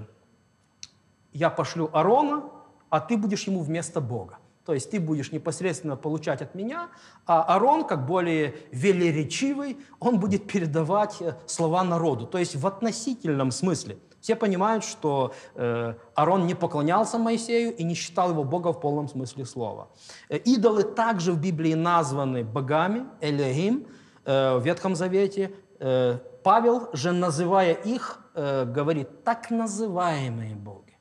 я 1.33 1.51
пошлю 1.51 1.91
Аарона, 1.93 2.45
а 2.91 3.01
ты 3.01 3.17
будешь 3.17 3.49
ему 3.49 3.61
вместо 3.61 4.01
Бога. 4.01 4.39
То 4.65 4.75
есть 4.75 4.91
ты 4.91 4.99
будешь 4.99 5.33
непосредственно 5.33 5.97
получать 5.97 6.43
от 6.43 6.55
меня, 6.55 6.89
а 7.25 7.43
Аарон, 7.43 7.85
как 7.85 8.05
более 8.05 8.55
велеречивый, 8.73 9.79
он 10.01 10.19
будет 10.19 10.47
передавать 10.47 11.17
э, 11.21 11.37
слова 11.47 11.85
народу. 11.85 12.27
То 12.27 12.39
есть 12.39 12.57
в 12.57 12.67
относительном 12.67 13.51
смысле. 13.51 13.99
Все 14.21 14.35
понимают, 14.35 14.83
что 14.83 15.33
э, 15.55 15.95
Аарон 16.17 16.47
не 16.47 16.57
поклонялся 16.57 17.17
Моисею 17.17 17.77
и 17.77 17.85
не 17.85 17.95
считал 17.95 18.31
его 18.31 18.43
Бога 18.43 18.73
в 18.73 18.81
полном 18.81 19.09
смысле 19.09 19.45
слова. 19.45 19.89
Э, 20.29 20.37
идолы 20.39 20.83
также 20.83 21.33
в 21.33 21.41
Библии 21.41 21.75
названы 21.75 22.43
богами, 22.43 23.05
Элегим, 23.21 23.87
э, 24.25 24.57
в 24.57 24.65
Ветхом 24.65 24.97
Завете. 24.97 25.53
Э, 25.79 26.19
Павел 26.43 26.89
же, 26.93 27.13
называя 27.13 27.73
их, 27.73 28.19
э, 28.37 28.65
говорит, 28.65 29.25
так 29.25 29.51
называемые 29.51 30.55
боги. 30.55 30.97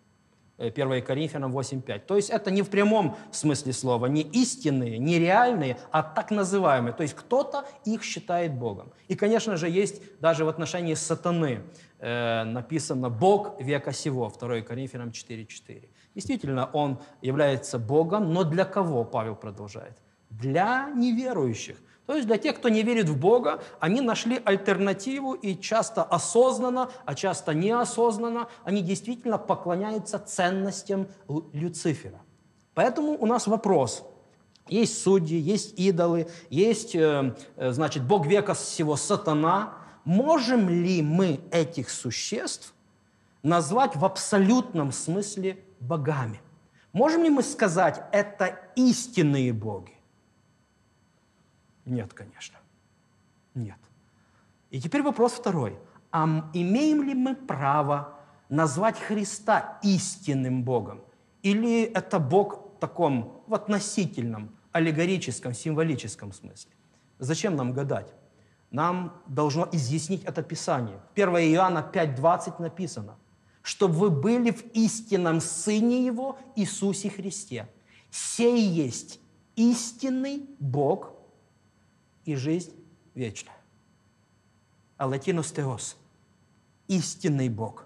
1 0.57 0.91
э, 0.91 1.01
Коринфянам 1.01 1.51
8.5. 1.51 1.99
То 1.99 2.15
есть 2.15 2.29
это 2.29 2.49
не 2.51 2.61
в 2.61 2.69
прямом 2.69 3.17
смысле 3.31 3.73
слова, 3.73 4.05
не 4.05 4.21
истинные, 4.21 4.97
не 4.97 5.19
реальные, 5.19 5.77
а 5.91 6.01
так 6.01 6.31
называемые. 6.31 6.93
То 6.93 7.03
есть 7.03 7.13
кто-то 7.13 7.65
их 7.85 8.03
считает 8.03 8.53
Богом. 8.53 8.91
И, 9.07 9.15
конечно 9.15 9.57
же, 9.57 9.69
есть 9.69 10.01
даже 10.19 10.45
в 10.45 10.49
отношении 10.49 10.93
сатаны 10.93 11.61
э, 11.99 12.43
написано 12.43 13.09
«Бог 13.09 13.59
века 13.61 13.91
сего» 13.91 14.31
2 14.39 14.61
Коринфянам 14.61 15.09
4.4. 15.09 15.89
Действительно, 16.15 16.69
он 16.71 16.99
является 17.21 17.77
Богом, 17.77 18.33
но 18.33 18.43
для 18.43 18.63
кого, 18.63 19.03
Павел 19.03 19.35
продолжает? 19.35 19.97
Для 20.29 20.89
неверующих. 20.95 21.77
То 22.05 22.15
есть 22.15 22.27
для 22.27 22.37
тех, 22.37 22.57
кто 22.57 22.69
не 22.69 22.83
верит 22.83 23.09
в 23.09 23.17
Бога, 23.17 23.63
они 23.79 23.99
нашли 24.01 24.39
альтернативу 24.43 25.33
и 25.33 25.59
часто 25.59 26.03
осознанно, 26.03 26.89
а 27.05 27.15
часто 27.15 27.53
неосознанно, 27.53 28.47
они 28.63 28.81
действительно 28.81 29.37
поклоняются 29.37 30.19
ценностям 30.19 31.07
Люцифера. 31.51 32.21
Поэтому 32.75 33.17
у 33.17 33.25
нас 33.25 33.47
вопрос. 33.47 34.03
Есть 34.67 35.01
судьи, 35.01 35.37
есть 35.37 35.79
идолы, 35.79 36.27
есть, 36.49 36.95
э, 36.95 37.35
э, 37.55 37.71
значит, 37.71 38.03
Бог 38.03 38.25
века 38.25 38.53
всего 38.53 38.95
сатана. 38.95 39.73
Можем 40.03 40.69
ли 40.69 41.01
мы 41.01 41.39
этих 41.51 41.89
существ 41.89 42.73
назвать 43.43 43.95
в 43.95 44.03
абсолютном 44.03 44.91
смысле 44.91 45.59
богами? 45.79 46.41
Можем 46.93 47.23
ли 47.23 47.29
мы 47.29 47.43
сказать, 47.43 48.03
это 48.11 48.59
истинные 48.75 49.53
боги? 49.53 49.94
Нет, 51.85 52.13
конечно. 52.13 52.57
Нет. 53.53 53.77
И 54.71 54.79
теперь 54.81 55.01
вопрос 55.01 55.33
второй. 55.33 55.77
А 56.11 56.49
имеем 56.53 57.03
ли 57.03 57.13
мы 57.13 57.35
право 57.35 58.19
назвать 58.49 58.99
Христа 58.99 59.79
истинным 59.83 60.63
Богом? 60.63 61.01
Или 61.43 61.83
это 61.83 62.19
Бог 62.19 62.75
в 62.75 62.79
таком, 62.79 63.43
в 63.47 63.53
относительном, 63.53 64.55
аллегорическом, 64.71 65.53
символическом 65.53 66.33
смысле? 66.33 66.71
Зачем 67.19 67.55
нам 67.55 67.73
гадать? 67.73 68.13
Нам 68.71 69.21
должно 69.27 69.69
изъяснить 69.71 70.23
это 70.25 70.41
Писание. 70.41 70.99
1 71.15 71.29
Иоанна 71.53 71.89
5.20 71.93 72.61
написано, 72.61 73.15
чтобы 73.61 73.95
вы 73.95 74.09
были 74.09 74.51
в 74.51 74.65
истинном 74.73 75.39
Сыне 75.39 76.05
Его, 76.05 76.37
Иисусе 76.55 77.09
Христе. 77.09 77.69
Сей 78.09 78.61
есть 78.61 79.19
истинный 79.55 80.49
Бог 80.59 81.14
и 82.25 82.35
жизнь 82.35 82.73
вечная. 83.13 83.55
А 84.97 85.07
латинус 85.07 85.51
теос– 85.51 85.97
истинный 86.87 87.49
Бог. 87.49 87.85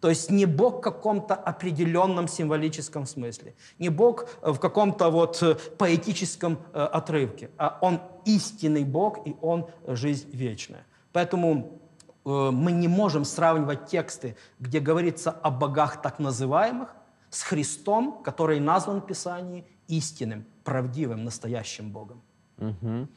То 0.00 0.10
есть 0.10 0.30
не 0.30 0.44
Бог 0.46 0.78
в 0.78 0.80
каком-то 0.80 1.34
определенном 1.34 2.28
символическом 2.28 3.06
смысле, 3.06 3.54
не 3.78 3.88
Бог 3.88 4.28
в 4.42 4.58
каком-то 4.58 5.10
вот 5.10 5.42
э, 5.42 5.56
поэтическом 5.78 6.58
э, 6.72 6.80
отрывке, 6.80 7.50
а 7.56 7.78
Он 7.80 8.00
истинный 8.24 8.84
Бог, 8.84 9.26
и 9.26 9.34
Он 9.40 9.66
жизнь 9.86 10.28
вечная. 10.32 10.86
Поэтому 11.12 11.80
э, 12.24 12.50
мы 12.52 12.72
не 12.72 12.88
можем 12.88 13.24
сравнивать 13.24 13.86
тексты, 13.86 14.36
где 14.60 14.80
говорится 14.80 15.30
о 15.30 15.50
богах 15.50 16.02
так 16.02 16.18
называемых, 16.18 16.94
с 17.30 17.42
Христом, 17.42 18.22
который 18.22 18.60
назван 18.60 19.00
в 19.00 19.06
Писании 19.06 19.66
истинным, 19.88 20.44
правдивым, 20.62 21.24
настоящим 21.24 21.90
Богом. 21.90 22.22
Угу. 22.58 23.08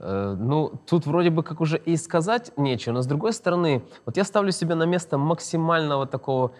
Э, 0.00 0.34
ну, 0.38 0.72
тут 0.86 1.06
вроде 1.06 1.30
бы 1.30 1.42
как 1.42 1.60
уже 1.60 1.76
и 1.76 1.96
сказать 1.96 2.52
нечего, 2.56 2.94
но 2.94 3.02
с 3.02 3.06
другой 3.06 3.32
стороны, 3.32 3.82
вот 4.06 4.16
я 4.16 4.24
ставлю 4.24 4.50
себя 4.50 4.74
на 4.74 4.84
место 4.84 5.18
максимального 5.18 6.06
такого 6.06 6.52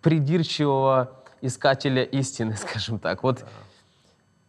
придирчивого 0.00 1.10
искателя 1.40 2.04
истины, 2.04 2.54
скажем 2.56 2.98
так. 2.98 3.22
Вот 3.24 3.44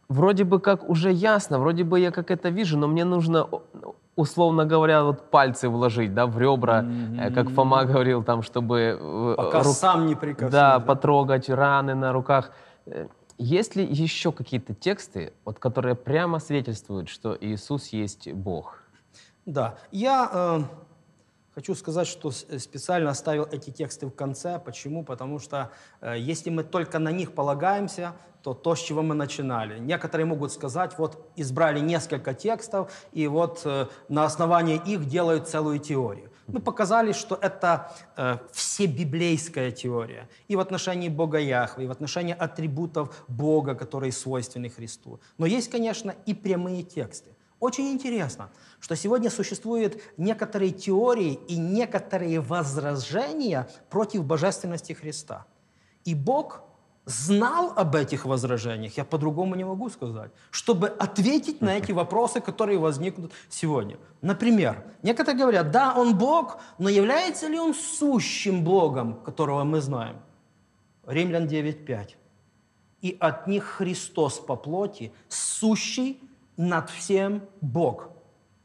вроде 0.10 0.44
бы 0.44 0.60
как 0.60 0.88
уже 0.88 1.12
ясно, 1.12 1.60
вроде 1.60 1.84
бы 1.84 2.00
я 2.00 2.12
как 2.12 2.30
это 2.30 2.50
вижу, 2.50 2.78
но 2.78 2.88
мне 2.88 3.04
нужно, 3.04 3.48
условно 4.16 4.66
говоря, 4.66 5.04
вот 5.04 5.32
пальцы 5.32 5.68
вложить, 5.68 6.14
да, 6.14 6.28
в 6.28 6.38
ребра, 6.38 6.84
mm-hmm. 6.84 7.34
как 7.34 7.50
Фома 7.50 7.86
говорил, 7.86 8.24
там, 8.24 8.44
чтобы... 8.44 9.00
Э, 9.02 9.34
Пока 9.38 9.64
рук... 9.64 9.74
сам 9.74 10.06
не 10.06 10.14
прикоснусь. 10.14 10.52
Да, 10.52 10.78
да, 10.78 10.86
потрогать 10.86 11.50
раны 11.50 11.96
на 11.96 12.14
руках. 12.14 12.52
Есть 13.38 13.76
ли 13.76 13.84
еще 13.84 14.32
какие-то 14.32 14.74
тексты, 14.74 15.34
вот, 15.44 15.60
которые 15.60 15.96
прямо 15.96 16.40
свидетельствуют, 16.40 17.10
что 17.10 17.38
Иисус 17.40 17.90
есть 17.90 18.32
Бог? 18.32 18.80
Да, 19.46 19.78
я 19.92 20.30
э, 20.32 20.60
хочу 21.54 21.76
сказать, 21.76 22.08
что 22.08 22.32
специально 22.32 23.10
оставил 23.10 23.46
эти 23.52 23.72
тексты 23.72 24.08
в 24.08 24.12
конце. 24.12 24.58
Почему? 24.60 25.04
Потому 25.04 25.40
что 25.40 25.72
э, 26.00 26.16
если 26.18 26.50
мы 26.50 26.64
только 26.64 26.98
на 26.98 27.12
них 27.12 27.34
полагаемся, 27.34 28.14
то 28.42 28.54
то, 28.54 28.74
с 28.76 28.80
чего 28.80 29.02
мы 29.02 29.16
начинали. 29.16 29.80
Некоторые 29.80 30.26
могут 30.26 30.54
сказать, 30.54 30.98
вот 30.98 31.30
избрали 31.36 31.80
несколько 31.80 32.34
текстов, 32.34 32.92
и 33.12 33.28
вот 33.28 33.62
э, 33.66 33.88
на 34.08 34.24
основании 34.24 34.82
их 34.86 35.08
делают 35.08 35.50
целую 35.50 35.80
теорию. 35.80 36.32
Мы 36.48 36.60
показали, 36.60 37.12
что 37.12 37.36
это 37.42 37.92
э, 38.18 38.38
всебиблейская 38.52 39.72
теория. 39.72 40.30
И 40.48 40.56
в 40.56 40.60
отношении 40.60 41.10
Бога 41.10 41.40
Яхвы, 41.40 41.84
и 41.84 41.88
в 41.88 41.92
отношении 41.92 42.36
атрибутов 42.38 43.26
Бога, 43.28 43.74
которые 43.74 44.12
свойственны 44.12 44.70
Христу. 44.70 45.20
Но 45.38 45.46
есть, 45.46 45.72
конечно, 45.72 46.14
и 46.26 46.34
прямые 46.34 46.84
тексты. 46.84 47.32
Очень 47.60 47.92
интересно, 47.92 48.52
что 48.80 48.96
сегодня 48.96 49.30
существуют 49.30 50.00
некоторые 50.18 50.72
теории 50.72 51.40
и 51.48 51.58
некоторые 51.58 52.42
возражения 52.42 53.68
против 53.90 54.24
божественности 54.24 54.94
Христа. 54.94 55.46
И 56.04 56.14
Бог 56.14 56.62
знал 57.06 57.74
об 57.76 57.96
этих 57.96 58.26
возражениях, 58.26 58.98
я 58.98 59.06
по-другому 59.06 59.56
не 59.56 59.64
могу 59.64 59.90
сказать, 59.90 60.32
чтобы 60.50 60.88
ответить 60.88 61.62
на 61.62 61.78
эти 61.78 61.92
вопросы, 61.92 62.42
которые 62.42 62.80
возникнут 62.80 63.32
сегодня. 63.50 63.98
Например, 64.22 64.84
некоторые 65.04 65.40
говорят, 65.40 65.72
да, 65.72 65.94
он 65.96 66.18
Бог, 66.18 66.60
но 66.80 66.90
является 66.90 67.48
ли 67.48 67.60
он 67.60 67.74
сущим 67.74 68.64
Богом, 68.64 69.22
которого 69.24 69.64
мы 69.64 69.82
знаем? 69.82 70.18
Римлян 71.06 71.46
9.5. 71.46 72.16
И 73.02 73.16
от 73.20 73.46
них 73.46 73.64
Христос 73.66 74.40
по 74.40 74.56
плоти, 74.56 75.14
сущий 75.28 76.20
над 76.58 76.90
всем 76.90 77.44
Бог. 77.62 78.10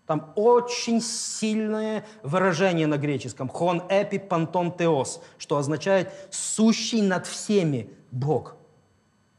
Там 0.07 0.33
очень 0.35 1.01
сильное 1.03 2.05
выражение 2.23 2.87
на 2.87 2.97
греческом. 2.97 3.49
Хон 3.49 3.83
эпи 3.89 4.19
пантон 4.19 4.73
теос, 4.73 5.23
что 5.39 5.57
означает 5.57 6.11
«сущий 6.31 7.03
над 7.03 7.27
всеми 7.27 7.91
Бог». 8.11 8.57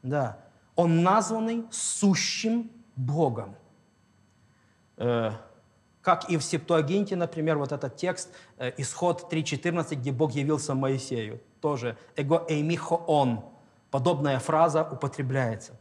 Да. 0.02 0.38
Он 0.74 1.02
названный 1.02 1.64
сущим 1.70 2.70
Богом. 2.96 3.54
Э, 4.96 5.32
как 6.00 6.28
и 6.28 6.36
в 6.36 6.42
Септуагинте, 6.42 7.16
например, 7.16 7.58
вот 7.58 7.72
этот 7.72 7.96
текст, 7.96 8.30
э, 8.58 8.72
исход 8.78 9.32
3.14, 9.32 9.94
где 9.94 10.12
Бог 10.12 10.32
явился 10.32 10.74
Моисею. 10.74 11.40
Тоже 11.60 11.96
«эго 12.16 12.44
эймихо 12.48 12.94
он», 12.94 13.44
подобная 13.90 14.38
фраза 14.38 14.82
употребляется. 14.82 15.78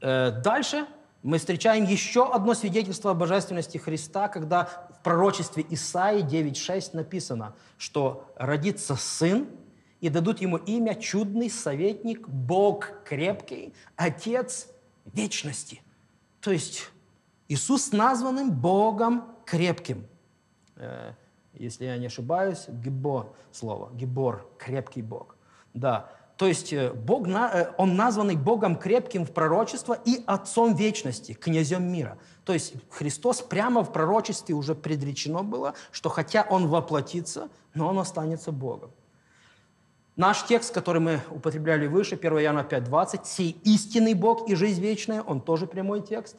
Э, 0.00 0.30
дальше 0.30 0.86
мы 1.22 1.38
встречаем 1.38 1.84
еще 1.84 2.32
одно 2.32 2.54
свидетельство 2.54 3.10
о 3.10 3.14
божественности 3.14 3.78
Христа, 3.78 4.28
когда 4.28 4.68
в 4.94 5.02
пророчестве 5.02 5.66
Исаии 5.70 6.22
9.6 6.22 6.90
написано, 6.92 7.54
что 7.78 8.30
родится 8.36 8.94
сын, 8.94 9.48
и 10.00 10.08
дадут 10.08 10.40
ему 10.40 10.56
имя 10.56 10.94
чудный 10.94 11.50
советник, 11.50 12.28
Бог 12.28 13.04
крепкий, 13.04 13.72
Отец 13.96 14.68
вечности. 15.04 15.82
То 16.40 16.50
есть 16.50 16.90
Иисус 17.48 17.92
названным 17.92 18.50
Богом 18.50 19.24
крепким. 19.44 20.06
Э, 20.76 21.12
если 21.54 21.86
я 21.86 21.96
не 21.96 22.06
ошибаюсь, 22.06 22.64
Гибор 22.68 23.34
слово, 23.52 23.90
Гибор, 23.94 24.48
крепкий 24.58 25.02
Бог. 25.02 25.36
Да, 25.72 26.10
то 26.36 26.46
есть 26.46 26.72
э, 26.72 26.92
Бог, 26.92 27.26
э, 27.28 27.72
Он 27.78 27.96
названный 27.96 28.36
Богом 28.36 28.76
крепким 28.76 29.24
в 29.24 29.32
пророчество 29.32 29.94
и 30.04 30.22
Отцом 30.26 30.74
вечности, 30.74 31.32
князем 31.32 31.84
мира. 31.90 32.18
То 32.44 32.52
есть 32.52 32.74
Христос 32.90 33.40
прямо 33.40 33.82
в 33.82 33.92
пророчестве 33.92 34.54
уже 34.54 34.74
предречено 34.74 35.42
было, 35.42 35.74
что 35.90 36.10
хотя 36.10 36.46
Он 36.48 36.68
воплотится, 36.68 37.48
но 37.74 37.88
Он 37.88 37.98
останется 37.98 38.52
Богом. 38.52 38.90
Наш 40.16 40.44
текст, 40.44 40.72
который 40.72 41.02
мы 41.02 41.20
употребляли 41.30 41.86
выше, 41.86 42.14
1 42.14 42.38
Иоанна 42.38 42.66
5.20, 42.68 43.20
«Сей 43.24 43.60
истинный 43.64 44.14
Бог 44.14 44.48
и 44.48 44.54
жизнь 44.54 44.80
вечная», 44.80 45.20
он 45.20 45.42
тоже 45.42 45.66
прямой 45.66 46.00
текст. 46.00 46.36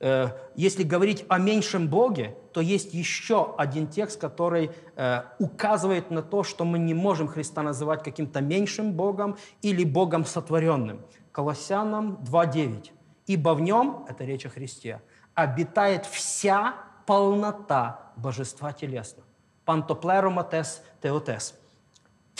Э, 0.00 0.28
если 0.54 0.82
говорить 0.82 1.24
о 1.28 1.38
меньшем 1.38 1.88
Боге, 1.88 2.36
то 2.52 2.60
есть 2.60 2.92
еще 2.92 3.54
один 3.56 3.86
текст, 3.86 4.20
который 4.20 4.72
э, 4.96 5.22
указывает 5.38 6.10
на 6.10 6.20
то, 6.20 6.42
что 6.42 6.66
мы 6.66 6.78
не 6.78 6.92
можем 6.92 7.26
Христа 7.26 7.62
называть 7.62 8.02
каким-то 8.02 8.42
меньшим 8.42 8.92
Богом 8.92 9.38
или 9.62 9.82
Богом 9.82 10.26
сотворенным. 10.26 11.00
Колоссянам 11.32 12.18
2.9. 12.22 12.90
«Ибо 13.26 13.54
в 13.54 13.62
нем, 13.62 14.04
это 14.10 14.24
речь 14.24 14.44
о 14.44 14.50
Христе, 14.50 15.00
обитает 15.34 16.04
вся 16.04 16.74
полнота 17.06 18.12
божества 18.16 18.74
телесного». 18.74 19.26
Пантоплероматес 19.64 20.82
теотес. 21.00 21.59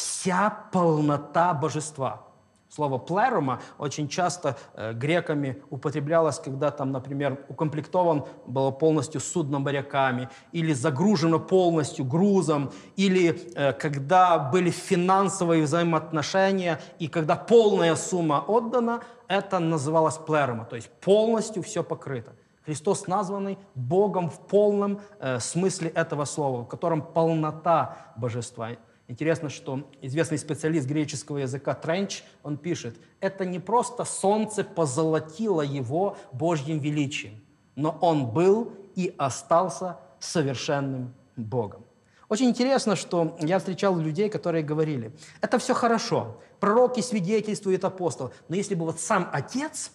Вся 0.00 0.50
полнота 0.72 1.52
божества– 1.52 2.22
Слово 2.70 2.98
«плерума» 2.98 3.60
очень 3.78 4.08
часто 4.08 4.56
э, 4.74 4.92
греками 4.92 5.60
употреблялось, 5.70 6.38
когда 6.38 6.70
там, 6.70 6.92
например, 6.92 7.44
укомплектован 7.48 8.24
было 8.46 8.70
полностью 8.70 9.20
судно 9.20 9.58
моряками, 9.58 10.28
или 10.52 10.72
загружено 10.72 11.40
полностью 11.40 12.04
грузом, 12.04 12.70
или 12.94 13.52
э, 13.56 13.72
когда 13.72 14.38
были 14.38 14.70
финансовые 14.70 15.64
взаимоотношения, 15.64 16.80
и 17.00 17.08
когда 17.08 17.34
полная 17.34 17.96
сумма 17.96 18.44
отдана, 18.46 19.00
это 19.26 19.58
называлось 19.58 20.18
«плерума», 20.18 20.64
то 20.64 20.76
есть 20.76 20.90
полностью 21.00 21.64
все 21.64 21.82
покрыто. 21.82 22.36
Христос 22.64 23.08
названный 23.08 23.58
Богом 23.74 24.30
в 24.30 24.38
полном 24.46 25.00
э, 25.18 25.40
смысле 25.40 25.88
этого 25.88 26.24
слова, 26.24 26.62
в 26.62 26.68
котором 26.68 27.02
полнота 27.02 27.96
божества. 28.16 28.68
Интересно, 29.10 29.48
что 29.48 29.90
известный 30.02 30.38
специалист 30.38 30.86
греческого 30.86 31.38
языка 31.38 31.74
Тренч, 31.74 32.22
он 32.44 32.56
пишет, 32.56 32.94
это 33.18 33.44
не 33.44 33.58
просто 33.58 34.04
солнце 34.04 34.62
позолотило 34.62 35.62
его 35.62 36.16
Божьим 36.30 36.78
величием, 36.78 37.42
но 37.74 37.98
он 38.00 38.26
был 38.26 38.72
и 38.94 39.12
остался 39.18 39.98
совершенным 40.20 41.12
Богом. 41.34 41.84
Очень 42.28 42.50
интересно, 42.50 42.94
что 42.94 43.36
я 43.40 43.58
встречал 43.58 43.98
людей, 43.98 44.30
которые 44.30 44.62
говорили, 44.62 45.10
это 45.40 45.58
все 45.58 45.74
хорошо, 45.74 46.40
пророки 46.60 47.00
свидетельствуют 47.00 47.84
апостол, 47.84 48.32
но 48.48 48.54
если 48.54 48.76
бы 48.76 48.84
вот 48.84 49.00
сам 49.00 49.28
Отец 49.32 49.90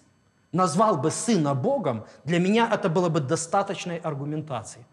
назвал 0.52 0.98
бы 0.98 1.10
Сына 1.10 1.56
Богом, 1.56 2.06
для 2.26 2.40
меня 2.40 2.70
это 2.70 2.90
было 2.90 3.08
бы 3.08 3.22
достаточной 3.22 3.96
аргументацией. 3.96 4.86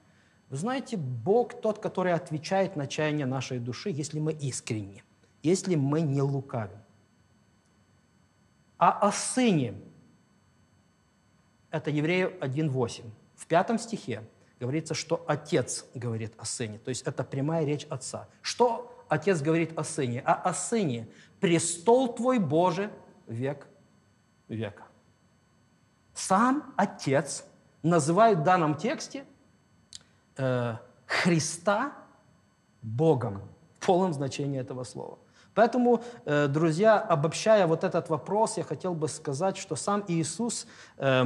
Вы 0.52 0.58
знаете, 0.58 0.98
Бог 0.98 1.62
тот, 1.62 1.78
который 1.78 2.12
отвечает 2.12 2.76
на 2.76 2.86
чаяние 2.86 3.24
нашей 3.24 3.58
души, 3.58 3.88
если 3.88 4.20
мы 4.20 4.34
искренни, 4.34 5.02
если 5.42 5.76
мы 5.76 6.02
не 6.02 6.20
лукавим. 6.20 6.76
А 8.76 8.90
о 8.90 9.12
Сыне, 9.12 9.74
это 11.70 11.90
Еврею 11.90 12.38
1.8, 12.40 13.02
в 13.34 13.46
пятом 13.46 13.78
стихе 13.78 14.28
говорится, 14.60 14.92
что 14.92 15.24
Отец 15.26 15.86
говорит 15.94 16.34
о 16.36 16.44
Сыне, 16.44 16.78
то 16.78 16.90
есть 16.90 17.00
это 17.04 17.24
прямая 17.24 17.64
речь 17.64 17.86
Отца. 17.88 18.28
Что 18.42 18.94
Отец 19.08 19.40
говорит 19.40 19.78
о 19.78 19.84
Сыне? 19.84 20.20
А 20.22 20.34
о 20.34 20.52
Сыне 20.52 21.08
«престол 21.40 22.14
Твой, 22.14 22.38
Боже, 22.38 22.92
век 23.26 23.66
века». 24.48 24.84
Сам 26.12 26.74
Отец 26.76 27.46
называет 27.82 28.40
в 28.40 28.42
данном 28.42 28.74
тексте 28.74 29.24
э, 30.36 30.76
Христа 31.06 31.92
Богом 32.82 33.42
в 33.78 33.86
полном 33.86 34.12
значении 34.12 34.60
этого 34.60 34.84
слова. 34.84 35.18
Поэтому, 35.54 36.02
э, 36.24 36.48
друзья, 36.48 36.98
обобщая 36.98 37.66
вот 37.66 37.84
этот 37.84 38.08
вопрос, 38.08 38.56
я 38.56 38.64
хотел 38.64 38.94
бы 38.94 39.08
сказать, 39.08 39.56
что 39.56 39.76
сам 39.76 40.04
Иисус, 40.08 40.66
э, 40.98 41.24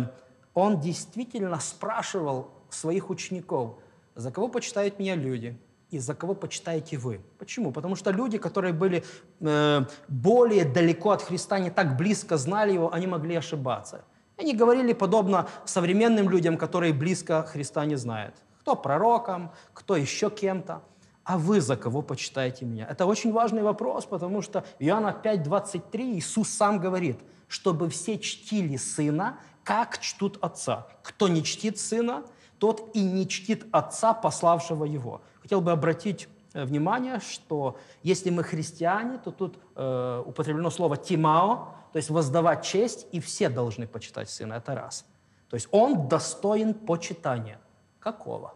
Он 0.54 0.80
действительно 0.80 1.60
спрашивал 1.60 2.50
своих 2.70 3.10
учеников, 3.10 3.76
за 4.14 4.30
кого 4.30 4.48
почитают 4.48 4.98
меня 4.98 5.14
люди, 5.14 5.56
и 5.90 5.98
за 5.98 6.14
кого 6.14 6.34
почитаете 6.34 6.96
вы. 6.96 7.20
Почему? 7.38 7.72
Потому 7.72 7.94
что 7.94 8.10
люди, 8.10 8.38
которые 8.38 8.72
были 8.72 9.04
э, 9.40 9.84
более 10.08 10.64
далеко 10.64 11.10
от 11.10 11.22
Христа, 11.22 11.58
не 11.58 11.70
так 11.70 11.96
близко 11.96 12.36
знали 12.36 12.72
Его, 12.72 12.92
они 12.92 13.06
могли 13.06 13.36
ошибаться. 13.36 14.04
Они 14.38 14.54
говорили 14.54 14.94
подобно 14.94 15.46
современным 15.64 16.28
людям, 16.28 16.56
которые 16.56 16.92
близко 16.92 17.42
Христа 17.42 17.86
не 17.86 17.96
знают 17.96 18.34
кто 18.66 18.74
пророком, 18.74 19.52
кто 19.74 19.94
еще 19.94 20.28
кем-то. 20.28 20.82
А 21.22 21.38
вы 21.38 21.60
за 21.60 21.76
кого 21.76 22.02
почитаете 22.02 22.64
меня? 22.64 22.84
Это 22.90 23.06
очень 23.06 23.32
важный 23.32 23.62
вопрос, 23.62 24.06
потому 24.06 24.42
что 24.42 24.64
Иоанна 24.80 25.16
5:23 25.22 26.16
Иисус 26.16 26.48
сам 26.48 26.80
говорит, 26.80 27.20
чтобы 27.46 27.88
все 27.88 28.18
чтили 28.18 28.76
Сына, 28.76 29.38
как 29.62 30.00
чтут 30.00 30.38
Отца. 30.42 30.88
Кто 31.04 31.28
не 31.28 31.44
чтит 31.44 31.78
Сына, 31.78 32.24
тот 32.58 32.90
и 32.92 33.04
не 33.04 33.28
чтит 33.28 33.66
Отца, 33.70 34.14
пославшего 34.14 34.84
Его. 34.84 35.20
Хотел 35.42 35.60
бы 35.60 35.70
обратить 35.70 36.28
э, 36.52 36.64
внимание, 36.64 37.20
что 37.20 37.78
если 38.02 38.30
мы 38.30 38.42
христиане, 38.42 39.18
то 39.18 39.30
тут 39.30 39.58
э, 39.76 40.22
употреблено 40.26 40.70
слово 40.70 40.96
«тимао», 40.96 41.68
то 41.92 41.98
есть 41.98 42.10
воздавать 42.10 42.64
честь, 42.64 43.06
и 43.12 43.20
все 43.20 43.48
должны 43.48 43.86
почитать 43.86 44.28
Сына. 44.28 44.54
Это 44.54 44.74
раз. 44.74 45.04
То 45.50 45.54
есть 45.54 45.68
Он 45.70 46.08
достоин 46.08 46.74
почитания. 46.74 47.60
Какого? 48.06 48.54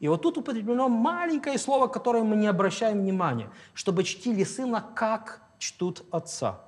И 0.00 0.08
вот 0.08 0.20
тут 0.20 0.36
употреблено 0.36 0.90
маленькое 0.90 1.56
слово, 1.58 1.86
которое 1.86 2.22
мы 2.24 2.36
не 2.36 2.46
обращаем 2.46 2.98
внимания, 2.98 3.50
чтобы 3.72 4.04
чтили 4.04 4.44
сына, 4.44 4.84
как 4.94 5.40
чтут 5.58 6.02
отца. 6.10 6.60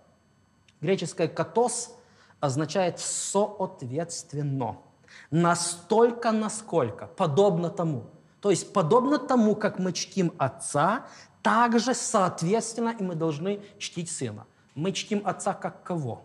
Греческое 0.80 1.28
«катос» 1.28 1.95
означает 2.40 2.99
«соответственно». 2.99 4.78
Настолько, 5.30 6.32
насколько, 6.32 7.09
подобно 7.09 7.68
тому. 7.68 8.05
То 8.40 8.49
есть 8.49 8.72
подобно 8.72 9.18
тому, 9.18 9.55
как 9.55 9.78
мы 9.78 9.93
чтим 9.93 10.32
отца, 10.38 11.07
также 11.43 11.93
соответственно 11.93 12.97
и 12.99 13.03
мы 13.03 13.16
должны 13.16 13.61
чтить 13.76 14.11
сына. 14.11 14.47
Мы 14.74 14.93
чтим 14.93 15.20
отца 15.26 15.53
как 15.53 15.82
кого? 15.82 16.22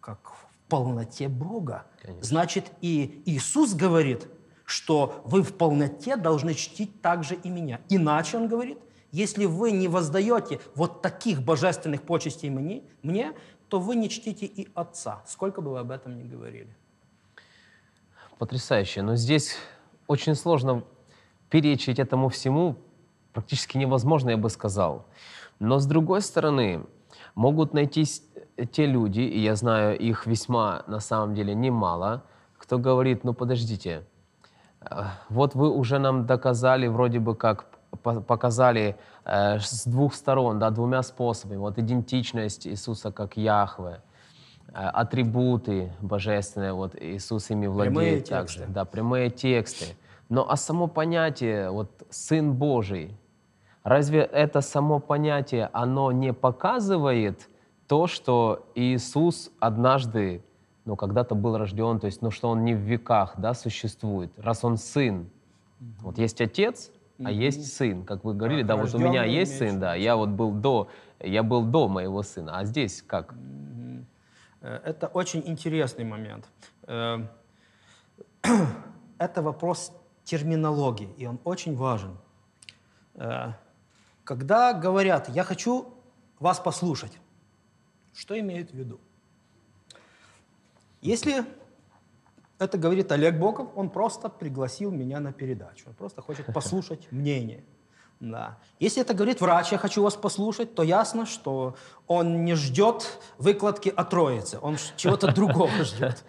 Как 0.00 0.18
в 0.32 0.68
полноте 0.68 1.28
Бога. 1.28 1.86
Конечно. 2.02 2.24
Значит, 2.24 2.72
и 2.80 3.22
Иисус 3.24 3.72
говорит– 3.74 4.26
что 4.68 5.22
вы 5.24 5.42
в 5.42 5.54
полноте 5.54 6.16
должны 6.16 6.52
чтить 6.52 7.00
также 7.00 7.36
и 7.36 7.48
меня. 7.48 7.80
Иначе, 7.88 8.36
он 8.36 8.48
говорит, 8.48 8.78
если 9.12 9.46
вы 9.46 9.70
не 9.70 9.88
воздаете 9.88 10.60
вот 10.74 11.00
таких 11.00 11.42
божественных 11.42 12.02
почестей 12.02 12.50
мне, 12.50 12.82
мне, 13.02 13.32
то 13.70 13.80
вы 13.80 13.96
не 13.96 14.10
чтите 14.10 14.44
и 14.44 14.68
Отца, 14.74 15.22
сколько 15.26 15.62
бы 15.62 15.70
вы 15.70 15.78
об 15.78 15.90
этом 15.90 16.18
ни 16.18 16.22
говорили. 16.22 16.68
Потрясающе. 18.38 19.00
Но 19.00 19.16
здесь 19.16 19.56
очень 20.06 20.34
сложно 20.34 20.84
перечить 21.48 21.98
этому 21.98 22.28
всему, 22.28 22.76
практически 23.32 23.78
невозможно, 23.78 24.30
я 24.30 24.36
бы 24.36 24.50
сказал. 24.50 25.06
Но 25.60 25.78
с 25.78 25.86
другой 25.86 26.20
стороны, 26.20 26.84
могут 27.34 27.72
найтись 27.72 28.22
те 28.72 28.84
люди, 28.84 29.20
и 29.20 29.40
я 29.40 29.56
знаю 29.56 29.98
их 29.98 30.26
весьма 30.26 30.84
на 30.86 31.00
самом 31.00 31.34
деле 31.34 31.54
немало, 31.54 32.24
кто 32.58 32.78
говорит, 32.78 33.24
ну 33.24 33.32
подождите, 33.32 34.04
вот 35.28 35.54
вы 35.54 35.70
уже 35.70 35.98
нам 35.98 36.26
доказали, 36.26 36.86
вроде 36.86 37.18
бы 37.18 37.34
как 37.34 37.66
показали 38.02 38.96
э, 39.24 39.58
с 39.58 39.86
двух 39.86 40.14
сторон, 40.14 40.58
да, 40.58 40.70
двумя 40.70 41.02
способами. 41.02 41.58
Вот 41.58 41.78
идентичность 41.78 42.66
Иисуса 42.66 43.10
как 43.10 43.36
Яхве, 43.36 44.02
э, 44.68 44.72
атрибуты 44.72 45.92
божественные, 46.00 46.72
вот 46.72 46.94
Иисус 47.00 47.50
ими 47.50 47.66
владеет 47.66 47.94
прямые 47.94 48.20
также. 48.20 48.58
Тексты. 48.58 48.72
Да, 48.72 48.84
прямые 48.84 49.30
тексты. 49.30 49.96
Но 50.28 50.48
а 50.48 50.56
само 50.56 50.86
понятие, 50.86 51.70
вот 51.70 51.90
Сын 52.10 52.52
Божий, 52.52 53.16
разве 53.82 54.20
это 54.20 54.60
само 54.60 55.00
понятие, 55.00 55.70
оно 55.72 56.12
не 56.12 56.32
показывает 56.32 57.48
то, 57.86 58.06
что 58.06 58.70
Иисус 58.74 59.50
однажды, 59.58 60.44
ну, 60.88 60.96
когда-то 60.96 61.34
был 61.34 61.58
рожден, 61.58 62.00
то 62.00 62.06
есть, 62.06 62.22
ну, 62.22 62.30
что 62.30 62.48
Он 62.48 62.64
не 62.64 62.74
в 62.74 62.78
веках, 62.78 63.34
да, 63.36 63.52
существует, 63.52 64.32
раз 64.38 64.64
Он 64.64 64.78
Сын. 64.78 65.28
Вот 66.00 66.16
есть 66.16 66.40
Отец, 66.40 66.90
а 67.22 67.30
есть 67.30 67.76
Сын, 67.76 68.06
как 68.06 68.24
вы 68.24 68.32
говорили, 68.32 68.62
да, 68.62 68.74
вот 68.76 68.94
у 68.94 68.98
меня 68.98 69.24
есть 69.24 69.58
сын, 69.58 69.78
да, 69.78 69.94
я 69.94 70.16
вот 70.16 70.30
был 70.30 70.50
до, 70.50 70.88
я 71.20 71.42
был 71.42 71.64
до 71.64 71.88
моего 71.88 72.22
сына, 72.22 72.58
а 72.58 72.64
здесь 72.64 73.02
как? 73.02 73.34
Э, 74.62 74.80
Это 74.82 75.08
очень 75.08 75.42
интересный 75.44 76.04
момент. 76.04 76.48
Э, 76.86 77.18
Это 79.18 79.42
вопрос 79.42 79.92
терминологии, 80.24 81.10
и 81.18 81.26
он 81.26 81.38
очень 81.44 81.76
важен. 81.76 82.16
Э, 83.14 83.52
Когда 84.24 84.72
говорят 84.72 85.28
«я 85.28 85.44
хочу 85.44 85.84
вас 86.40 86.60
послушать», 86.60 87.18
что 88.14 88.40
имеют 88.40 88.70
в 88.70 88.74
виду? 88.74 89.00
Если 91.00 91.44
это 92.58 92.76
говорит 92.76 93.12
Олег 93.12 93.38
Боков, 93.38 93.68
он 93.76 93.90
просто 93.90 94.28
пригласил 94.28 94.90
меня 94.90 95.20
на 95.20 95.32
передачу, 95.32 95.84
он 95.88 95.94
просто 95.94 96.22
хочет 96.22 96.46
послушать 96.54 97.10
мнение. 97.10 97.64
Да. 98.20 98.58
Если 98.80 99.00
это 99.00 99.14
говорит 99.14 99.40
врач, 99.40 99.70
я 99.70 99.78
хочу 99.78 100.02
вас 100.02 100.16
послушать, 100.16 100.74
то 100.74 100.82
ясно, 100.82 101.24
что 101.24 101.76
он 102.08 102.44
не 102.44 102.54
ждет 102.54 103.18
выкладки 103.38 103.92
о 103.94 104.04
Троице, 104.04 104.58
он 104.60 104.76
чего-то 104.96 105.32
другого 105.34 105.84
ждет. 105.84 106.24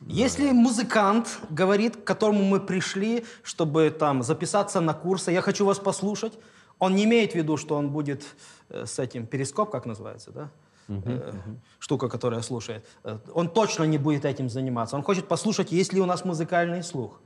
Если 0.00 0.50
музыкант 0.50 1.40
говорит, 1.50 1.96
к 1.96 2.04
которому 2.04 2.42
мы 2.42 2.60
пришли, 2.60 3.24
чтобы 3.42 3.90
там 3.90 4.22
записаться 4.22 4.80
на 4.80 4.94
курсы, 4.94 5.30
я 5.30 5.42
хочу 5.42 5.64
вас 5.64 5.78
послушать, 5.78 6.32
он 6.78 6.94
не 6.94 7.04
имеет 7.04 7.32
в 7.32 7.34
виду, 7.34 7.56
что 7.56 7.76
он 7.76 7.90
будет 7.90 8.24
э, 8.68 8.86
с 8.86 8.98
этим 8.98 9.26
перископ, 9.26 9.70
как 9.70 9.86
называется, 9.86 10.30
да? 10.30 10.50
Э, 10.88 11.32
штука, 11.78 12.08
которая 12.08 12.42
слушает. 12.42 12.86
Э, 13.04 13.18
Он 13.34 13.48
точно 13.48 13.84
не 13.84 13.98
будет 13.98 14.24
этим 14.24 14.48
заниматься. 14.48 14.96
Он 14.96 15.02
хочет 15.02 15.28
послушать, 15.28 15.70
есть 15.72 15.92
ли 15.92 16.00
у 16.00 16.06
нас 16.06 16.24
музыкальный 16.24 16.82
слух. 16.82 17.20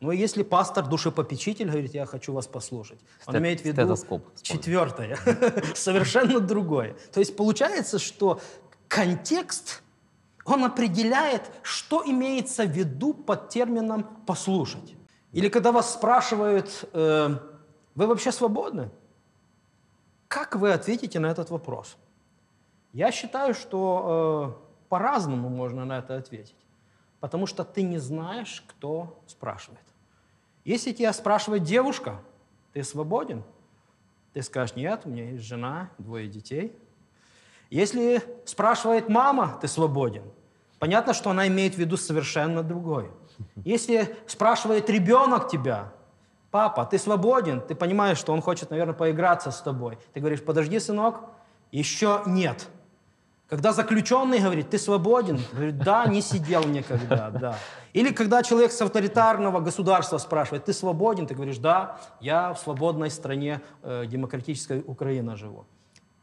Ну, 0.00 0.12
если 0.12 0.44
пастор, 0.44 0.86
душепопечитель 0.86 1.68
говорит, 1.68 1.94
я 1.94 2.06
хочу 2.06 2.32
вас 2.32 2.46
послушать, 2.46 3.00
он 3.26 3.34
Стет- 3.34 3.40
имеет 3.40 3.60
в 3.60 3.64
виду 3.64 4.22
четвертое, 4.42 5.18
совершенно 5.74 6.38
другое. 6.38 6.94
То 7.12 7.18
есть 7.18 7.36
получается, 7.36 7.98
что 7.98 8.40
контекст, 8.86 9.82
он 10.44 10.64
определяет, 10.64 11.50
что 11.62 12.04
имеется 12.06 12.64
в 12.64 12.70
виду 12.70 13.12
под 13.12 13.48
термином 13.48 14.04
«послушать». 14.24 14.94
Или 15.32 15.48
когда 15.48 15.72
вас 15.72 15.92
спрашивают, 15.92 16.84
э, 16.92 17.36
вы 17.96 18.06
вообще 18.06 18.30
свободны? 18.30 18.90
Как 20.28 20.54
вы 20.54 20.72
ответите 20.72 21.18
на 21.18 21.26
этот 21.26 21.50
вопрос? 21.50 21.96
Я 22.98 23.12
считаю, 23.12 23.54
что 23.54 24.56
э, 24.58 24.88
по-разному 24.88 25.48
можно 25.48 25.84
на 25.84 25.98
это 25.98 26.16
ответить. 26.16 26.56
Потому 27.20 27.46
что 27.46 27.62
ты 27.62 27.82
не 27.82 27.98
знаешь, 27.98 28.64
кто 28.66 29.22
спрашивает. 29.28 29.84
Если 30.64 30.90
тебя 30.90 31.12
спрашивает 31.12 31.62
девушка, 31.62 32.20
ты 32.72 32.82
свободен? 32.82 33.44
Ты 34.32 34.42
скажешь, 34.42 34.74
нет, 34.74 35.02
у 35.04 35.10
меня 35.10 35.30
есть 35.30 35.44
жена, 35.44 35.90
двое 35.98 36.26
детей. 36.26 36.76
Если 37.70 38.20
спрашивает 38.44 39.08
мама, 39.08 39.60
ты 39.60 39.68
свободен. 39.68 40.24
Понятно, 40.80 41.14
что 41.14 41.30
она 41.30 41.46
имеет 41.46 41.76
в 41.76 41.78
виду 41.78 41.96
совершенно 41.96 42.64
другое. 42.64 43.12
Если 43.64 44.16
спрашивает 44.26 44.90
ребенок 44.90 45.48
тебя, 45.48 45.92
папа, 46.50 46.84
ты 46.84 46.98
свободен, 46.98 47.60
ты 47.60 47.76
понимаешь, 47.76 48.18
что 48.18 48.32
он 48.32 48.42
хочет, 48.42 48.70
наверное, 48.70 48.94
поиграться 48.94 49.52
с 49.52 49.62
тобой. 49.62 49.98
Ты 50.14 50.18
говоришь, 50.18 50.44
подожди, 50.44 50.80
сынок, 50.80 51.20
еще 51.70 52.22
нет. 52.26 52.68
Когда 53.48 53.72
заключенный 53.72 54.40
говорит, 54.40 54.68
ты 54.68 54.78
свободен, 54.78 55.40
говорит, 55.52 55.78
да, 55.78 56.06
не 56.06 56.20
сидел 56.20 56.64
никогда, 56.64 57.30
да. 57.30 57.58
Или 57.94 58.12
когда 58.12 58.42
человек 58.42 58.72
с 58.72 58.80
авторитарного 58.82 59.60
государства 59.60 60.18
спрашивает, 60.18 60.66
ты 60.66 60.74
свободен, 60.74 61.26
ты 61.26 61.34
говоришь, 61.34 61.56
да, 61.56 61.98
я 62.20 62.52
в 62.52 62.58
свободной 62.58 63.10
стране 63.10 63.62
э, 63.82 64.04
демократической 64.06 64.84
Украины 64.86 65.34
живу. 65.36 65.64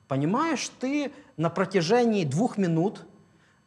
Понимаешь, 0.08 0.70
ты 0.80 1.12
на 1.36 1.50
протяжении 1.50 2.26
двух 2.26 2.58
минут 2.58 3.02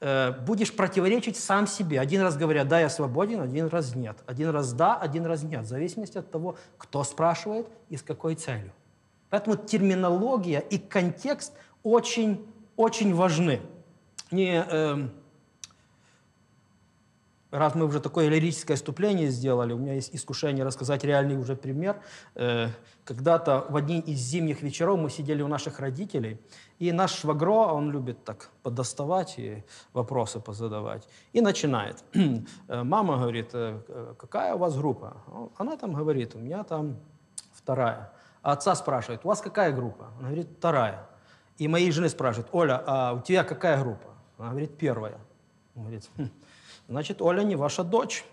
э, 0.01 0.31
будешь 0.47 0.73
противоречить 0.73 1.37
сам 1.37 1.67
себе. 1.67 2.01
Один 2.01 2.23
раз 2.23 2.37
говорят, 2.37 2.69
да, 2.69 2.79
я 2.79 2.89
свободен, 2.89 3.41
один 3.41 3.67
раз 3.67 3.97
нет. 3.97 4.19
Один 4.27 4.51
раз 4.51 4.73
да, 4.73 4.97
один 4.97 5.27
раз 5.27 5.43
нет. 5.43 5.63
В 5.63 5.69
зависимости 5.69 6.17
от 6.17 6.31
того, 6.31 6.57
кто 6.77 7.03
спрашивает 7.03 7.67
и 7.89 7.97
с 7.97 8.03
какой 8.03 8.37
целью. 8.37 8.73
Поэтому 9.31 9.57
терминология 9.57 10.61
и 10.61 10.79
контекст 10.79 11.53
очень, 11.83 12.47
очень 12.79 13.13
важны. 13.13 13.61
Не, 14.31 14.65
эм, 14.71 15.11
раз 17.51 17.75
мы 17.75 17.85
уже 17.87 18.01
такое 18.01 18.29
лирическое 18.29 18.77
вступление 18.77 19.31
сделали, 19.31 19.73
у 19.73 19.79
меня 19.79 19.95
есть 19.95 20.15
искушение 20.15 20.65
рассказать 20.65 21.03
реальный 21.03 21.37
уже 21.37 21.57
пример. 21.57 22.01
Э, 22.37 22.69
когда-то 23.05 23.67
в 23.69 23.75
один 23.75 24.01
из 24.01 24.19
зимних 24.19 24.63
вечеров 24.63 25.01
мы 25.01 25.11
сидели 25.11 25.43
у 25.43 25.49
наших 25.49 25.81
родителей, 25.81 26.39
и 26.79 26.93
наш 26.93 27.15
швагро, 27.15 27.75
он 27.75 27.91
любит 27.91 28.25
так 28.25 28.51
подоставать 28.63 29.39
и 29.39 29.65
вопросы 29.93 30.39
позадавать, 30.39 31.09
и 31.33 31.41
начинает. 31.41 32.05
Э, 32.69 32.85
Мама 32.85 33.17
говорит, 33.17 33.51
«Э, 33.55 33.81
э, 33.89 34.15
какая 34.17 34.55
у 34.55 34.59
вас 34.59 34.77
группа? 34.77 35.17
Она 35.57 35.77
там 35.77 35.95
говорит, 35.95 36.37
у 36.37 36.39
меня 36.39 36.63
там 36.63 36.97
вторая. 37.53 38.13
А 38.43 38.53
отца 38.53 38.77
спрашивает, 38.77 39.25
у 39.25 39.29
вас 39.29 39.41
какая 39.41 39.73
группа? 39.73 40.11
Она 40.19 40.29
говорит, 40.29 40.49
вторая. 40.59 41.08
И 41.59 41.69
моей 41.69 41.91
жены 41.91 42.09
спрашивают, 42.09 42.49
Оля, 42.53 42.83
а 42.87 43.13
у 43.13 43.21
тебя 43.21 43.45
какая 43.45 43.83
группа? 43.83 44.09
Она 44.39 44.51
говорит, 44.51 44.79
первая. 44.79 45.19
Он 45.75 45.83
говорит, 45.83 46.09
«Хм, 46.17 46.31
значит, 46.89 47.21
Оля 47.21 47.43
не 47.43 47.57
ваша 47.57 47.85
дочь, 47.85 48.25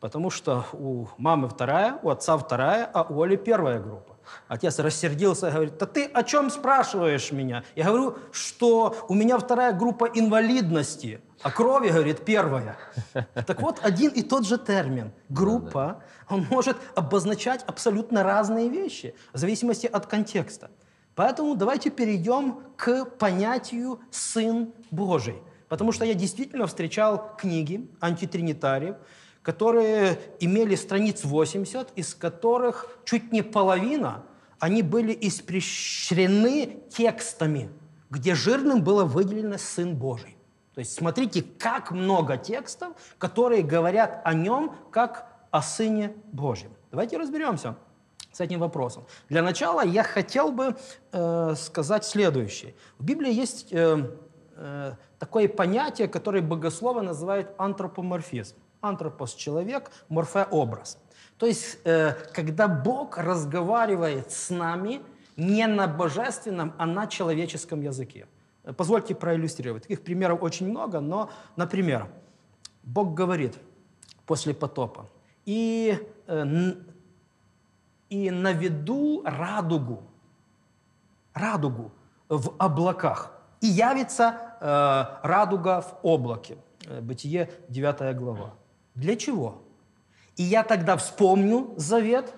потому 0.00 0.30
что 0.30 0.64
у 0.72 1.06
мамы 1.18 1.48
вторая, 1.48 1.98
у 2.02 2.10
отца 2.10 2.36
вторая, 2.36 2.88
а 2.92 3.02
у 3.02 3.22
Оли 3.22 3.36
первая 3.36 3.80
группа. 3.80 4.16
Отец 4.48 4.78
рассердился 4.78 5.48
и 5.48 5.52
говорит, 5.52 5.78
да 5.78 5.86
ты 5.86 6.06
о 6.06 6.22
чем 6.22 6.50
спрашиваешь 6.50 7.32
меня? 7.32 7.64
Я 7.74 7.86
говорю, 7.86 8.16
что 8.32 8.96
у 9.08 9.14
меня 9.14 9.38
вторая 9.38 9.72
группа 9.72 10.04
инвалидности, 10.04 11.20
а 11.42 11.50
крови, 11.50 11.88
говорит, 11.88 12.24
первая. 12.24 12.76
Так 13.46 13.60
вот, 13.60 13.80
один 13.82 14.12
и 14.12 14.22
тот 14.22 14.46
же 14.46 14.58
термин, 14.58 15.12
группа, 15.28 16.02
он 16.28 16.46
может 16.50 16.76
обозначать 16.94 17.64
абсолютно 17.66 18.22
разные 18.22 18.68
вещи, 18.68 19.14
в 19.32 19.38
зависимости 19.38 19.86
от 19.86 20.06
контекста. 20.06 20.70
Поэтому 21.14 21.54
давайте 21.54 21.90
перейдем 21.90 22.60
к 22.76 23.04
понятию 23.04 24.00
«сын 24.10 24.72
Божий». 24.90 25.36
Потому 25.68 25.92
что 25.92 26.04
я 26.04 26.14
действительно 26.14 26.66
встречал 26.66 27.36
книги 27.36 27.88
антитринитариев, 28.00 28.96
которые 29.42 30.18
имели 30.40 30.74
страниц 30.74 31.24
80, 31.24 31.92
из 31.96 32.14
которых 32.14 32.98
чуть 33.04 33.32
не 33.32 33.42
половина, 33.42 34.24
они 34.58 34.82
были 34.82 35.16
испещрены 35.20 36.80
текстами, 36.90 37.70
где 38.10 38.34
жирным 38.34 38.82
было 38.82 39.04
выделено 39.04 39.58
«сын 39.58 39.94
Божий». 39.94 40.36
То 40.74 40.80
есть 40.80 40.94
смотрите, 40.94 41.42
как 41.42 41.90
много 41.90 42.36
текстов, 42.36 42.92
которые 43.18 43.62
говорят 43.62 44.22
о 44.24 44.34
нем 44.34 44.74
как 44.90 45.26
о 45.50 45.62
Сыне 45.62 46.14
Божьем. 46.32 46.72
Давайте 46.90 47.16
разберемся 47.16 47.76
с 48.32 48.40
этим 48.40 48.60
вопросом. 48.60 49.04
Для 49.28 49.42
начала 49.42 49.84
я 49.84 50.02
хотел 50.02 50.52
бы 50.52 50.76
э, 51.12 51.54
сказать 51.56 52.04
следующее. 52.04 52.74
В 52.98 53.04
Библии 53.04 53.32
есть 53.32 53.72
э, 53.72 54.10
э, 54.56 54.92
такое 55.18 55.48
понятие, 55.48 56.08
которое 56.08 56.42
богословы 56.42 57.02
называют 57.02 57.50
антропоморфизм. 57.58 58.56
Антропос– 58.80 59.34
человек, 59.36 59.90
морфе– 60.08 60.46
образ. 60.50 60.98
То 61.38 61.46
есть, 61.46 61.78
э, 61.84 62.12
когда 62.32 62.68
Бог 62.68 63.18
разговаривает 63.18 64.30
с 64.30 64.50
нами 64.50 65.00
не 65.36 65.66
на 65.66 65.86
божественном, 65.86 66.74
а 66.78 66.86
на 66.86 67.06
человеческом 67.06 67.80
языке. 67.82 68.26
Э, 68.64 68.72
Позвольте 68.72 69.14
проиллюстрировать. 69.14 69.82
Таких 69.82 70.02
примеров 70.02 70.42
очень 70.42 70.68
много, 70.68 71.00
но, 71.00 71.30
например, 71.56 72.08
Бог 72.82 73.14
говорит 73.14 73.58
после 74.26 74.54
потопа, 74.54 75.08
и, 75.46 75.98
э, 76.26 76.72
и 78.10 78.30
наведу 78.30 79.22
радугу, 79.24 80.02
радугу 81.32 81.92
в 82.28 82.52
облаках, 82.58 83.32
и 83.60 83.66
явится 83.66 84.56
э, 84.60 85.26
радуга 85.26 85.80
в 85.80 85.98
облаке. 86.02 86.58
Э, 86.86 87.00
Бытие 87.00 87.50
9 87.68 88.16
глава. 88.16 88.54
Для 88.94 89.16
чего? 89.16 89.62
И 90.36 90.42
я 90.42 90.64
тогда 90.64 90.96
вспомню 90.96 91.72
завет 91.76 92.34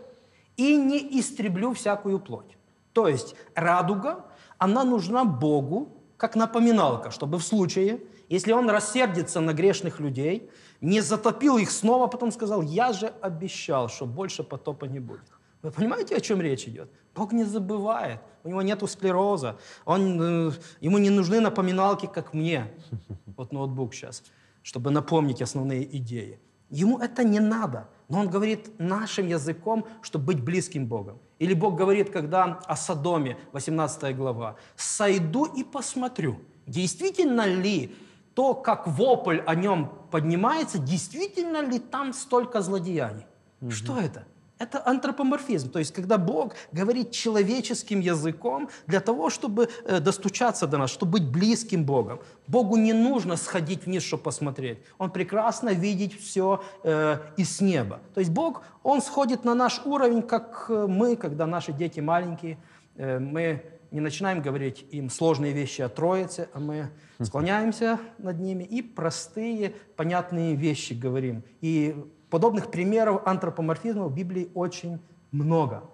и 0.57 0.77
не 0.77 1.18
истреблю 1.18 1.73
всякую 1.73 2.20
плоть. 2.20 2.57
То 2.93 3.09
есть 3.09 3.35
радуга, 3.55 4.27
она 4.59 4.85
нужна 4.85 5.25
Богу 5.25 5.97
как 6.18 6.37
напоминалка, 6.37 7.11
чтобы 7.11 7.39
в 7.39 7.43
случае, 7.43 8.01
если 8.29 8.53
он 8.53 8.68
рассердится 8.68 9.41
на 9.41 9.55
грешных 9.55 10.01
людей, 10.01 10.51
не 10.81 11.01
затопил 11.01 11.59
их 11.59 11.70
снова, 11.70 12.05
а 12.05 12.09
потом 12.09 12.31
сказал, 12.31 12.62
я 12.62 12.93
же 12.93 13.12
обещал, 13.23 13.89
что 13.89 14.05
больше 14.05 14.43
потопа 14.43 14.85
не 14.85 15.01
будет. 15.01 15.33
Вы 15.63 15.71
понимаете, 15.71 16.17
о 16.17 16.21
чем 16.21 16.41
речь 16.41 16.67
идет? 16.67 16.91
Бог 17.15 17.33
не 17.33 17.45
забывает. 17.45 18.21
У 18.45 18.49
него 18.49 18.63
нет 18.63 18.83
склероза. 18.91 19.57
Он, 19.85 20.49
э, 20.49 20.53
ему 20.81 20.99
не 20.99 21.11
нужны 21.11 21.41
напоминалки, 21.41 22.07
как 22.07 22.35
мне. 22.35 22.73
Вот 23.37 23.53
ноутбук 23.53 23.95
сейчас, 23.95 24.25
чтобы 24.63 24.91
напомнить 24.91 25.41
основные 25.41 25.85
идеи. 25.97 26.39
Ему 26.69 26.99
это 26.99 27.23
не 27.25 27.41
надо. 27.41 27.89
Но 28.09 28.21
он 28.21 28.29
говорит 28.29 28.79
нашим 28.79 29.29
языком, 29.29 29.87
чтобы 30.03 30.27
быть 30.27 30.41
близким 30.43 30.87
Богом. 30.87 31.19
Или 31.39 31.55
Бог 31.55 31.77
говорит, 31.77 32.11
когда 32.11 32.61
о 32.67 32.77
Содоме, 32.77 33.37
18 33.53 34.17
глава, 34.17 34.57
«Сойду 34.77 35.45
и 35.45 35.65
посмотрю, 35.65 36.41
действительно 36.67 37.47
ли 37.47 37.95
то, 38.35 38.55
как 38.55 38.87
вопль 38.87 39.41
о 39.47 39.55
нем 39.55 39.93
поднимается, 40.11 40.79
действительно 40.79 41.63
ли 41.63 41.79
там 41.79 42.13
столько 42.13 42.63
злодеяний?» 42.63 43.27
угу. 43.61 43.71
Что 43.71 43.99
это? 43.99 44.25
Это 44.63 44.81
антропоморфизм, 44.87 45.71
то 45.71 45.81
есть 45.81 45.93
когда 45.93 46.19
Бог 46.19 46.55
говорит 46.71 47.11
человеческим 47.11 47.99
языком 47.99 48.69
для 48.87 49.01
того, 49.01 49.29
чтобы 49.29 49.69
э, 49.85 49.99
достучаться 49.99 50.69
до 50.69 50.79
нас, 50.79 50.91
чтобы 50.91 51.19
быть 51.19 51.25
близким 51.25 51.85
Богом. 51.85 52.21
Богу 52.47 52.77
не 52.77 52.93
нужно 52.93 53.37
сходить 53.37 53.87
вниз, 53.87 54.05
чтобы 54.05 54.23
посмотреть. 54.23 54.79
Он 54.99 55.11
прекрасно 55.11 55.71
видит 55.71 56.13
все 56.13 56.63
э, 56.85 57.19
из 57.37 57.61
неба. 57.61 57.99
То 58.15 58.21
есть 58.21 58.31
Бог, 58.31 58.63
Он 58.85 59.03
сходит 59.03 59.45
на 59.45 59.57
наш 59.57 59.83
уровень, 59.85 60.23
как 60.23 60.67
э, 60.69 60.87
мы, 60.89 61.17
когда 61.17 61.47
наши 61.47 61.73
дети 61.73 61.99
маленькие, 61.99 62.57
э, 62.95 63.19
мы 63.19 63.65
не 63.91 63.99
начинаем 63.99 64.43
говорить 64.43 64.87
им 64.93 65.11
сложные 65.11 65.53
вещи 65.53 65.83
о 65.83 65.89
Троице, 65.89 66.49
а 66.55 66.61
мы 66.61 66.91
склоняемся 67.21 67.99
над 68.19 68.39
ними 68.39 68.63
и 68.63 68.81
простые, 68.81 69.75
понятные 69.97 70.55
вещи 70.55 70.93
говорим. 70.93 71.43
И 71.61 71.97
Подобных 72.33 72.70
примеров 72.70 73.26
антропоморфизма 73.26 74.07
в 74.07 74.14
Библии 74.14 74.51
очень 74.55 74.99
много. 75.33 75.85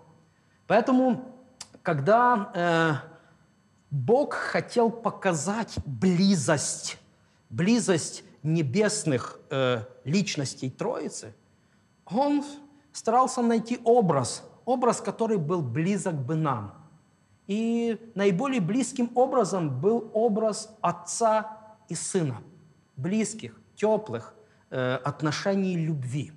Поэтому, 0.69 1.35
когда 1.83 2.53
э, 2.55 2.93
Бог 3.91 4.35
хотел 4.35 4.89
показать 4.89 5.75
близость, 5.85 6.97
близость 7.51 8.23
небесных 8.45 9.41
э, 9.51 9.81
личностей 10.05 10.71
Троицы, 10.71 11.35
Он 12.07 12.45
старался 12.93 13.43
найти 13.43 13.81
образ, 13.83 14.45
образ, 14.65 15.01
который 15.01 15.39
был 15.39 15.61
близок 15.61 16.15
бы 16.15 16.37
нам. 16.37 16.73
И 17.49 18.13
наиболее 18.15 18.61
близким 18.61 19.11
образом 19.17 19.81
был 19.81 20.09
образ 20.15 20.73
отца 20.83 21.59
и 21.89 21.97
сына, 21.97 22.37
близких, 22.95 23.61
теплых, 23.75 24.37
Э, 24.71 24.97
отношений 24.97 25.79
любви. 25.79 26.33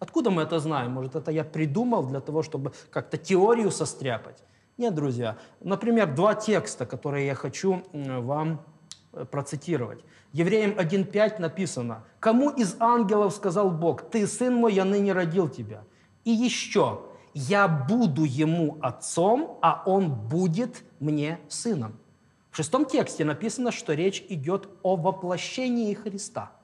Откуда 0.00 0.30
мы 0.30 0.42
это 0.42 0.58
знаем? 0.58 0.90
Может, 0.90 1.14
это 1.14 1.30
я 1.30 1.44
придумал 1.44 2.04
для 2.04 2.18
того, 2.18 2.42
чтобы 2.42 2.72
как-то 2.90 3.18
теорию 3.18 3.70
состряпать? 3.70 4.42
Нет, 4.78 4.96
друзья. 4.96 5.38
Например, 5.60 6.12
два 6.12 6.34
текста, 6.34 6.86
которые 6.86 7.26
я 7.26 7.36
хочу 7.36 7.84
вам 7.92 8.64
э, 9.12 9.24
процитировать. 9.26 10.04
Евреям 10.32 10.72
1.5 10.72 11.40
написано, 11.40 12.02
«Кому 12.18 12.50
из 12.50 12.74
ангелов 12.80 13.32
сказал 13.32 13.70
Бог, 13.70 14.10
ты, 14.10 14.26
сын 14.26 14.54
мой, 14.54 14.74
я 14.74 14.84
ныне 14.84 15.12
родил 15.12 15.48
тебя?» 15.48 15.84
И 16.24 16.32
еще, 16.32 17.02
«Я 17.32 17.68
буду 17.68 18.24
ему 18.24 18.78
отцом, 18.82 19.60
а 19.62 19.84
он 19.86 20.12
будет 20.12 20.82
мне 20.98 21.38
сыном». 21.48 21.96
В 22.50 22.56
шестом 22.56 22.86
тексте 22.86 23.24
написано, 23.24 23.70
что 23.70 23.94
речь 23.94 24.24
идет 24.28 24.68
о 24.82 24.96
воплощении 24.96 25.94
Христа– 25.94 26.50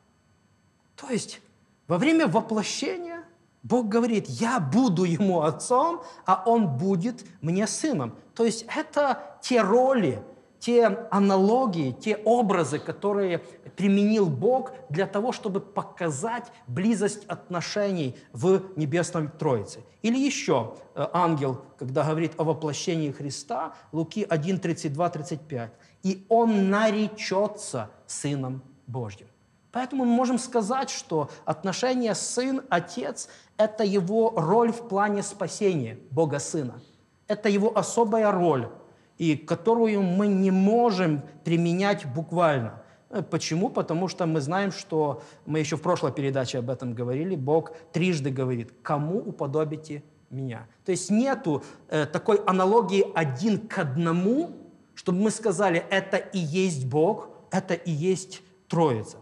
то 1.00 1.10
есть 1.10 1.40
во 1.86 1.96
время 1.98 2.26
воплощения 2.26 3.24
Бог 3.62 3.88
говорит, 3.88 4.28
я 4.28 4.60
буду 4.60 5.04
ему 5.04 5.42
отцом, 5.42 6.02
а 6.24 6.42
он 6.46 6.76
будет 6.76 7.24
мне 7.40 7.66
сыном. 7.66 8.14
То 8.34 8.44
есть 8.44 8.64
это 8.74 9.38
те 9.42 9.60
роли, 9.62 10.22
те 10.58 10.86
аналогии, 11.10 11.92
те 11.92 12.16
образы, 12.16 12.78
которые 12.78 13.38
применил 13.76 14.26
Бог 14.26 14.72
для 14.88 15.06
того, 15.06 15.32
чтобы 15.32 15.60
показать 15.60 16.50
близость 16.66 17.24
отношений 17.26 18.16
в 18.32 18.62
Небесном 18.76 19.28
Троице. 19.28 19.80
Или 20.02 20.18
еще 20.18 20.76
э, 20.94 21.06
ангел, 21.12 21.62
когда 21.78 22.04
говорит 22.04 22.32
о 22.38 22.44
воплощении 22.44 23.10
Христа, 23.10 23.74
Луки 23.92 24.26
1, 24.28 24.60
32, 24.60 25.10
35. 25.10 25.72
«И 26.02 26.26
он 26.28 26.70
наречется 26.70 27.90
Сыном 28.06 28.62
Божьим». 28.86 29.26
Поэтому 29.72 30.04
мы 30.04 30.12
можем 30.12 30.38
сказать, 30.38 30.90
что 30.90 31.30
отношение 31.44 32.14
сын-отец– 32.14 33.28
это 33.56 33.84
его 33.84 34.32
роль 34.36 34.72
в 34.72 34.88
плане 34.88 35.22
спасения 35.22 35.98
Бога 36.10 36.38
Сына. 36.38 36.80
Это 37.26 37.48
его 37.48 37.76
особая 37.76 38.32
роль, 38.32 38.68
и 39.18 39.36
которую 39.36 40.02
мы 40.02 40.26
не 40.26 40.50
можем 40.50 41.22
применять 41.44 42.06
буквально. 42.06 42.82
Э, 43.10 43.22
почему? 43.22 43.68
Потому 43.68 44.08
что 44.08 44.26
мы 44.26 44.40
знаем, 44.40 44.72
что 44.72 45.22
мы 45.44 45.58
еще 45.58 45.76
в 45.76 45.82
прошлой 45.82 46.12
передаче 46.12 46.58
об 46.58 46.70
этом 46.70 46.94
говорили, 46.94 47.36
Бог 47.36 47.72
трижды 47.92 48.30
говорит, 48.30 48.72
кому 48.82 49.18
уподобите 49.18 50.02
меня. 50.30 50.66
То 50.84 50.92
есть 50.92 51.10
нету 51.10 51.62
э, 51.88 52.06
такой 52.06 52.40
аналогии 52.46 53.04
один 53.14 53.66
к 53.66 53.78
одному, 53.78 54.50
чтобы 54.94 55.20
мы 55.20 55.30
сказали, 55.30 55.84
это 55.90 56.16
и 56.16 56.38
есть 56.38 56.86
Бог, 56.86 57.28
это 57.50 57.74
и 57.74 57.90
есть 57.90 58.42
Троица. 58.68 59.18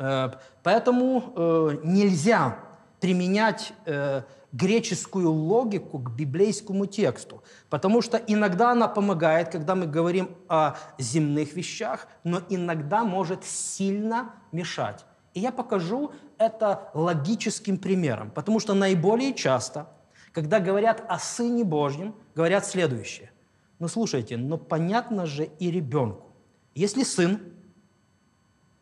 Э, 0.00 0.30
поэтому 0.62 1.32
э, 1.36 1.76
нельзя 1.84 2.58
применять 3.00 3.74
э, 3.84 4.22
греческую 4.50 5.30
логику 5.30 5.98
к 5.98 6.10
библейскому 6.10 6.86
тексту, 6.86 7.42
потому 7.68 8.00
что 8.00 8.16
иногда 8.16 8.72
она 8.72 8.88
помогает, 8.88 9.50
когда 9.50 9.74
мы 9.74 9.86
говорим 9.86 10.30
о 10.48 10.76
земных 10.98 11.52
вещах, 11.52 12.08
но 12.24 12.40
иногда 12.48 13.04
может 13.04 13.44
сильно 13.44 14.34
мешать. 14.52 15.04
И 15.34 15.40
я 15.40 15.52
покажу 15.52 16.12
это 16.38 16.90
логическим 16.94 17.76
примером, 17.76 18.30
потому 18.30 18.58
что 18.58 18.72
наиболее 18.72 19.34
часто, 19.34 19.86
когда 20.32 20.60
говорят 20.60 21.04
о 21.08 21.18
Сыне 21.18 21.62
Божьем, 21.62 22.14
говорят 22.34 22.64
следующее. 22.66 23.30
Ну 23.78 23.86
слушайте, 23.86 24.38
но 24.38 24.56
понятно 24.56 25.26
же 25.26 25.44
и 25.58 25.70
ребенку. 25.70 26.26
Если 26.74 27.02
сын, 27.02 27.40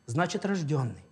значит 0.07 0.45
рожденный. 0.45 1.08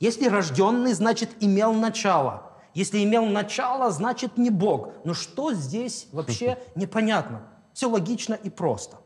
Если 0.00 0.28
рожденный, 0.28 0.94
значит 0.94 1.30
имел 1.40 1.74
начало. 1.74 2.50
Если 2.72 3.04
имел 3.04 3.26
начало, 3.26 3.90
значит 3.90 4.38
не 4.38 4.48
Бог. 4.48 4.88
Но 5.04 5.12
что 5.12 5.52
здесь 5.52 6.08
вообще 6.12 6.58
непонятно? 6.74 7.42
Все 7.74 7.88
логично 7.88 8.34
и 8.34 8.48
просто. 8.48 8.96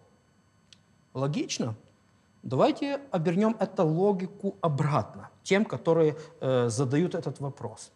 Логично? 1.12 1.74
Давайте 2.44 3.00
обернем 3.10 3.56
эту 3.58 3.84
логику 3.86 4.56
обратно 4.60 5.30
тем, 5.42 5.64
которые 5.64 6.16
э, 6.40 6.68
задают 6.68 7.14
этот 7.14 7.40
вопрос. 7.40 7.90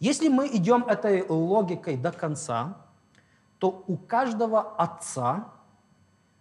Если 0.00 0.28
мы 0.28 0.48
идем 0.48 0.84
этой 0.84 1.24
логикой 1.28 1.96
до 1.96 2.10
конца, 2.10 2.78
то 3.58 3.84
у 3.86 3.96
каждого 3.96 4.74
отца 4.76 5.52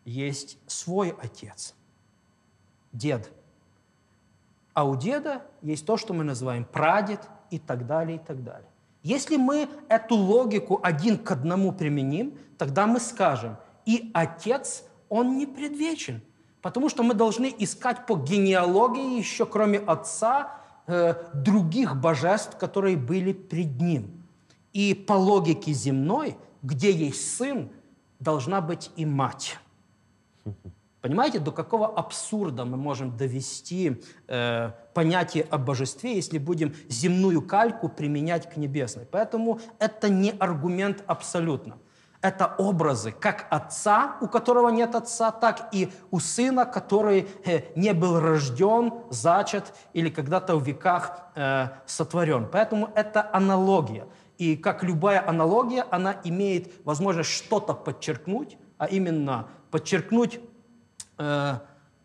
есть 0.05 0.57
свой 0.67 1.15
отец, 1.21 1.75
дед– 2.91 3.31
а 4.73 4.85
у 4.85 4.95
деда 4.95 5.43
есть 5.61 5.85
то, 5.85 5.97
что 5.97 6.13
мы 6.13 6.23
называем 6.23 6.65
прадед 6.65 7.21
и 7.49 7.59
так 7.59 7.85
далее, 7.85 8.17
и 8.17 8.19
так 8.19 8.43
далее. 8.43 8.67
Если 9.03 9.35
мы 9.35 9.67
эту 9.89 10.15
логику 10.15 10.79
один 10.81 11.17
к 11.17 11.31
одному 11.31 11.73
применим, 11.73 12.37
тогда 12.57 12.87
мы 12.87 12.99
скажем, 12.99 13.57
и 13.85 14.11
отец, 14.13 14.85
он 15.09 15.37
не 15.37 15.45
предвечен, 15.45 16.21
потому 16.61 16.89
что 16.89 17.03
мы 17.03 17.13
должны 17.13 17.53
искать 17.59 18.05
по 18.05 18.15
генеалогии 18.15 19.17
еще 19.17 19.45
кроме 19.45 19.79
отца 19.79 20.53
э, 20.87 21.15
других 21.33 21.97
божеств, 21.97 22.57
которые 22.57 22.95
были 22.95 23.33
пред 23.33 23.81
ним. 23.81 24.23
И 24.71 24.93
по 24.95 25.13
логике 25.13 25.73
земной, 25.73 26.37
где 26.63 26.91
есть 26.91 27.35
сын, 27.37 27.69
должна 28.19 28.61
быть 28.61 28.89
и 28.95 29.05
мать. 29.05 29.59
Понимаете, 31.03 31.39
до 31.39 31.51
какого 31.51 31.87
абсурда 31.87 32.63
мы 32.63 32.77
можем 32.77 33.17
довести 33.17 34.01
э, 34.29 34.71
понятие 34.93 35.45
о 35.49 35.57
божестве, 35.57 36.15
если 36.15 36.37
будем 36.37 36.73
земную 36.87 37.41
кальку 37.41 37.89
применять 37.89 38.49
к 38.49 38.55
небесной? 38.55 39.05
Поэтому 39.11 39.59
это 39.79 40.07
не 40.07 40.31
аргумент 40.31 41.03
абсолютно. 41.05 41.77
Это 42.21 42.55
образы 42.57 43.11
как 43.11 43.47
отца, 43.49 44.15
у 44.21 44.27
которого 44.27 44.69
нет 44.69 44.95
отца, 44.95 45.31
так 45.31 45.67
и 45.73 45.91
у 46.09 46.21
сына, 46.21 46.63
который 46.63 47.27
э, 47.43 47.63
не 47.75 47.93
был 47.93 48.21
рожден, 48.21 48.93
зачат 49.09 49.73
или 49.91 50.09
когда-то 50.09 50.55
в 50.55 50.63
веках 50.63 51.31
э, 51.35 51.67
сотворен. 51.85 52.47
Поэтому 52.49 52.87
это 52.95 53.29
аналогия. 53.33 54.07
И 54.37 54.55
как 54.55 54.83
любая 54.83 55.27
аналогия, 55.27 55.85
она 55.91 56.15
имеет 56.23 56.71
возможность 56.85 57.29
что-то 57.29 57.73
подчеркнуть, 57.73 58.57
а 58.77 58.85
именно 58.85 59.49
подчеркнуть 59.69 60.39
э, 61.17 61.59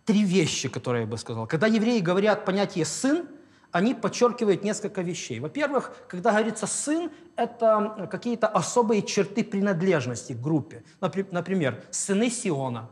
три 0.05 0.25
вещи, 0.25 0.69
которые 0.69 1.03
я 1.03 1.07
бы 1.07 1.19
сказал. 1.19 1.47
Когда 1.47 1.67
евреи 1.67 2.01
говорят 2.01 2.45
понятие 2.45 2.85
«сын», 2.85 3.29
они 3.71 3.95
подчеркивают 3.95 4.65
несколько 4.65 5.03
вещей. 5.03 5.41
Во-первых, 5.41 5.93
когда 6.09 6.33
говорится 6.33 6.67
«сын», 6.67 7.11
это 7.37 8.09
какие-то 8.11 8.49
особые 8.49 9.03
черты 9.03 9.45
принадлежности 9.45 10.33
к 10.33 10.41
группе. 10.41 10.83
Например, 11.01 11.85
сыны 11.91 12.31
Сиона 12.31 12.89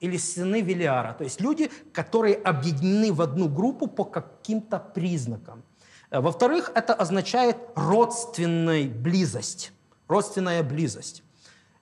или 0.00 0.16
сыны 0.16 0.60
Велиара. 0.60 1.12
То 1.12 1.24
есть 1.24 1.40
люди, 1.40 1.70
которые 1.92 2.34
объединены 2.34 3.12
в 3.12 3.22
одну 3.22 3.48
группу 3.48 3.86
по 3.86 4.04
каким-то 4.04 4.78
признакам. 4.78 5.62
Во-вторых, 6.10 6.72
это 6.74 6.94
означает 6.94 7.56
родственная 7.76 8.88
близость. 8.88 9.72
Родственная 10.08 10.62
близость. 10.62 11.22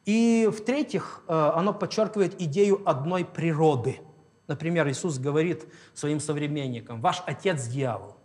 И 0.07 0.49
в-третьих, 0.51 1.23
э, 1.27 1.53
оно 1.55 1.75
подчеркивает 1.75 2.41
идею 2.41 2.81
одной 2.89 3.25
природы. 3.25 4.01
Например, 4.47 4.89
Иисус 4.89 5.19
говорит 5.19 5.67
своим 5.95 6.21
современникам, 6.21 7.01
ваш 7.01 7.23
отец 7.27 7.67
дьявол. 7.67 8.17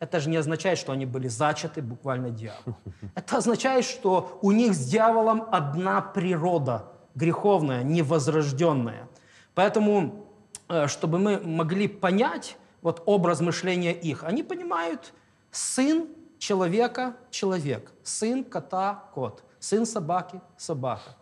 Это 0.00 0.20
же 0.20 0.30
не 0.30 0.38
означает, 0.38 0.78
что 0.78 0.92
они 0.92 1.04
были 1.04 1.28
зачаты 1.28 1.82
буквально 1.82 2.30
дьяволом. 2.30 2.76
Это 3.14 3.36
означает, 3.36 3.84
что 3.84 4.38
у 4.40 4.52
них 4.52 4.72
с 4.72 4.86
дьяволом 4.86 5.44
одна 5.52 6.00
природа, 6.00 6.86
греховная, 7.14 7.82
невозрожденная. 7.82 9.08
Поэтому, 9.54 10.26
э, 10.68 10.86
чтобы 10.86 11.18
мы 11.18 11.40
могли 11.40 11.88
понять 11.88 12.56
вот 12.80 13.02
образ 13.04 13.40
мышления 13.40 13.92
их, 13.92 14.24
они 14.24 14.42
понимают, 14.42 15.12
сын 15.50 16.06
человека– 16.38 17.16
человек, 17.30 17.92
сын 18.02 18.44
кота– 18.44 19.04
кот, 19.14 19.42
сын 19.60 19.86
собаки– 19.86 20.40
собака, 20.56 21.16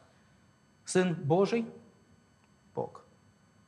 сын 0.84 1.14
Божий– 1.14 1.66
Бог. 2.74 3.04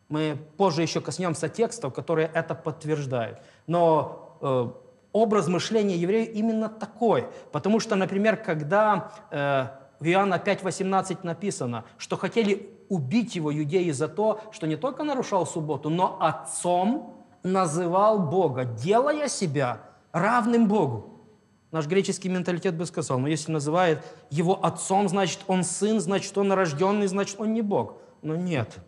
Мы 0.08 0.38
позже 0.56 0.82
еще 0.82 1.00
коснемся 1.00 1.48
текстов, 1.48 1.94
которые 1.94 2.30
это 2.32 2.54
подтверждают. 2.54 3.38
Но 3.66 4.38
э, 4.40 4.70
образ 5.12 5.48
мышления 5.48 5.96
еврея 5.96 6.26
именно 6.26 6.68
такой. 6.68 7.26
Потому 7.52 7.80
что, 7.80 7.96
например, 7.96 8.36
когда 8.36 9.12
э, 9.30 9.66
в 10.00 10.06
Иоанна 10.06 10.34
5.18 10.34 11.18
написано, 11.22 11.84
что 11.98 12.16
хотели 12.16 12.70
убить 12.88 13.36
его 13.36 13.54
иудеи 13.54 13.90
за 13.90 14.08
то, 14.08 14.40
что 14.52 14.66
не 14.66 14.76
только 14.76 15.04
нарушал 15.04 15.46
субботу, 15.46 15.90
но 15.90 16.18
отцом 16.20 17.14
называл 17.42 18.18
Бога, 18.18 18.64
делая 18.64 19.28
себя 19.28 19.80
равным 20.12 20.68
Богу. 20.68 21.17
Наш 21.70 21.86
греческий 21.86 22.30
менталитет 22.30 22.74
бы 22.74 22.86
сказал, 22.86 23.18
но 23.18 23.28
если 23.28 23.52
называет 23.52 24.02
его 24.30 24.64
отцом, 24.64 25.08
значит, 25.08 25.40
он 25.48 25.64
сын, 25.64 26.00
значит, 26.00 26.36
он 26.38 26.52
рожденный, 26.52 27.06
значит, 27.06 27.38
он 27.38 27.52
не 27.52 27.60
Бог. 27.60 27.98
Но 28.22 28.36
нет. 28.36 28.78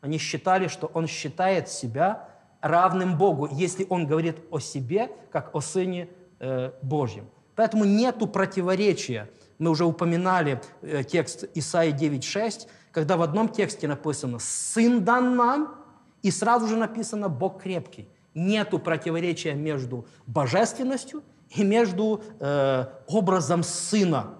Они 0.00 0.18
считали, 0.18 0.68
что 0.68 0.86
он 0.94 1.08
считает 1.08 1.68
себя 1.68 2.28
равным 2.60 3.18
Богу, 3.18 3.48
если 3.50 3.86
он 3.88 4.06
говорит 4.06 4.36
о 4.50 4.60
себе, 4.60 5.10
как 5.32 5.54
о 5.54 5.60
Сыне 5.60 6.08
э, 6.38 6.72
Божьем. 6.82 7.26
Поэтому 7.56 7.84
нету 7.84 8.28
противоречия. 8.28 9.28
Мы 9.58 9.70
уже 9.70 9.84
упоминали 9.84 10.60
э, 10.82 11.02
текст 11.02 11.44
Исаии 11.54 11.92
9.6, 11.92 12.68
когда 12.92 13.16
в 13.16 13.22
одном 13.22 13.48
тексте 13.48 13.88
написано 13.88 14.38
«Сын 14.38 15.04
дан 15.04 15.34
нам», 15.34 15.74
и 16.22 16.30
сразу 16.30 16.68
же 16.68 16.76
написано 16.76 17.28
«Бог 17.28 17.62
крепкий». 17.62 18.08
Нету 18.34 18.78
противоречия 18.78 19.54
между 19.54 20.06
божественностью 20.26 21.24
и 21.50 21.64
между 21.64 22.22
э, 22.40 22.86
образом 23.06 23.62
Сына. 23.62 24.34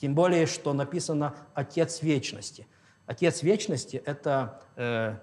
Тем 0.00 0.14
более, 0.14 0.46
что 0.46 0.72
написано 0.72 1.34
«Отец 1.54 2.02
вечности». 2.02 2.66
Отец 3.06 3.42
вечности– 3.42 3.96
это 4.04 4.60
э, 4.76 5.16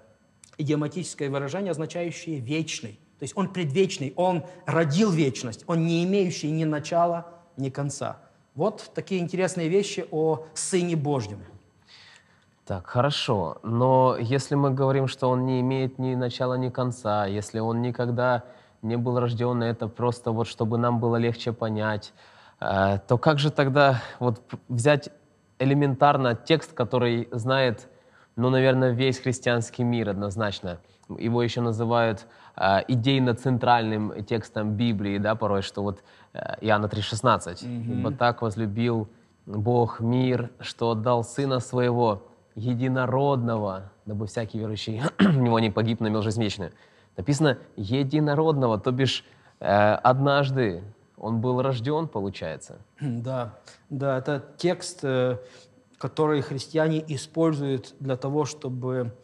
идиоматическое 0.58 1.30
выражение, 1.30 1.70
означающее 1.70 2.38
«вечный». 2.40 2.98
То 3.18 3.22
есть 3.22 3.36
он 3.36 3.52
предвечный, 3.52 4.12
он 4.16 4.44
родил 4.66 5.10
вечность, 5.10 5.64
он 5.66 5.86
не 5.86 6.04
имеющий 6.04 6.50
ни 6.50 6.64
начала, 6.64 7.26
ни 7.56 7.70
конца. 7.70 8.18
Вот 8.54 8.90
такие 8.94 9.20
интересные 9.20 9.68
вещи 9.68 10.06
о 10.10 10.46
Сыне 10.54 10.96
Божьем. 10.96 11.40
Так, 12.64 12.86
хорошо. 12.86 13.58
Но 13.62 14.16
если 14.18 14.54
мы 14.54 14.70
говорим, 14.70 15.06
что 15.06 15.28
он 15.28 15.44
не 15.44 15.60
имеет 15.60 15.98
ни 15.98 16.14
начала, 16.14 16.54
ни 16.54 16.70
конца, 16.70 17.26
если 17.26 17.58
он 17.58 17.82
никогда 17.82 18.44
не 18.84 18.96
был 18.96 19.18
рожден, 19.18 19.62
это 19.62 19.88
просто 19.88 20.30
вот 20.30 20.46
чтобы 20.46 20.78
нам 20.78 21.00
было 21.00 21.16
легче 21.16 21.52
понять, 21.52 22.12
э, 22.60 22.98
то 23.08 23.18
как 23.18 23.38
же 23.38 23.50
тогда 23.50 24.02
вот 24.20 24.40
взять 24.68 25.10
элементарно 25.58 26.34
текст, 26.34 26.72
который 26.72 27.28
знает 27.32 27.88
ну, 28.36 28.50
наверное, 28.50 28.90
весь 28.90 29.18
христианский 29.18 29.84
мир 29.84 30.10
однозначно. 30.10 30.78
Его 31.18 31.42
еще 31.42 31.60
называют 31.60 32.26
э, 32.56 32.80
идейно-центральным 32.88 34.24
текстом 34.24 34.72
Библии, 34.72 35.18
да, 35.18 35.34
порой, 35.34 35.62
что 35.62 35.82
вот 35.82 36.02
э, 36.32 36.38
Иоанна 36.62 36.86
3,16. 36.86 37.64
Mm-hmm. 37.64 37.92
«Ибо 37.92 38.10
так 38.12 38.42
возлюбил 38.42 39.08
Бог 39.46 40.00
мир, 40.00 40.50
что 40.60 40.90
отдал 40.90 41.22
Сына 41.22 41.60
Своего, 41.60 42.26
единородного, 42.56 43.92
дабы 44.06 44.26
всякий 44.26 44.58
верующий 44.58 45.02
в 45.18 45.36
Него 45.36 45.60
не 45.60 45.70
погиб, 45.70 46.00
но 46.00 46.08
имел 46.08 46.22
жизнь 46.22 46.42
вечную». 46.42 46.72
Написано 47.16 47.58
«единородного», 47.76 48.78
то 48.78 48.90
бишь 48.90 49.24
э, 49.60 49.94
однажды 49.94 50.82
он 51.16 51.40
был 51.40 51.62
рожден, 51.62 52.08
получается. 52.08 52.78
Да, 53.00 53.58
да, 53.88 54.18
это 54.18 54.44
текст, 54.56 55.00
э, 55.04 55.38
которые 55.98 56.42
христиане 56.42 57.04
используют 57.08 57.94
для 58.00 58.16
того, 58.16 58.44
чтобы 58.44 59.14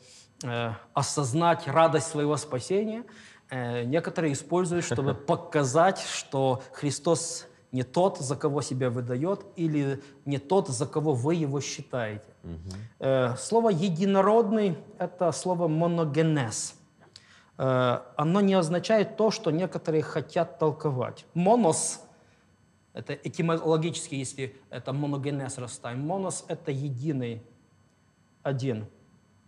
э, 0.44 0.70
осознать 0.94 1.66
радость 1.66 2.06
своего 2.06 2.36
спасения. 2.36 3.04
Э, 3.50 3.84
некоторые 3.84 4.32
используют, 4.32 4.84
чтобы 4.84 5.14
показать, 5.32 5.98
что 6.00 6.62
Христос 6.72 7.46
не 7.72 7.82
тот, 7.82 8.18
за 8.18 8.36
кого 8.36 8.62
себя 8.62 8.90
выдает, 8.90 9.44
или 9.56 10.02
не 10.24 10.38
тот, 10.38 10.68
за 10.68 10.86
кого 10.86 11.12
вы 11.12 11.34
его 11.34 11.60
считаете. 11.60 12.24
Э, 12.98 13.36
слово 13.36 13.70
«единородный»— 13.70 14.78
это 14.98 15.30
слово 15.32 15.68
«моногенез». 15.68 16.79
Э, 17.62 18.00
оно 18.16 18.40
не 18.40 18.54
означает 18.54 19.18
то, 19.18 19.30
что 19.30 19.50
некоторые 19.50 20.02
хотят 20.02 20.58
толковать. 20.58 21.26
«Монос» 21.34 22.00
Это 22.92 23.14
этимологически, 23.14 24.16
если 24.16 24.56
это 24.68 24.92
моногенез 24.92 25.58
расставим. 25.58 26.06
Монос– 26.06 26.44
это 26.48 26.72
единый, 26.72 27.40
один. 28.42 28.86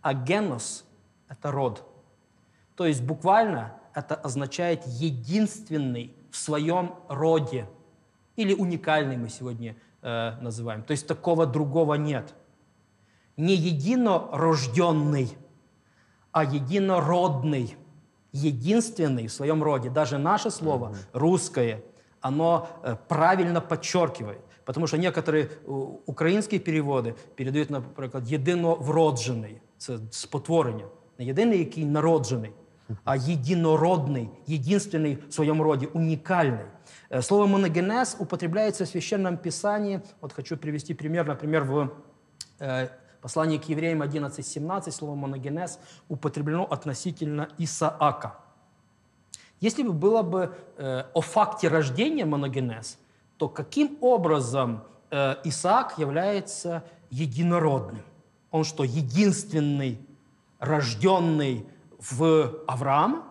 А 0.01 0.13
генос– 0.13 0.85
это 1.27 1.51
род. 1.51 1.85
То 2.75 2.85
есть 2.85 3.03
буквально 3.03 3.73
это 3.93 4.15
означает 4.15 4.85
единственный 4.87 6.15
в 6.31 6.37
своем 6.37 6.95
роде. 7.09 7.67
Или 8.37 8.53
уникальный 8.53 9.17
мы 9.17 9.27
сегодня 9.27 9.75
э, 10.01 10.37
называем. 10.39 10.81
То 10.83 10.91
есть 10.91 11.05
такого 11.05 11.45
другого 11.45 11.95
нет. 11.95 12.33
Не 13.35 13.55
единорожденный, 13.55 15.35
а 16.31 16.45
единородный, 16.45 17.75
единственный 18.32 19.26
в 19.26 19.32
своем 19.32 19.62
роде. 19.62 19.90
Даже 19.90 20.18
наше 20.18 20.50
слово 20.50 20.94
русское – 21.12 21.92
оно 22.20 22.68
э, 22.82 22.96
правильно 23.08 23.60
подчеркивает. 23.60 24.40
Потому 24.64 24.86
что 24.86 24.96
некоторые 24.96 25.48
українські 26.06 26.58
переводи 26.58 27.14
передають, 27.36 27.70
наприклад, 27.70 28.32
єдиновроджений, 28.32 29.60
це 29.78 29.98
спотворення. 30.10 30.84
Не 31.18 31.24
єдиний, 31.24 31.58
який 31.58 31.84
народжений, 31.84 32.52
а 33.04 33.16
єдинородний, 33.16 34.28
единственный 34.48 35.18
в 35.28 35.32
своем 35.32 35.62
роде, 35.62 35.86
уникальный. 35.86 36.66
Э, 37.10 37.22
слово 37.22 37.46
«моногенез» 37.46 38.16
употребляется 38.18 38.84
в 38.84 38.88
Священном 38.88 39.36
Писании. 39.36 40.00
Вот 40.20 40.32
хочу 40.32 40.56
привести 40.56 40.94
пример, 40.94 41.26
например, 41.26 41.64
в 41.64 41.90
послании 43.23 43.57
к 43.57 43.69
евреям 43.69 44.01
11.17 44.01 44.91
слово 44.91 45.15
«моногенез» 45.15 45.79
употреблено 46.09 46.65
относительно 46.65 47.47
Исаака. 47.57 48.35
Если 49.61 49.81
бы 49.81 49.93
было 49.93 50.23
бы 50.23 50.53
э, 50.77 51.05
о 51.13 51.21
факте 51.21 51.69
рождения 51.69 52.25
моногенез, 52.25 52.99
то 53.37 53.47
каким 53.47 53.97
образом 54.01 54.83
э, 55.09 55.35
Исаак 55.45 55.97
является 55.97 56.83
единородным? 57.09 58.03
Он 58.51 58.65
что, 58.65 58.83
единственный 58.83 60.05
рожденный 60.59 61.65
в 61.97 62.51
Авраама? 62.67 63.23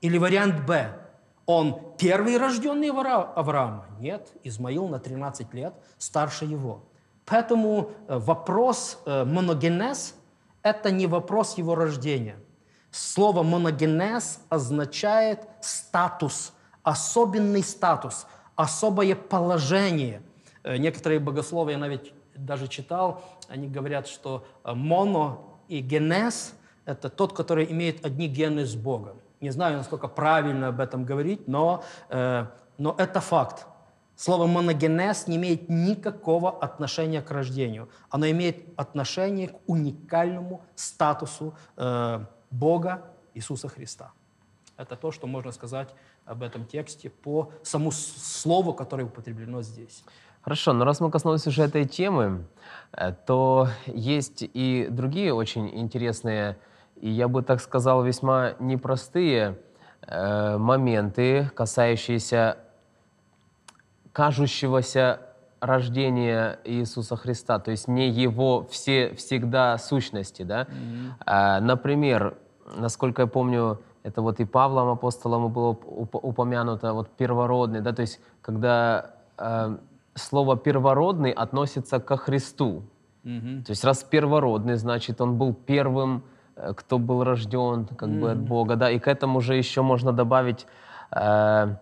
Или 0.00 0.18
вариант 0.18 0.66
Б? 0.66 0.98
Он 1.46 1.94
первый 1.96 2.38
рожденный 2.38 2.90
в 2.90 2.98
Авраама? 2.98 3.86
Нет, 4.00 4.32
Измаил 4.42 4.88
на 4.88 4.98
13 4.98 5.54
лет 5.54 5.74
старше 5.98 6.44
его. 6.44 6.82
Поэтому 7.30 7.90
э, 8.08 8.18
вопрос 8.18 8.98
э, 9.06 9.24
моногенез– 9.24 10.14
это 10.62 10.90
не 10.90 11.06
вопрос 11.06 11.58
его 11.58 11.74
рождения– 11.74 12.36
Слово 12.90 13.42
моногенез 13.44 14.40
означает 14.48 15.40
статус, 15.60 16.52
особенный 16.82 17.62
статус, 17.62 18.26
особое 18.56 19.14
положение. 19.14 20.22
Э, 20.64 20.76
некоторые 20.76 21.20
богословия, 21.20 21.74
я 21.74 21.78
навіть 21.78 22.12
даже 22.34 22.68
читал, 22.68 23.22
они 23.48 23.68
говорят, 23.68 24.08
что 24.08 24.44
моно 24.64 25.60
и 25.68 25.80
генез– 25.80 26.54
это 26.84 27.10
тот, 27.10 27.32
который 27.32 27.70
имеет 27.70 28.04
одни 28.04 28.26
гены 28.26 28.64
с 28.64 28.74
Богом. 28.74 29.20
Не 29.40 29.50
знаю, 29.50 29.76
насколько 29.76 30.08
правильно 30.08 30.68
об 30.68 30.80
этом 30.80 31.04
говорить, 31.04 31.46
но, 31.46 31.84
э, 32.08 32.46
но 32.78 32.94
это 32.98 33.20
факт. 33.20 33.66
Слово 34.20 34.46
моногенез 34.46 35.28
не 35.28 35.36
имеет 35.36 35.70
никакого 35.70 36.50
отношения 36.50 37.22
к 37.22 37.30
рождению. 37.30 37.88
Оно 38.10 38.28
имеет 38.28 38.56
отношение 38.76 39.48
к 39.48 39.54
уникальному 39.66 40.60
статусу 40.74 41.54
э, 41.78 42.26
Бога 42.50 43.02
Иисуса 43.32 43.68
Христа. 43.68 44.12
Это 44.76 44.96
то, 44.96 45.10
что 45.10 45.26
можно 45.26 45.52
сказать 45.52 45.88
об 46.26 46.42
этом 46.42 46.66
тексте 46.66 47.08
по 47.08 47.50
самому 47.62 47.92
слову, 47.92 48.74
которое 48.74 49.04
употреблено 49.04 49.62
здесь. 49.62 50.04
Хорошо, 50.42 50.74
но 50.74 50.84
раз 50.84 51.00
мы 51.00 51.10
коснулись 51.10 51.46
уже 51.46 51.62
этой 51.62 51.86
темы, 51.86 52.44
э, 52.92 53.14
то 53.26 53.68
есть 53.86 54.42
и 54.42 54.88
другие 54.90 55.32
очень 55.32 55.66
интересные, 55.78 56.58
и 56.96 57.08
я 57.08 57.26
бы 57.26 57.40
так 57.40 57.62
сказал, 57.62 58.04
весьма 58.04 58.52
непростые 58.58 59.58
э, 60.02 60.58
моменты, 60.58 61.50
касающиеся 61.54 62.58
кажущегося 64.12 65.20
рождения 65.60 66.58
Иисуса 66.64 67.16
Христа, 67.16 67.58
то 67.58 67.70
есть 67.70 67.86
не 67.88 68.08
его 68.08 68.66
все 68.70 69.14
всегда 69.14 69.76
сущности, 69.78 70.42
да. 70.42 70.62
Mm-hmm. 70.62 71.10
А, 71.26 71.60
например, 71.60 72.36
насколько 72.76 73.22
я 73.22 73.28
помню, 73.28 73.80
это 74.02 74.22
вот 74.22 74.40
и 74.40 74.44
Павлом 74.44 74.88
апостолом 74.88 75.52
было 75.52 75.70
упомянуто, 75.70 76.94
вот 76.94 77.10
первородный, 77.10 77.80
да, 77.82 77.92
то 77.92 78.00
есть 78.00 78.20
когда 78.40 79.10
э, 79.36 79.76
слово 80.14 80.56
первородный 80.56 81.30
относится 81.30 82.00
ко 82.00 82.16
Христу. 82.16 82.82
Mm-hmm. 83.24 83.64
То 83.64 83.70
есть 83.70 83.84
раз 83.84 84.02
первородный, 84.02 84.76
значит, 84.76 85.20
он 85.20 85.36
был 85.36 85.52
первым, 85.52 86.22
э, 86.56 86.72
кто 86.74 86.98
был 86.98 87.22
рожден 87.22 87.84
как 87.84 88.08
mm-hmm. 88.08 88.20
бы 88.20 88.30
от 88.30 88.38
Бога, 88.38 88.76
да, 88.76 88.90
и 88.90 88.98
к 88.98 89.06
этому 89.08 89.42
же 89.42 89.56
еще 89.56 89.82
можно 89.82 90.12
добавить 90.12 90.66
э, 91.12 91.76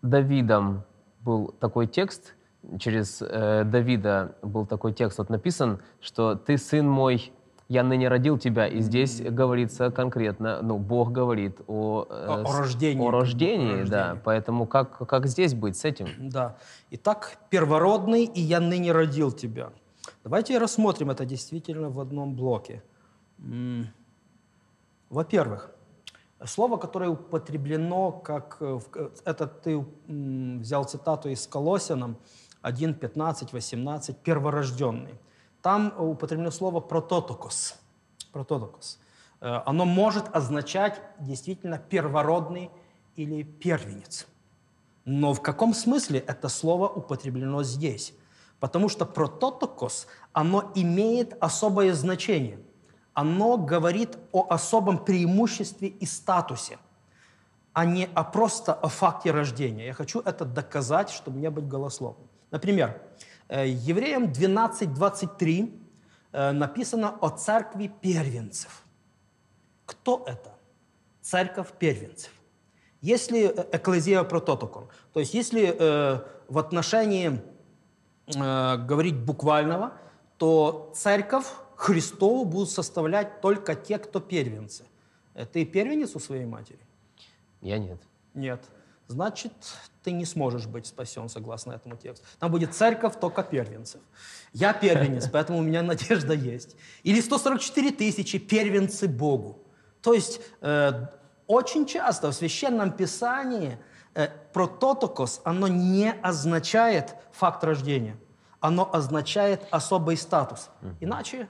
Давидом 0.00 0.84
был 1.26 1.54
такой 1.60 1.86
текст, 1.88 2.34
через 2.78 3.20
э, 3.20 3.64
Давида 3.64 4.36
был 4.42 4.64
такой 4.64 4.92
текст, 4.92 5.18
вот 5.18 5.28
написан, 5.28 5.80
что 6.00 6.36
«ты, 6.36 6.56
сын 6.56 6.88
мой, 6.88 7.32
я 7.68 7.82
ныне 7.82 8.08
родил 8.08 8.38
тебя». 8.38 8.66
И 8.68 8.80
здесь 8.80 9.20
говорится 9.20 9.90
конкретно, 9.90 10.62
ну, 10.62 10.78
Бог 10.78 11.10
говорит 11.10 11.60
о, 11.66 12.06
э, 12.08 12.44
о, 12.44 12.58
рождении. 12.58 13.06
О 13.06 13.10
рождении, 13.10 13.66
о 13.66 13.70
рождении. 13.70 13.90
да. 13.90 14.18
Поэтому 14.24 14.66
как, 14.66 14.98
как 15.06 15.26
здесь 15.26 15.54
быть 15.54 15.76
с 15.76 15.84
этим? 15.84 16.06
Да. 16.36 16.56
Итак, 16.90 17.38
первородный, 17.50 18.24
и 18.24 18.40
я 18.40 18.60
ныне 18.60 18.92
родил 18.92 19.32
тебя. 19.32 19.70
Давайте 20.22 20.58
рассмотрим 20.58 21.10
это 21.10 21.24
действительно 21.24 21.90
в 21.90 22.00
одном 22.00 22.34
блоке. 22.34 22.82
Во-первых, 25.08 25.75
Слово, 26.44 26.76
которое 26.76 27.08
употреблено, 27.08 28.12
как 28.12 28.58
э, 28.60 28.78
это 29.24 29.46
ты 29.46 29.84
взял 30.06 30.84
цитату 30.84 31.30
из 31.30 31.46
Колосянам 31.46 32.18
1, 32.60 32.94
15, 32.94 33.52
18, 33.52 34.18
перворожденный. 34.18 35.18
Там 35.62 35.94
употреблено 35.98 36.50
слово 36.50 36.80
прототокос. 36.80 37.76
прототокос. 38.32 38.98
Э, 39.40 39.62
оно 39.64 39.86
может 39.86 40.24
означать 40.36 41.00
действительно 41.18 41.78
первородный 41.78 42.70
или 43.16 43.42
первенец. 43.42 44.26
Но 45.06 45.32
в 45.32 45.40
каком 45.40 45.72
смысле 45.72 46.18
это 46.18 46.48
слово 46.50 46.86
употреблено 46.86 47.62
здесь? 47.62 48.12
Потому 48.60 48.90
что 48.90 49.06
прототокос, 49.06 50.06
оно 50.32 50.70
имеет 50.74 51.34
особое 51.40 51.94
значение 51.94 52.58
оно 53.16 53.56
говорит 53.56 54.18
о 54.30 54.46
особом 54.50 54.98
преимуществе 55.02 55.88
и 55.88 56.04
статусе, 56.04 56.78
а 57.72 57.86
не 57.86 58.10
о 58.14 58.24
просто 58.24 58.74
о 58.74 58.88
факте 58.88 59.30
рождения. 59.30 59.86
Я 59.86 59.94
хочу 59.94 60.20
это 60.20 60.44
доказать, 60.44 61.08
чтобы 61.08 61.40
не 61.40 61.48
быть 61.48 61.66
голословным. 61.66 62.28
Например, 62.50 63.00
э, 63.48 63.68
Евреям 63.68 64.24
12.23 64.24 65.80
э, 66.32 66.52
написано 66.52 67.16
о 67.22 67.30
церкви 67.30 67.90
первенцев. 68.02 68.82
Кто 69.86 70.22
это? 70.26 70.52
Церковь 71.22 71.72
первенцев. 71.78 72.32
Если 73.00 73.48
э, 73.48 73.66
эклезия 73.72 74.24
прототокон, 74.24 74.88
то 75.14 75.20
есть 75.20 75.32
если 75.32 75.74
э, 75.74 76.20
в 76.48 76.58
отношении 76.58 77.40
э, 78.26 78.76
говорить 78.76 79.16
буквального, 79.16 79.94
то 80.36 80.92
церковь 80.94 81.46
Христову 81.76 82.44
будут 82.44 82.70
составлять 82.70 83.40
только 83.40 83.74
те, 83.74 83.98
кто 83.98 84.20
первенцы. 84.20 84.84
Э, 85.34 85.46
ты 85.46 85.64
первенец 85.64 86.16
у 86.16 86.18
своей 86.18 86.46
матери? 86.46 86.80
Я 87.60 87.78
нет. 87.78 88.00
Нет. 88.34 88.64
Значит, 89.08 89.52
ты 90.02 90.10
не 90.10 90.24
сможешь 90.24 90.66
быть 90.66 90.86
спасен, 90.86 91.28
согласно 91.28 91.72
этому 91.72 91.96
тексту. 91.96 92.26
Там 92.38 92.50
будет 92.50 92.74
церковь 92.74 93.20
только 93.20 93.42
первенцев. 93.42 94.00
Я 94.52 94.72
первенец, 94.72 95.28
поэтому 95.32 95.58
у 95.58 95.62
меня 95.62 95.82
надежда 95.82 96.34
есть. 96.34 96.76
Или 97.04 97.20
144 97.20 97.92
тысячи 97.92 98.38
первенцы 98.38 99.06
Богу. 99.06 99.58
То 100.00 100.14
есть 100.14 100.40
э, 100.60 101.06
очень 101.46 101.86
часто 101.86 102.30
в 102.30 102.34
Священном 102.34 102.92
Писании 102.92 103.78
э, 104.14 104.28
прототокос, 104.52 105.40
оно 105.44 105.68
не 105.68 106.12
означает 106.22 107.14
факт 107.32 107.62
рождения. 107.62 108.16
Оно 108.60 108.88
означает 108.92 109.60
особый 109.70 110.16
статус. 110.16 110.70
Иначе 110.98 111.48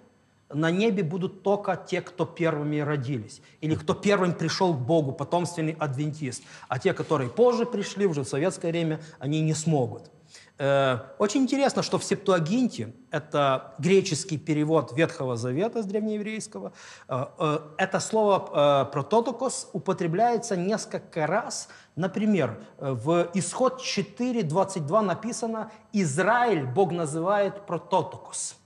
на 0.49 0.71
небе 0.71 1.03
будут 1.03 1.43
только 1.43 1.77
те, 1.77 2.01
кто 2.01 2.25
первыми 2.25 2.79
родились, 2.79 3.43
или 3.61 3.75
кто 3.75 3.95
первым 3.95 4.35
пришел 4.35 4.75
к 4.75 4.79
Богу, 4.79 5.13
потомственный 5.13 5.77
адвентист. 5.79 6.43
А 6.69 6.79
те, 6.79 6.93
которые 6.93 7.31
позже 7.31 7.67
пришли, 7.67 8.07
уже 8.07 8.23
в 8.23 8.29
советское 8.29 8.69
время, 8.69 9.01
они 9.19 9.41
не 9.41 9.55
смогут. 9.55 10.11
Э, 10.59 10.99
очень 11.19 11.43
интересно, 11.43 11.83
что 11.83 11.99
в 11.99 12.05
Септуагинте, 12.05 12.95
это 13.11 13.75
греческий 13.79 14.39
перевод 14.39 14.93
Ветхого 14.97 15.37
Завета 15.37 15.83
с 15.83 15.87
древнееврейского, 15.87 16.73
э, 17.09 17.25
э, 17.39 17.59
это 17.77 18.01
слово 18.01 18.85
«прототокос» 18.93 19.69
употребляется 19.73 20.57
несколько 20.57 21.27
раз. 21.27 21.69
Например, 21.95 22.59
в 22.79 23.31
Исход 23.35 23.81
4.22 23.83 25.01
написано 25.03 25.71
«Израиль 25.93 26.65
Бог 26.65 26.93
называет 26.93 27.67
прототокос». 27.67 28.57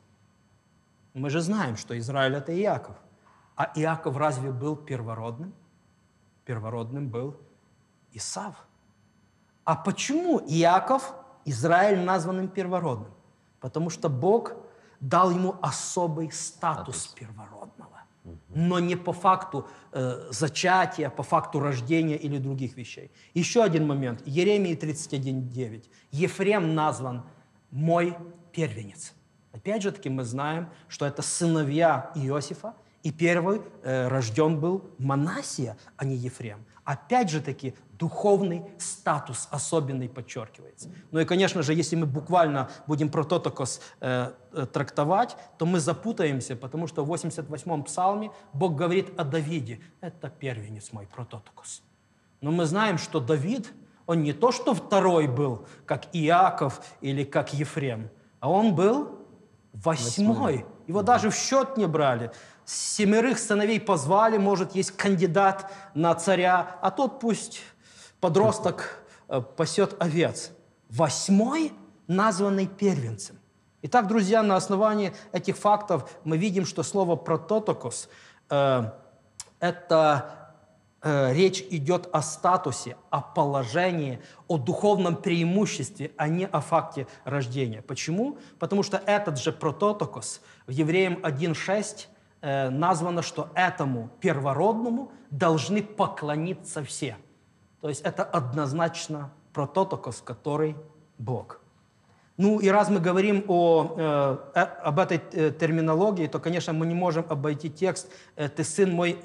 Мы 1.15 1.31
же 1.31 1.41
знаем, 1.41 1.77
что 1.77 1.99
Израиль– 1.99 2.35
это 2.37 2.53
Иаков. 2.59 2.97
А 3.57 3.71
Иаков 3.75 4.17
разве 4.17 4.53
был 4.53 4.77
первородным? 4.77 5.53
Первородным 6.45 7.09
был 7.09 7.37
Исав. 8.13 8.55
А 9.65 9.77
почему 9.77 10.41
Иаков, 10.47 11.15
Израиль, 11.45 12.01
названным 12.01 12.49
первородным? 12.49 13.13
Потому 13.61 13.91
что 13.91 14.09
Бог 14.09 14.55
дал 15.01 15.31
ему 15.31 15.57
особый 15.63 16.31
статус, 16.33 16.97
статус. 16.97 17.15
первородного. 17.15 18.01
Но 18.49 18.79
не 18.79 18.97
по 18.97 19.13
факту 19.13 19.67
э, 19.93 20.29
зачатия, 20.31 21.11
по 21.11 21.23
факту 21.23 21.61
рождения 21.61 22.17
или 22.17 22.39
других 22.39 22.77
вещей. 22.77 23.11
Еще 23.35 23.63
один 23.63 23.87
момент. 23.87 24.23
Еремии 24.27 24.77
31.9. 24.77 25.89
Ефрем 26.13 26.75
назван 26.75 27.25
«мой 27.71 28.17
первенец». 28.53 29.15
Опять 29.53 29.83
же 29.83 29.93
таки 29.93 30.09
мы 30.09 30.25
знаем, 30.25 30.69
что 30.89 31.07
это 31.07 31.23
сыновья 31.23 32.11
Иосифа, 32.15 32.75
и 33.03 33.11
первый 33.11 33.63
э, 33.83 34.09
рожден 34.09 34.61
был 34.61 34.91
Манасия, 34.99 35.77
а 35.97 36.05
не 36.05 36.17
Ефрем. 36.17 36.65
Опять 36.85 37.31
же 37.31 37.41
таки 37.41 37.75
духовный 37.93 38.65
статус 38.79 39.49
особенный 39.51 40.09
подчеркивается. 40.09 40.91
Ну 41.11 41.21
и, 41.21 41.25
конечно 41.25 41.63
же, 41.63 41.75
если 41.75 41.97
мы 41.97 42.07
буквально 42.07 42.71
будем 42.87 43.11
прототокос 43.11 43.81
э, 44.01 44.33
э, 44.53 44.67
трактовать, 44.67 45.37
то 45.59 45.67
мы 45.67 45.81
запутаемся, 45.81 46.57
потому 46.57 46.87
что 46.87 47.05
в 47.05 47.13
88-м 47.13 47.85
псалме 47.85 48.31
Бог 48.53 48.75
говорит 48.75 49.19
о 49.19 49.25
Давиде. 49.25 49.81
Это 50.01 50.31
первенец 50.31 50.93
мой, 50.93 51.07
прототокос. 51.07 51.83
Но 52.41 52.51
мы 52.51 52.65
знаем, 52.65 52.99
что 52.99 53.21
Давид, 53.21 53.73
он 54.07 54.23
не 54.23 54.33
то, 54.33 54.51
что 54.51 54.75
второй 54.75 55.29
был, 55.29 55.67
как 55.87 56.07
Иаков 56.13 56.81
или 57.01 57.25
как 57.25 57.55
Ефрем, 57.55 58.11
а 58.41 58.51
он 58.51 58.75
был 58.75 59.20
Восьмой. 59.73 60.67
Его 60.87 61.03
даже 61.03 61.31
в 61.31 61.35
счет 61.35 61.77
не 61.77 61.87
брали. 61.87 62.33
Семерых 62.65 63.39
сыновей 63.39 63.81
позвали, 63.81 64.37
может, 64.37 64.75
есть 64.75 64.93
кандидат 64.93 65.73
на 65.95 66.15
царя, 66.15 66.77
а 66.81 66.91
тот 66.91 67.21
пусть 67.21 67.61
подросток 68.21 69.03
э, 69.29 69.41
пасет 69.41 69.97
овец. 70.01 70.51
Восьмой 70.89 71.73
названный 72.07 72.67
первенцем. 72.67 73.39
Итак, 73.83 74.09
друзья, 74.09 74.43
на 74.43 74.57
основании 74.57 75.13
этих 75.33 75.57
фактов 75.57 76.11
мы 76.25 76.37
видим, 76.37 76.67
что 76.67 76.83
слово 76.83 77.17
«прототокос» 77.17 78.09
э,– 78.51 78.91
это 79.61 80.40
Э, 81.03 81.33
речь 81.33 81.65
идет 81.71 82.09
о 82.13 82.21
статусе, 82.21 82.97
о 83.09 83.23
положении, 83.23 84.21
о 84.49 84.59
духовном 84.59 85.17
преимуществе, 85.17 86.13
а 86.17 86.29
не 86.29 86.47
о 86.47 86.61
факте 86.61 87.07
рождения. 87.25 87.81
Почему? 87.81 88.37
Потому 88.59 88.83
что 88.83 88.99
этот 89.07 89.39
же 89.39 89.51
прототокос 89.51 90.43
в 90.67 90.71
Евреям 90.71 91.15
1.6 91.23 92.07
э, 92.43 92.69
названо, 92.69 93.23
что 93.23 93.49
этому 93.55 94.11
первородному 94.21 95.11
должны 95.31 95.83
поклониться 95.83 96.85
все. 96.85 97.17
То 97.81 97.89
есть 97.89 98.03
это 98.03 98.23
однозначно 98.23 99.33
прототокос, 99.55 100.21
который 100.21 100.77
Бог. 101.17 101.61
Ну 102.41 102.59
и 102.59 102.69
раз 102.69 102.89
мы 102.89 103.01
говорим 103.01 103.45
о, 103.49 103.95
э, 103.99 104.37
э, 104.55 104.61
об 104.61 104.99
этой 104.99 105.21
э, 105.33 105.51
терминологии, 105.51 106.27
то, 106.27 106.39
конечно, 106.39 106.73
мы 106.73 106.87
не 106.87 106.95
можем 106.95 107.27
обойти 107.29 107.69
текст 107.69 108.11
«Ты 108.35 108.65
сын 108.65 108.91
мой, 108.93 109.19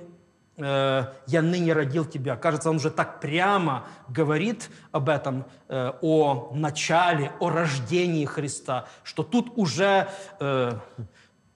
я 0.58 1.42
ныне 1.42 1.74
родил 1.74 2.06
тебя». 2.06 2.36
Кажется, 2.36 2.70
он 2.70 2.78
уже 2.78 2.90
так 2.90 3.20
прямо 3.20 3.86
говорит 4.08 4.70
об 4.92 5.10
этом, 5.10 5.46
э, 5.68 5.92
о 6.02 6.52
начале, 6.54 7.32
о 7.40 7.50
рождении 7.50 8.26
Христа, 8.26 8.88
что 9.04 9.24
тут 9.24 9.54
уже... 9.58 10.10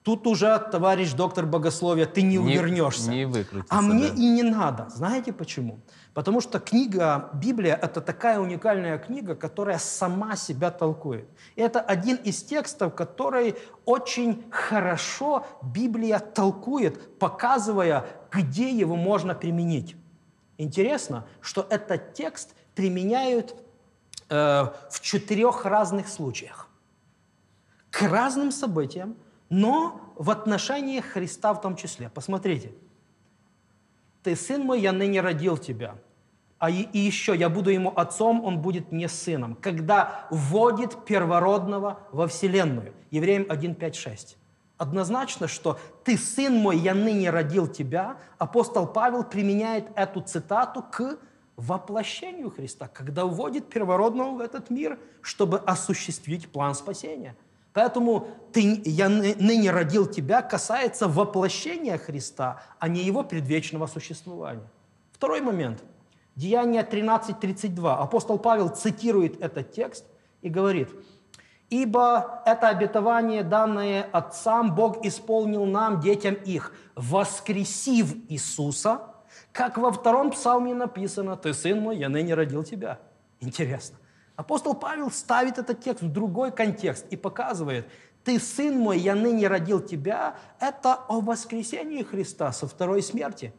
Тут 0.10 0.26
уже, 0.26 0.58
товарищ 0.72 1.14
доктор 1.14 1.46
богословия, 1.46 2.08
ты 2.08 2.24
не, 2.24 2.38
Не- 2.38 2.40
увернешься. 2.40 3.12
не 3.12 3.26
выкрутиться, 3.26 3.76
А 3.78 3.80
мне 3.80 4.08
да. 4.08 4.16
и 4.16 4.28
не 4.32 4.42
надо. 4.42 4.90
Знаете 4.90 5.32
почему? 5.32 5.82
Потому 6.16 6.42
что 6.42 6.60
книга, 6.60 7.30
Библия– 7.36 7.76
это 7.82 8.02
такая 8.02 8.40
уникальная 8.40 8.98
книга, 8.98 9.36
которая 9.36 9.78
сама 9.78 10.36
себя 10.36 10.72
толкует. 10.72 11.30
И 11.56 11.62
это 11.62 11.80
один 11.80 12.16
из 12.16 12.42
текстов, 12.42 12.96
который 12.96 13.56
очень 13.86 14.44
хорошо 14.50 15.46
Библия 15.62 16.18
толкует, 16.18 17.20
показывая, 17.20 18.08
где 18.32 18.72
его 18.72 18.96
можно 18.96 19.36
применить. 19.36 19.96
Интересно, 20.58 21.28
что 21.40 21.68
этот 21.70 22.16
текст 22.16 22.56
применяют 22.74 23.54
э, 24.30 24.66
в 24.90 25.02
четырех 25.02 25.66
разных 25.66 26.08
случаях 26.08 26.68
к 27.92 28.02
разным 28.02 28.52
событиям, 28.52 29.16
но 29.50 30.14
в 30.16 30.30
отношении 30.30 31.00
Христа 31.00 31.54
в 31.54 31.62
том 31.62 31.76
числе. 31.76 32.10
Посмотрите. 32.10 32.72
«Ты, 34.24 34.36
сын 34.36 34.62
мой, 34.62 34.82
я 34.82 34.92
ныне 34.92 35.22
родил 35.22 35.58
тебя». 35.58 35.96
А 36.60 36.70
и, 36.70 36.82
и 36.82 37.00
еще, 37.00 37.36
я 37.36 37.48
буду 37.48 37.70
ему 37.70 37.94
отцом, 37.96 38.44
он 38.44 38.60
будет 38.60 38.92
мне 38.92 39.08
сыном. 39.08 39.56
Когда 39.56 40.28
вводит 40.30 41.06
первородного 41.06 42.00
во 42.12 42.28
вселенную. 42.28 42.94
Евреям 43.12 43.46
1, 43.48 43.76
5, 43.76 43.96
6. 43.96 44.38
Однозначно, 44.78 45.48
что 45.48 45.80
«ты, 46.04 46.18
сын 46.18 46.54
мой, 46.56 46.78
я 46.78 46.94
ныне 46.94 47.30
родил 47.30 47.68
тебя», 47.68 48.18
апостол 48.38 48.88
Павел 48.88 49.24
применяет 49.24 49.88
эту 49.96 50.22
цитату 50.22 50.84
к 50.84 51.18
воплощению 51.56 52.50
Христа, 52.50 52.88
когда 52.88 53.26
вводит 53.26 53.70
первородного 53.70 54.38
в 54.38 54.40
этот 54.40 54.70
мир, 54.70 55.00
чтобы 55.22 55.60
осуществить 55.60 56.50
план 56.50 56.76
спасения. 56.76 57.36
Поэтому 57.74 58.28
ты, 58.52 58.82
«я 58.86 59.10
ны- 59.10 59.36
ныне 59.40 59.72
родил 59.72 60.08
тебя» 60.08 60.42
касается 60.42 61.08
воплощения 61.08 61.98
Христа, 61.98 62.62
а 62.80 62.88
не 62.88 63.04
его 63.04 63.24
предвечного 63.24 63.88
существования. 63.88 64.68
Второй 65.12 65.42
момент. 65.42 65.84
Деяние 66.36 66.84
13.32. 66.84 67.96
Апостол 67.96 68.40
Павел 68.40 68.70
цитирует 68.70 69.42
этот 69.42 69.72
текст 69.72 70.06
и 70.42 70.50
говорит, 70.50 70.90
«Ибо 71.70 72.42
это 72.46 72.70
обетование, 72.70 73.44
данное 73.44 74.08
отцам, 74.12 74.74
Бог 74.74 75.06
исполнил 75.06 75.66
нам, 75.66 76.00
детям 76.00 76.34
их, 76.34 76.74
воскресив 76.96 78.16
Иисуса, 78.30 79.02
как 79.52 79.78
во 79.78 79.92
втором 79.92 80.32
псалме 80.32 80.74
написано, 80.74 81.36
«Ты, 81.36 81.54
сын 81.54 81.80
мой, 81.80 81.98
я 81.98 82.10
ныне 82.10 82.34
родил 82.34 82.64
тебя». 82.64 83.00
Интересно. 83.40 83.98
Апостол 84.40 84.74
Павел 84.74 85.12
ставит 85.12 85.58
этот 85.58 85.82
текст 85.82 86.02
в 86.02 86.10
другой 86.10 86.54
контекст 86.54 87.06
и 87.10 87.18
показывает, 87.18 87.90
«Ты, 88.24 88.40
сын 88.40 88.80
мой, 88.80 88.98
я 88.98 89.14
ныне 89.14 89.50
родил 89.50 89.82
тебя»– 89.82 90.38
это 90.62 90.94
о 91.10 91.20
воскресении 91.20 92.04
Христа 92.04 92.54
со 92.54 92.66
второй 92.66 93.04
смерти, 93.04 93.52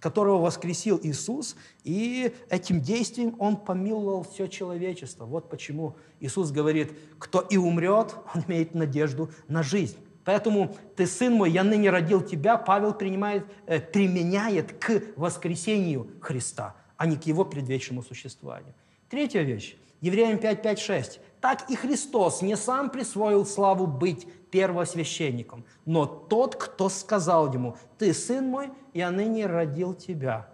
которого 0.00 0.42
воскресил 0.42 1.00
Иисус, 1.02 1.56
и 1.82 2.34
этим 2.50 2.82
действием 2.82 3.36
Он 3.38 3.56
помиловал 3.56 4.22
все 4.22 4.48
человечество. 4.48 5.24
Вот 5.24 5.48
почему 5.48 5.96
Иисус 6.20 6.50
говорит, 6.50 6.92
кто 7.18 7.40
и 7.40 7.56
умрет, 7.56 8.14
он 8.34 8.42
имеет 8.48 8.74
надежду 8.74 9.30
на 9.48 9.62
жизнь. 9.62 9.96
Поэтому 10.26 10.76
«Ты, 10.94 11.06
сын 11.06 11.32
мой, 11.32 11.50
я 11.50 11.64
ныне 11.64 11.88
родил 11.88 12.20
тебя» 12.20 12.58
Павел 12.58 12.92
принимает, 12.92 13.46
э, 13.64 13.80
применяет 13.80 14.72
к 14.74 15.04
воскресению 15.16 16.10
Христа, 16.20 16.76
а 16.98 17.06
не 17.06 17.16
к 17.16 17.22
его 17.22 17.46
предвечному 17.46 18.02
существованию. 18.02 18.74
Третья 19.08 19.40
вещь. 19.40 19.78
Евреям 20.00 20.38
5, 20.38 20.62
5, 20.62 20.78
6. 20.78 21.20
«Так 21.40 21.70
и 21.70 21.76
Христос 21.76 22.42
не 22.42 22.56
сам 22.56 22.90
присвоил 22.90 23.46
славу 23.46 23.86
быть 23.86 24.26
первосвященником, 24.50 25.64
но 25.84 26.06
тот, 26.06 26.56
кто 26.56 26.88
сказал 26.88 27.52
ему, 27.52 27.76
«Ты, 27.98 28.12
сын 28.12 28.46
мой, 28.46 28.70
я 28.94 29.10
ныне 29.10 29.46
родил 29.46 29.94
тебя». 29.94 30.48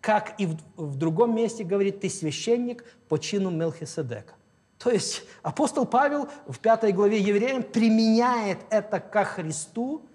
Как 0.00 0.38
и 0.38 0.46
в, 0.46 0.56
в 0.76 0.96
другом 0.96 1.34
месте 1.34 1.64
говорит, 1.64 2.00
«Ты 2.00 2.10
священник 2.10 2.84
по 3.08 3.18
чину 3.18 3.50
Мелхиседека». 3.50 4.34
То 4.78 4.90
есть 4.90 5.22
апостол 5.42 5.86
Павел 5.86 6.28
в 6.46 6.58
пятой 6.58 6.92
главе 6.92 7.18
Евреям 7.18 7.62
применяет 7.62 8.58
это 8.70 9.00
ко 9.00 9.24
Христу, 9.24 10.06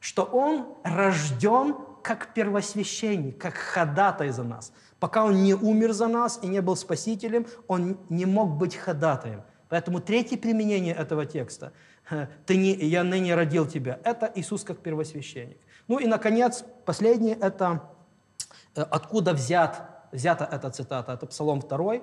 что 0.00 0.24
Он 0.24 0.66
рожден 0.82 1.76
как 2.02 2.32
первосвященник, 2.34 3.38
как 3.38 3.54
ходатай 3.54 4.30
за 4.30 4.44
нас. 4.44 4.72
Пока 5.04 5.22
Он 5.26 5.42
не 5.42 5.52
умер 5.52 5.92
за 5.92 6.08
нас 6.08 6.38
и 6.40 6.46
не 6.46 6.62
был 6.62 6.76
спасителем, 6.76 7.46
Он 7.68 7.98
не 8.08 8.24
мог 8.24 8.56
быть 8.56 8.74
ходатаем. 8.74 9.42
Поэтому 9.68 10.00
третье 10.00 10.38
применение 10.38 10.94
этого 10.94 11.26
текста 11.26 11.74
«Ты 12.46 12.56
не, 12.56 12.72
«Я 12.72 13.04
ныне 13.04 13.34
родил 13.34 13.66
тебя»– 13.66 13.98
это 14.04 14.32
Иисус 14.34 14.64
как 14.64 14.78
первосвященник. 14.78 15.58
Ну 15.88 15.98
и, 15.98 16.06
наконец, 16.06 16.64
последнее– 16.86 17.34
это 17.42 17.82
э, 18.74 18.80
откуда 18.80 19.34
взят, 19.34 19.82
взята 20.10 20.48
эта 20.50 20.70
цитата. 20.70 21.12
Это 21.12 21.26
Псалом 21.26 21.60
2, 21.60 21.94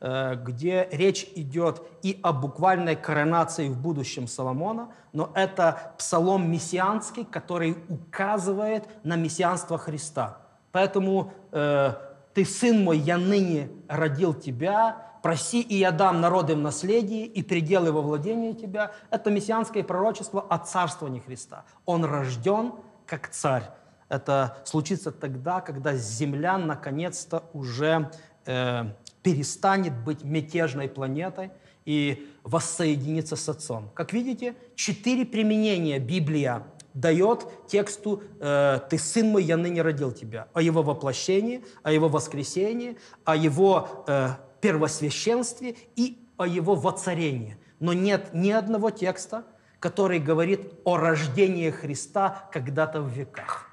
э, 0.00 0.36
где 0.36 0.88
речь 0.90 1.28
идет 1.34 1.82
и 2.00 2.18
о 2.22 2.32
буквальной 2.32 2.96
коронации 2.96 3.68
в 3.68 3.78
будущем 3.78 4.26
Соломона, 4.26 4.88
но 5.12 5.30
это 5.34 5.92
псалом 5.98 6.50
мессианский, 6.50 7.26
который 7.26 7.76
указывает 7.90 8.88
на 9.04 9.16
мессианство 9.16 9.76
Христа. 9.76 10.38
Поэтому 10.72 11.34
э, 11.52 11.92
«Ты, 12.36 12.44
сын 12.44 12.84
мой, 12.84 12.98
я 12.98 13.16
ныне 13.16 13.70
родил 13.88 14.34
тебя», 14.34 15.02
«Проси, 15.22 15.62
и 15.62 15.76
я 15.76 15.90
дам 15.90 16.20
народы 16.20 16.54
в 16.54 16.58
наследие, 16.58 17.24
и 17.24 17.42
пределы 17.42 17.92
во 17.92 18.02
владение 18.02 18.52
тебя»– 18.52 18.92
это 19.10 19.30
мессианское 19.30 19.82
пророчество 19.82 20.42
о 20.42 20.58
царствовании 20.58 21.20
Христа. 21.20 21.64
Он 21.86 22.04
рожден 22.04 22.74
как 23.06 23.30
царь. 23.30 23.64
Это 24.10 24.58
случится 24.64 25.12
тогда, 25.12 25.62
когда 25.62 25.94
земля 25.94 26.58
наконец-то 26.58 27.44
уже 27.54 28.10
э, 28.44 28.84
перестанет 29.22 29.96
быть 30.04 30.22
мятежной 30.22 30.90
планетой 30.90 31.50
и 31.86 32.30
воссоединится 32.44 33.36
с 33.36 33.48
Отцом. 33.48 33.88
Как 33.94 34.12
видите, 34.12 34.54
четыре 34.74 35.24
применения 35.24 35.98
Библия 35.98 36.64
дает 36.96 37.46
тексту 37.68 38.22
э, 38.40 38.80
«Ты, 38.88 38.98
сын 38.98 39.28
мой, 39.28 39.44
я 39.44 39.56
ныне 39.56 39.82
родил 39.82 40.12
тебя», 40.12 40.48
о 40.54 40.62
его 40.62 40.82
воплощении, 40.82 41.62
о 41.82 41.92
его 41.92 42.08
воскресении, 42.08 42.96
о 43.24 43.36
его 43.36 44.04
э, 44.08 44.30
первосвященстве 44.60 45.76
и 45.94 46.18
о 46.38 46.46
его 46.46 46.74
воцарении. 46.74 47.58
Но 47.80 47.92
нет 47.92 48.30
ни 48.32 48.50
одного 48.50 48.90
текста, 48.90 49.44
который 49.78 50.18
говорит 50.18 50.72
о 50.84 50.96
рождении 50.96 51.70
Христа 51.70 52.48
когда-то 52.50 53.02
в 53.02 53.08
веках. 53.08 53.68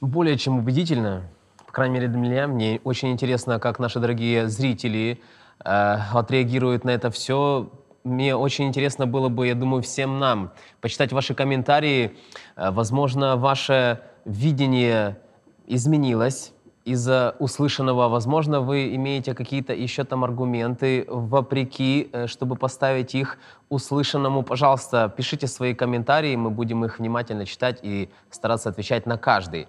Более 0.00 0.38
чем 0.38 0.58
убедительно, 0.58 1.28
по 1.66 1.72
крайней 1.72 1.94
мере 1.94 2.08
для 2.08 2.18
меня, 2.18 2.46
мне 2.46 2.80
очень 2.84 3.10
интересно, 3.10 3.58
как 3.58 3.80
наши 3.80 3.98
дорогие 3.98 4.48
зрители 4.48 5.20
э, 5.64 5.68
отреагируют 6.14 6.84
на 6.84 6.90
это 6.90 7.10
все. 7.10 7.68
Мне 8.08 8.34
очень 8.34 8.66
интересно 8.66 9.06
было 9.06 9.28
бы, 9.28 9.46
я 9.46 9.54
думаю, 9.54 9.82
всем 9.82 10.18
нам 10.18 10.50
почитать 10.80 11.12
ваши 11.12 11.34
комментарии. 11.34 12.16
Э, 12.56 12.70
возможно, 12.70 13.36
ваше 13.36 14.00
видение 14.24 15.18
изменилось 15.66 16.52
из-за 16.84 17.36
услышанного. 17.38 18.08
Возможно, 18.08 18.60
вы 18.60 18.94
имеете 18.94 19.34
какие-то 19.34 19.74
еще 19.74 20.04
там 20.04 20.24
аргументы 20.24 21.04
вопреки, 21.08 22.08
э, 22.12 22.26
чтобы 22.26 22.56
поставить 22.56 23.14
их 23.14 23.38
услышанному. 23.68 24.42
Пожалуйста, 24.42 25.12
пишите 25.14 25.46
свои 25.46 25.74
комментарии, 25.74 26.34
мы 26.36 26.50
будем 26.50 26.84
их 26.84 26.98
внимательно 26.98 27.44
читать 27.44 27.80
и 27.82 28.08
стараться 28.30 28.70
отвечать 28.70 29.06
на 29.06 29.18
каждый. 29.18 29.68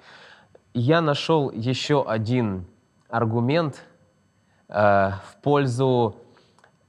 Я 0.74 1.02
нашел 1.02 1.52
еще 1.52 2.06
один 2.08 2.66
аргумент 3.10 3.84
э, 4.70 4.74
в 4.74 5.42
пользу 5.42 6.16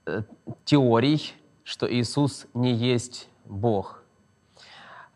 э, 0.06 0.22
теорий, 0.64 1.34
что 1.70 1.86
Иисус 1.90 2.46
не 2.52 2.72
есть 2.72 3.28
Бог. 3.44 4.02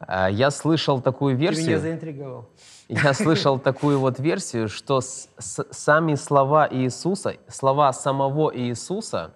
Э, 0.06 0.28
я 0.30 0.50
слышал 0.50 1.00
такую 1.00 1.34
Ты 1.34 1.40
меня 1.40 1.50
версию. 1.50 1.80
заинтриговал. 1.80 2.48
Я 2.88 3.12
слышал 3.14 3.58
такую 3.58 3.98
вот 3.98 4.20
версию, 4.20 4.68
что 4.68 5.00
с- 5.00 5.28
с- 5.38 5.66
сами 5.72 6.14
слова 6.14 6.68
Иисуса, 6.70 7.34
слова 7.48 7.92
самого 7.92 8.56
Иисуса, 8.56 9.34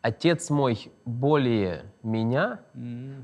Отец 0.00 0.50
мой 0.50 0.90
более 1.06 1.86
меня, 2.02 2.60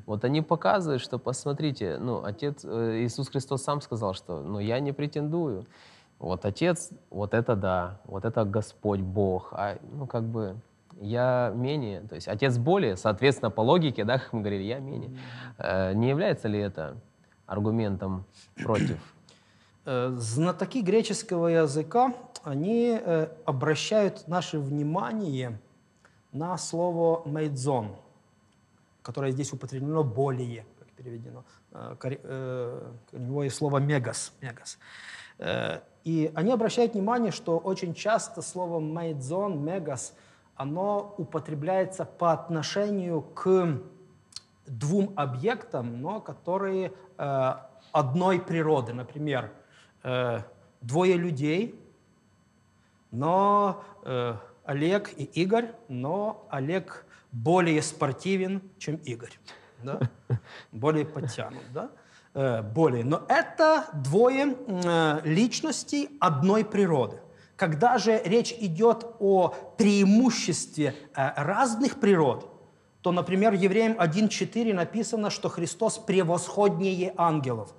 вот 0.07 0.25
они 0.25 0.41
показывают, 0.43 1.03
что, 1.03 1.19
посмотрите, 1.19 1.99
ну, 2.01 2.25
Отец, 2.25 2.65
э, 2.65 3.05
Иисус 3.05 3.29
Христос 3.29 3.63
сам 3.63 3.81
сказал, 3.83 4.15
что, 4.15 4.41
ну, 4.43 4.59
я 4.61 4.81
не 4.81 4.93
претендую. 4.93 5.67
Вот 6.19 6.45
Отец, 6.47 6.91
вот 7.11 7.33
это 7.35 7.55
да, 7.55 8.01
вот 8.07 8.25
это 8.25 8.45
Господь 8.45 9.01
Бог, 9.01 9.53
а, 9.53 9.77
ну, 9.93 10.07
как 10.07 10.25
бы, 10.25 10.57
я 11.01 11.51
менее, 11.55 12.03
то 12.03 12.15
есть 12.15 12.29
Отец 12.29 12.59
более, 12.59 12.97
соответственно, 12.97 13.51
по 13.51 13.63
логике, 13.63 14.05
да, 14.05 14.19
как 14.19 14.33
мы 14.33 14.41
говорили, 14.41 14.63
я 14.65 14.79
менее. 14.79 15.19
Э, 15.59 15.93
не 15.95 16.11
является 16.11 16.49
ли 16.49 16.59
это 16.59 16.97
аргументом 17.47 18.25
против? 18.63 18.99
Э, 19.87 20.15
Знатоки 20.19 20.83
греческого 20.83 21.47
языка, 21.47 22.13
они 22.45 23.01
э, 23.03 23.29
обращают 23.47 24.29
наше 24.29 24.59
внимание 24.59 25.59
на 26.33 26.59
слово 26.59 27.27
«мейдзон», 27.27 27.97
которое 29.01 29.33
здесь 29.33 29.55
употреблено 29.55 30.05
«более», 30.05 30.67
как 30.79 30.89
переведено. 30.89 31.45
Э, 31.73 31.97
кори- 31.99 32.21
э, 32.23 32.93
Корневое 33.11 33.49
слово 33.49 33.79
«мегас». 33.79 34.35
мегас. 34.43 34.79
И 36.05 36.31
они 36.35 36.53
обращают 36.53 36.93
внимание, 36.93 37.33
что 37.33 37.57
очень 37.57 37.95
часто 37.95 38.43
слово 38.43 38.81
«мейдзон», 38.81 39.65
«мегас», 39.65 40.15
оно 40.61 41.15
употребляется 41.17 42.05
по 42.05 42.33
отношению 42.33 43.23
к 43.23 43.81
двум 44.67 45.15
объектам, 45.17 46.03
но 46.03 46.21
которые 46.21 46.93
э, 47.17 47.55
одной 47.93 48.41
природы. 48.41 48.93
Например, 48.93 49.51
э, 50.03 50.43
двое 50.83 51.15
людей, 51.15 51.81
но 53.11 53.83
э, 54.05 54.35
Олег 54.67 55.11
и 55.17 55.25
Игорь, 55.25 55.73
но 55.89 56.47
Олег 56.51 57.07
более 57.33 57.81
спортивен, 57.81 58.61
чем 58.77 58.97
Игорь. 58.97 59.39
Да? 59.83 59.99
Более 60.73 61.07
подтянут. 61.07 61.63
Да? 61.73 61.91
Э, 62.35 62.61
более. 62.61 63.03
Но 63.03 63.23
это 63.29 63.87
двое 63.95 64.55
э, 64.67 65.21
личностей 65.25 66.11
одной 66.21 66.67
природы. 66.67 67.19
Когда 67.61 67.99
же 67.99 68.23
речь 68.25 68.55
идет 68.59 69.05
о 69.19 69.49
преимуществе 69.77 70.95
э, 71.15 71.31
разных 71.37 72.01
природ, 72.01 72.51
то, 73.03 73.13
например, 73.13 73.53
Евреям 73.53 74.01
1.4 74.01 74.73
написано, 74.73 75.29
что 75.29 75.51
Христос 75.51 75.99
превосходнее 75.99 77.13
ангелов. 77.19 77.75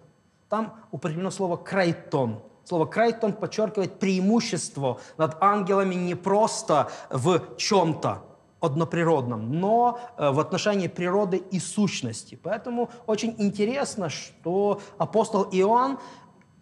Там 0.50 0.76
употреблено 0.92 1.32
слово 1.32 1.58
«крайтон». 1.58 2.44
Слово 2.64 2.86
«крайтон» 2.86 3.34
подчеркивает 3.34 3.98
преимущество 3.98 5.00
над 5.18 5.42
ангелами 5.42 5.96
не 5.96 6.14
просто 6.14 6.92
в 7.10 7.58
чем-то 7.58 8.22
одноприродном, 8.62 9.60
но 9.60 10.00
э, 10.18 10.30
в 10.30 10.40
отношении 10.40 10.88
природы 10.88 11.38
и 11.38 11.60
сущности. 11.60 12.40
Поэтому 12.42 12.92
очень 13.08 13.34
интересно, 13.40 14.10
что 14.10 14.80
апостол 15.00 15.48
Иоанн 15.52 15.98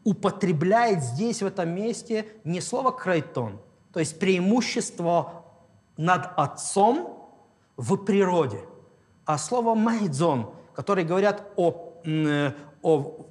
употребляет 0.04 1.04
здесь, 1.04 1.42
в 1.42 1.46
этом 1.46 1.70
месте, 1.70 2.28
не 2.44 2.62
слово 2.62 2.92
«крайтон», 2.92 3.60
то 3.94 4.00
есть 4.00 4.20
преимущество 4.20 5.46
над 5.98 6.30
Отцом 6.38 7.30
в 7.78 7.98
природе, 7.98 8.62
а 9.26 9.38
слово 9.38 9.76
«майдзон», 9.76 10.54
которые 10.74 11.06
говорят 11.06 11.52
о, 11.58 12.02
э, 12.06 12.52
о 12.82 13.26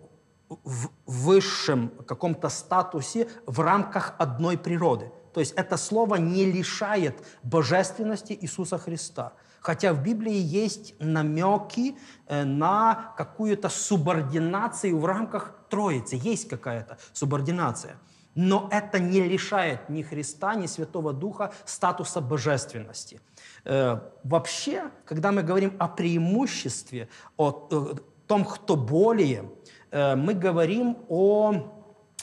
высшем 1.07 1.93
каком-то 2.07 2.49
статусе 2.49 3.29
в 3.47 3.61
рамках 3.61 4.15
одной 4.19 4.59
природы. 4.59 5.11
То 5.33 5.41
есть 5.41 5.53
это 5.55 5.77
слово 5.77 6.17
не 6.17 6.45
лишает 6.45 7.23
божественности 7.43 8.37
Иисуса 8.41 8.79
Христа. 8.79 9.35
Хотя 9.61 9.93
в 9.93 10.03
Библии 10.03 10.37
есть 10.37 10.95
намеки 10.99 11.97
э, 12.27 12.45
на 12.45 13.15
какую-то 13.17 13.69
субординацию 13.69 14.99
в 14.99 15.05
рамках 15.05 15.58
Троицы. 15.69 16.19
Есть 16.23 16.49
какая-то 16.49 16.99
субординация. 17.13 17.97
Но 18.35 18.69
это 18.71 19.01
не 19.01 19.21
лишает 19.21 19.89
ни 19.89 20.03
Христа, 20.03 20.55
ни 20.55 20.67
Святого 20.67 21.13
Духа 21.13 21.53
статуса 21.65 22.21
божественности. 22.21 23.21
Э, 23.65 23.99
Вообще, 24.23 24.91
когда 25.05 25.33
мы 25.33 25.43
говорим 25.43 25.75
о 25.79 25.89
преимуществе, 25.89 27.09
о 27.37 27.69
э, 27.71 27.95
том, 28.27 28.45
кто 28.45 28.77
более, 28.77 29.51
э, 29.91 30.15
мы 30.15 30.35
говорим 30.35 30.99
о 31.09 31.53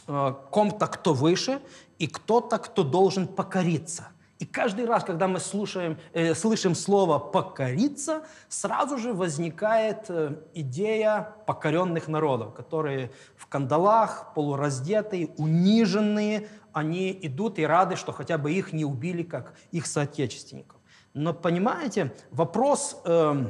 э, 0.08 0.34
ком-то, 0.52 0.88
кто 0.88 1.14
выше, 1.14 1.60
и 2.00 2.08
кто-то, 2.08 2.60
кто 2.60 2.84
должен 2.84 3.28
покориться. 3.28 4.08
И 4.40 4.46
каждый 4.46 4.86
раз, 4.86 5.04
когда 5.04 5.28
мы 5.28 5.40
слушаем, 5.40 5.98
э, 6.14 6.36
слышим 6.36 6.76
слово 6.76 7.20
«покориться», 7.20 8.26
сразу 8.50 8.98
же 8.98 9.14
возникает 9.14 10.10
э, 10.10 10.36
идея 10.54 11.36
покоренных 11.46 12.10
народов, 12.10 12.54
которые 12.54 13.12
в 13.38 13.48
кандалах, 13.48 14.34
полураздетые, 14.34 15.28
униженные, 15.38 16.50
они 16.74 17.18
идут 17.22 17.60
и 17.60 17.66
рады, 17.66 17.96
что 17.96 18.12
хотя 18.12 18.38
бы 18.38 18.52
их 18.52 18.74
не 18.74 18.84
убили, 18.84 19.24
как 19.24 19.54
их 19.72 19.86
соотечественников. 19.86 20.80
Но 21.14 21.34
понимаете, 21.34 22.14
вопрос, 22.32 23.02
э, 23.06 23.46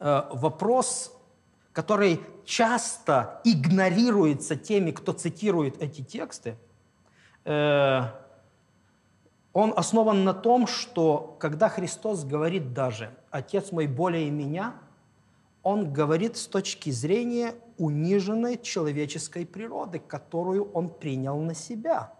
э, 0.00 0.22
вопрос 0.30 1.16
который 1.72 2.20
часто 2.44 3.40
игнорируется 3.44 4.56
теми, 4.56 4.90
кто 4.90 5.12
цитирует 5.12 5.80
эти 5.80 6.02
тексты, 6.02 6.56
э, 7.44 8.02
он 9.52 9.72
основан 9.76 10.24
на 10.24 10.32
том, 10.32 10.66
что 10.66 11.36
когда 11.40 11.68
Христос 11.68 12.24
говорит 12.24 12.72
даже 12.72 13.10
«Отец 13.30 13.72
мой 13.72 13.86
более 13.86 14.30
меня», 14.30 14.74
он 15.62 15.92
говорит 15.92 16.36
с 16.36 16.46
точки 16.46 16.90
зрения 16.90 17.54
униженной 17.76 18.58
человеческой 18.58 19.44
природы, 19.44 19.98
которую 19.98 20.70
он 20.72 20.88
принял 20.88 21.38
на 21.40 21.54
себя. 21.54 22.12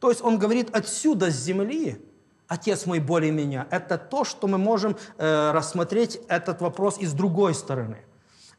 То 0.00 0.10
есть 0.10 0.22
он 0.22 0.38
говорит 0.38 0.74
отсюда, 0.74 1.30
с 1.30 1.34
земли, 1.34 2.02
Отец 2.46 2.84
мой 2.84 3.00
более 3.00 3.32
меня. 3.32 3.66
Это 3.70 3.96
то, 3.96 4.24
что 4.24 4.46
мы 4.46 4.58
можем 4.58 4.96
э, 5.16 5.52
рассмотреть 5.52 6.20
этот 6.28 6.60
вопрос 6.60 6.98
и 6.98 7.06
с 7.06 7.12
другой 7.14 7.54
стороны. 7.54 8.04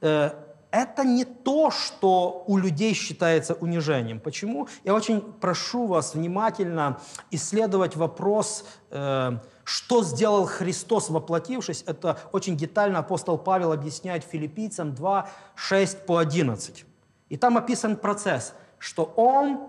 Э, 0.02 0.32
это 0.72 1.04
не 1.04 1.26
то, 1.26 1.72
что 1.72 2.44
у 2.48 2.58
людей 2.58 2.94
считается 2.94 3.54
унижением. 3.54 4.20
Почему? 4.20 4.68
Я 4.84 4.94
очень 4.94 5.22
прошу 5.22 5.88
вас 5.88 6.16
внимательно 6.16 7.00
исследовать 7.32 7.96
вопрос, 7.96 8.66
э, 8.92 9.38
что 9.64 10.04
сделал 10.04 10.46
Христос, 10.46 11.10
воплотившись. 11.10 11.84
Это 11.88 12.18
очень 12.32 12.58
детально 12.58 13.00
апостол 13.00 13.38
Павел 13.38 13.72
объясняет 13.72 14.24
филиппийцам 14.24 14.94
2, 14.94 15.30
6 15.56 16.06
по 16.06 16.18
11. 16.18 16.86
И 17.30 17.38
там 17.38 17.58
описан 17.58 17.96
процесс, 17.96 18.54
что 18.78 19.06
он 19.16 19.60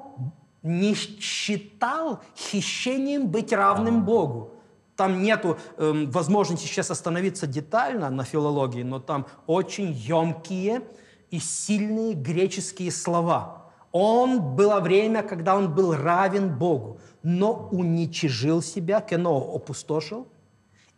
не 0.63 0.95
считал 0.95 2.21
хищением 2.37 3.29
быть 3.29 3.53
равным 3.53 4.05
Богу. 4.05 4.56
Там 4.97 5.23
нету 5.23 5.59
эм, 5.77 6.11
возможности 6.11 6.67
сейчас 6.67 6.91
остановиться 6.91 7.47
детально 7.47 8.09
на 8.11 8.25
филологии, 8.25 8.83
но 8.83 8.99
там 8.99 9.27
очень 9.47 9.93
емкие 9.93 10.83
и 11.31 11.39
сильные 11.39 12.15
греческие 12.15 12.91
слова. 12.91 13.67
Он 13.93 14.41
было 14.57 14.81
время, 14.81 15.23
когда 15.23 15.57
он 15.57 15.75
был 15.75 15.95
равен 15.95 16.59
Богу, 16.59 16.99
но 17.23 17.69
уничижил 17.71 18.63
себя, 18.63 19.01
кено 19.01 19.37
опустошил, 19.55 20.29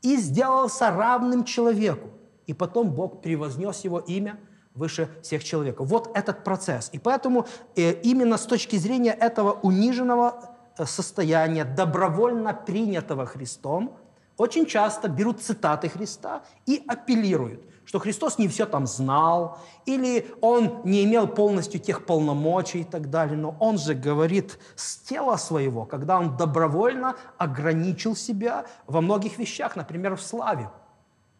и 0.02 0.16
сделался 0.16 0.90
равным 0.90 1.44
человеку. 1.44 2.08
И 2.46 2.54
потом 2.54 2.90
Бог 2.90 3.20
превознес 3.20 3.84
его 3.84 3.98
имя 3.98 4.38
выше 4.74 5.08
всех 5.22 5.42
человеков. 5.44 5.88
Вот 5.88 6.10
этот 6.14 6.44
процесс. 6.44 6.88
И 6.92 6.98
поэтому 6.98 7.46
э, 7.76 7.92
именно 8.02 8.36
с 8.36 8.46
точки 8.46 8.76
зрения 8.76 9.12
этого 9.12 9.52
униженного 9.62 10.57
состояния, 10.86 11.64
добровольно 11.64 12.54
принятого 12.54 13.26
Христом, 13.26 13.96
очень 14.38 14.66
часто 14.66 15.08
берут 15.08 15.42
цитаты 15.42 15.88
Христа 15.88 16.42
и 16.64 16.84
апеллируют, 16.86 17.64
что 17.84 17.98
Христос 17.98 18.38
не 18.38 18.46
все 18.46 18.66
там 18.66 18.86
знал, 18.86 19.58
или 19.84 20.30
Он 20.40 20.80
не 20.84 21.04
имел 21.04 21.26
полностью 21.26 21.80
тех 21.80 22.06
полномочий 22.06 22.82
и 22.82 22.84
так 22.84 23.10
далее. 23.10 23.36
Но 23.36 23.56
Он 23.58 23.78
же 23.78 23.94
говорит 23.94 24.58
с 24.76 24.98
тела 24.98 25.36
своего, 25.36 25.84
когда 25.84 26.18
Он 26.18 26.36
добровольно 26.36 27.16
ограничил 27.36 28.14
себя 28.14 28.66
во 28.86 29.00
многих 29.00 29.38
вещах, 29.38 29.74
например, 29.74 30.14
в 30.14 30.22
славе. 30.22 30.70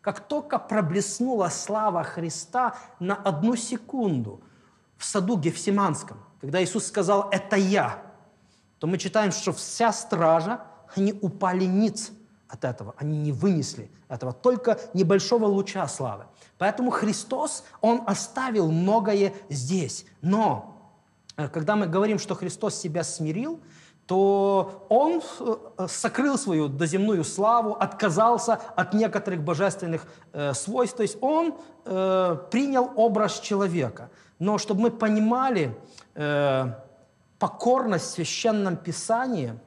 Как 0.00 0.26
только 0.26 0.58
проблеснула 0.58 1.50
слава 1.50 2.02
Христа 2.02 2.74
на 2.98 3.14
одну 3.14 3.54
секунду 3.54 4.40
в 4.96 5.04
саду 5.04 5.36
Гефсиманском, 5.36 6.18
когда 6.40 6.62
Иисус 6.62 6.86
сказал 6.86 7.28
«это 7.30 7.54
я», 7.56 8.07
то 8.78 8.86
мы 8.86 8.98
читаем, 8.98 9.32
что 9.32 9.52
вся 9.52 9.92
стража, 9.92 10.60
они 10.94 11.12
упали 11.20 11.64
ниц 11.64 12.12
от 12.48 12.64
этого, 12.64 12.94
они 12.96 13.18
не 13.18 13.32
вынесли 13.32 13.90
этого, 14.08 14.32
только 14.32 14.78
небольшого 14.94 15.46
луча 15.46 15.86
славы. 15.88 16.24
Поэтому 16.56 16.90
Христос, 16.90 17.64
Он 17.80 18.02
оставил 18.06 18.70
многое 18.70 19.32
здесь. 19.48 20.06
Но 20.22 20.76
э, 21.36 21.48
когда 21.48 21.76
мы 21.76 21.86
говорим, 21.86 22.18
что 22.18 22.34
Христос 22.34 22.74
себя 22.74 23.04
смирил, 23.04 23.60
то 24.06 24.86
он 24.88 25.20
э, 25.40 25.86
сокрыл 25.88 26.38
свою 26.38 26.68
доземную 26.68 27.24
славу, 27.24 27.74
отказался 27.74 28.54
от 28.54 28.94
некоторых 28.94 29.42
божественных 29.42 30.06
э, 30.32 30.54
свойств, 30.54 30.96
то 30.96 31.02
есть 31.02 31.18
он 31.20 31.54
принял 31.84 32.90
образ 32.96 33.40
человека. 33.40 34.10
Но 34.38 34.58
чтобы 34.58 34.82
мы 34.82 34.90
понимали, 34.90 35.74
покорность 37.38 38.06
в 38.06 38.10
Священном 38.10 38.76
Писании, 38.76 39.58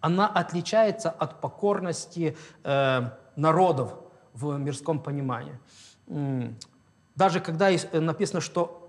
она 0.00 0.28
отличается 0.28 1.10
от 1.10 1.40
покорности 1.40 2.36
э, 2.62 3.10
народов 3.36 3.94
в 4.32 4.56
мирском 4.58 4.98
понимании. 4.98 5.58
Даже 7.14 7.40
когда 7.40 7.70
э, 7.70 8.00
написано, 8.00 8.40
что 8.40 8.84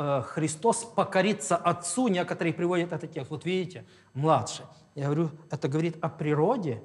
Э, 0.00 0.22
Христос 0.24 0.84
покорится 0.84 1.56
Отцу, 1.56 2.06
некоторые 2.06 2.52
приводят 2.52 2.92
этот 2.92 3.12
текст. 3.12 3.30
Вот 3.30 3.44
видите, 3.44 3.84
младший. 4.14 4.64
Я 4.94 5.06
говорю, 5.06 5.30
это 5.50 5.66
говорит 5.68 5.96
о 6.00 6.08
природе 6.08 6.82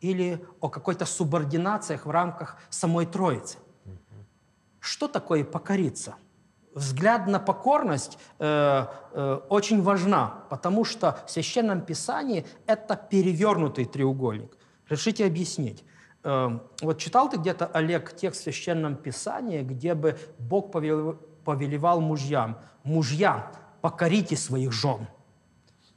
или 0.00 0.42
о 0.60 0.70
какой-то 0.70 1.04
субординациях 1.04 2.06
в 2.06 2.10
рамках 2.10 2.58
самой 2.70 3.04
Троицы. 3.04 3.58
Что 4.80 5.08
такое 5.08 5.44
покориться? 5.44 6.14
Взгляд 6.74 7.28
на 7.28 7.38
покорность 7.38 8.18
э, 8.40 8.86
э, 9.12 9.40
очень 9.48 9.80
важна, 9.80 10.44
потому 10.50 10.84
что 10.84 11.18
в 11.24 11.30
Священном 11.30 11.80
Писании 11.80 12.44
это 12.66 12.96
перевернутый 12.96 13.84
треугольник. 13.84 14.56
Решите 14.88 15.24
объяснить. 15.24 15.84
Э, 16.24 16.58
вот 16.82 16.98
читал 16.98 17.30
ты 17.30 17.36
где-то, 17.36 17.66
Олег, 17.66 18.16
текст 18.16 18.40
в 18.40 18.44
Священном 18.44 18.96
Писании, 18.96 19.62
где 19.62 19.94
бы 19.94 20.18
Бог 20.38 20.72
повел, 20.72 21.14
повелевал 21.44 22.00
мужьям, 22.00 22.58
«Мужья, 22.82 23.52
покорите 23.80 24.36
своих 24.36 24.72
жен». 24.72 25.06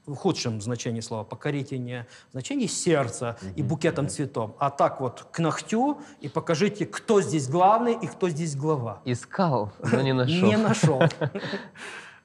В 0.07 0.15
худшем 0.15 0.61
значении 0.61 1.01
слова. 1.01 1.23
Покорите 1.23 1.77
не 1.77 2.07
в 2.29 2.31
значении 2.31 2.67
сердца 2.67 3.37
и 3.55 3.61
букетом 3.61 4.07
цветов, 4.07 4.55
а 4.57 4.69
так 4.69 5.01
вот 5.01 5.27
к 5.31 5.39
ногтю 5.39 5.99
и 6.21 6.29
покажите, 6.29 6.85
кто 6.85 7.21
здесь 7.21 7.49
главный 7.49 7.93
и 7.93 8.07
кто 8.07 8.29
здесь 8.29 8.55
глава. 8.55 9.01
Искал, 9.03 9.73
но 9.79 10.01
не 10.01 10.13
нашел. 10.21 10.47
Не 10.47 10.57
нашел. 10.57 11.01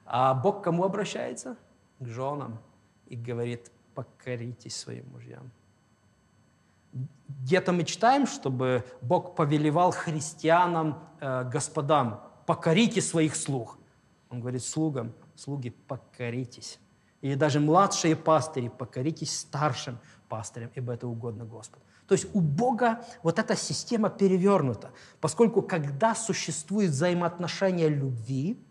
А 0.05 0.35
Бог 0.35 0.61
к 0.61 0.63
кому 0.63 0.83
обращается? 0.83 1.57
К 1.99 2.07
женам. 2.07 2.59
И 3.07 3.15
говорит, 3.15 3.71
покоритесь 3.95 4.75
своим 4.75 5.09
мужьям. 5.11 5.51
Где-то 7.27 7.71
мы 7.71 7.83
читаем, 7.83 8.27
чтобы 8.27 8.85
Бог 9.01 9.35
повелевал 9.35 9.91
христианам, 9.91 10.99
э, 11.19 11.49
господам, 11.49 12.21
покорите 12.45 13.01
своих 13.01 13.35
слуг. 13.35 13.79
Он 14.29 14.39
говорит 14.39 14.63
слугам, 14.63 15.13
слуги, 15.35 15.69
покоритесь. 15.69 16.79
Или 17.23 17.35
даже 17.35 17.61
младшие 17.61 18.17
пастыри, 18.17 18.67
покоритесь 18.67 19.39
старшим 19.39 19.97
пастырям, 20.27 20.69
ибо 20.75 20.93
это 20.93 21.07
угодно 21.07 21.45
Господу. 21.45 21.81
То 22.05 22.15
есть 22.15 22.27
у 22.35 22.41
Бога 22.41 23.05
вот 23.23 23.39
эта 23.39 23.55
система 23.55 24.09
перевернута, 24.09 24.91
поскольку 25.21 25.61
когда 25.61 26.15
существует 26.15 26.91
взаимоотношение 26.91 27.87
любви, 27.87 28.61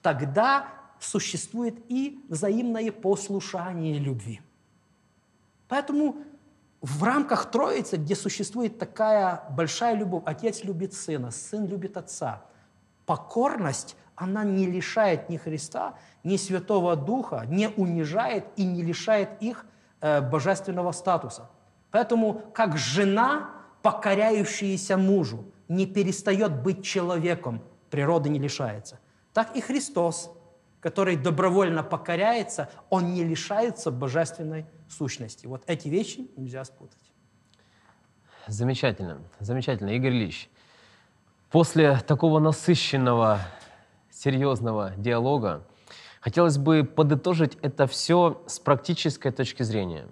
тогда 0.00 0.68
существует 1.00 1.74
и 1.88 2.24
взаимное 2.28 2.92
послушание 2.92 3.98
любви. 3.98 4.40
Поэтому 5.66 6.18
в 6.80 7.02
рамках 7.02 7.50
Троицы, 7.50 7.96
где 7.96 8.14
существует 8.14 8.78
такая 8.78 9.42
большая 9.50 9.96
любовь, 9.96 10.22
отец 10.24 10.62
любит 10.62 10.94
сына, 10.94 11.32
сын 11.32 11.66
любит 11.66 11.96
отца– 11.96 12.44
покорность, 13.08 13.96
она 14.18 14.44
не 14.44 14.66
лишает 14.66 15.28
ни 15.28 15.36
Христа, 15.36 15.94
ни 16.24 16.36
Святого 16.36 16.96
Духа, 16.96 17.44
не 17.48 17.68
унижает 17.68 18.44
и 18.56 18.64
не 18.64 18.82
лишает 18.82 19.30
их 19.40 19.64
э, 20.00 20.20
божественного 20.20 20.92
статуса. 20.92 21.48
Поэтому 21.90 22.42
как 22.52 22.76
жена, 22.76 23.50
покоряющаяся 23.82 24.96
мужу, 24.96 25.44
не 25.68 25.86
перестает 25.86 26.62
быть 26.62 26.84
человеком, 26.84 27.62
природа 27.90 28.28
не 28.28 28.38
лишается, 28.38 28.98
так 29.32 29.56
и 29.56 29.60
Христос, 29.60 30.30
который 30.80 31.16
добровольно 31.16 31.82
покоряется, 31.82 32.68
он 32.90 33.14
не 33.14 33.24
лишается 33.24 33.90
божественной 33.90 34.66
сущности. 34.88 35.46
Вот 35.46 35.62
эти 35.66 35.88
вещи 35.88 36.30
нельзя 36.36 36.64
спутать. 36.64 36.98
Замечательно, 38.46 39.18
замечательно. 39.40 39.90
Игорь 39.90 40.12
Ильич, 40.12 40.48
После 41.50 41.96
такого 42.00 42.40
насыщенного, 42.40 43.40
серьезного 44.18 44.92
диалога 44.96 45.62
хотелось 46.20 46.58
бы 46.58 46.82
подытожить 46.84 47.56
это 47.62 47.86
все 47.86 48.42
с 48.46 48.58
практической 48.58 49.30
точки 49.30 49.62
зрения. 49.62 50.06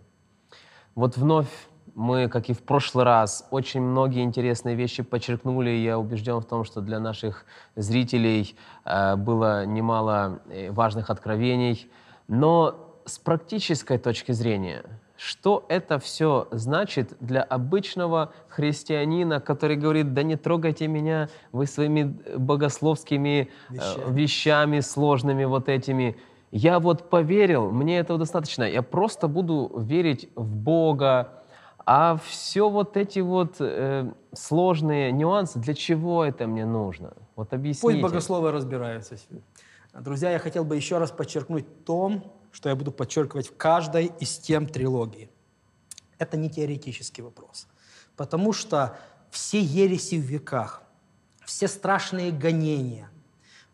Вот 0.95 1.17
вновь 1.17 1.49
мы, 1.95 2.29
как 2.29 2.49
и 2.49 2.53
в 2.53 2.63
прошлый 2.63 3.05
раз, 3.05 3.47
очень 3.51 3.81
многие 3.81 4.23
интересные 4.23 4.77
вещи 4.77 5.03
подчеркнули. 5.03 5.71
Я 5.71 5.99
убежден 5.99 6.39
в 6.41 6.45
том, 6.45 6.65
что 6.65 6.81
для 6.81 7.01
наших 7.01 7.47
зрителей 7.75 8.55
э, 8.85 9.17
было 9.17 9.67
немало 9.67 10.41
э, 10.49 10.71
важных 10.71 11.11
откровений. 11.11 11.91
Но 12.29 13.01
с 13.07 13.19
практической 13.19 13.99
точки 13.99 14.33
зрения– 14.33 14.85
что 15.17 15.65
это 15.69 15.99
все 15.99 16.49
значит 16.51 17.17
для 17.21 17.43
обычного 17.43 18.33
христианина, 18.49 19.41
который 19.41 19.77
говорит, 19.77 20.15
да 20.15 20.23
не 20.23 20.37
трогайте 20.37 20.89
меня, 20.89 21.29
вы 21.53 21.67
своими 21.67 22.15
богословскими 22.37 23.51
вещами, 23.71 24.03
э, 24.07 24.13
вещами 24.13 24.81
сложными 24.81 25.45
вот 25.45 25.69
этими. 25.69 26.17
Я 26.51 26.79
вот 26.79 27.11
поверил, 27.11 27.71
мне 27.71 27.99
этого 27.99 28.19
достаточно. 28.19 28.65
Я 28.65 28.83
просто 28.83 29.29
буду 29.29 29.73
верить 29.77 30.29
в 30.35 30.57
Бога, 30.57 31.33
а 31.85 32.19
все 32.25 32.69
вот 32.69 32.97
эти 32.97 33.21
вот 33.21 33.57
э, 33.61 34.11
сложные 34.33 35.13
нюансы, 35.13 35.59
для 35.59 35.75
чего 35.75 36.25
это 36.25 36.47
мне 36.47 36.67
нужно? 36.67 37.15
Вот 37.37 37.53
объясните. 37.53 37.83
Пусть 37.83 38.01
богословы 38.01 38.51
разбираются. 38.51 39.17
Друзья, 39.95 40.31
я 40.31 40.39
хотел 40.39 40.65
бы 40.65 40.77
еще 40.77 40.99
раз 40.99 41.11
подчеркнуть 41.11 41.85
том, 41.85 42.25
что 42.57 42.71
я 42.71 42.75
буду 42.75 42.91
подчеркивать 42.91 43.49
в 43.49 43.57
каждой 43.59 44.07
из 44.19 44.39
тем 44.39 44.67
трилогии. 44.67 45.29
Это 46.17 46.39
не 46.39 46.49
теоретический 46.49 47.23
вопрос. 47.23 47.69
Потому 48.17 48.55
что 48.55 48.99
все 49.31 49.61
ереси 49.61 50.15
в 50.15 50.23
веках, 50.23 50.83
все 51.45 51.69
страшные 51.69 52.33
гонения, 52.33 53.11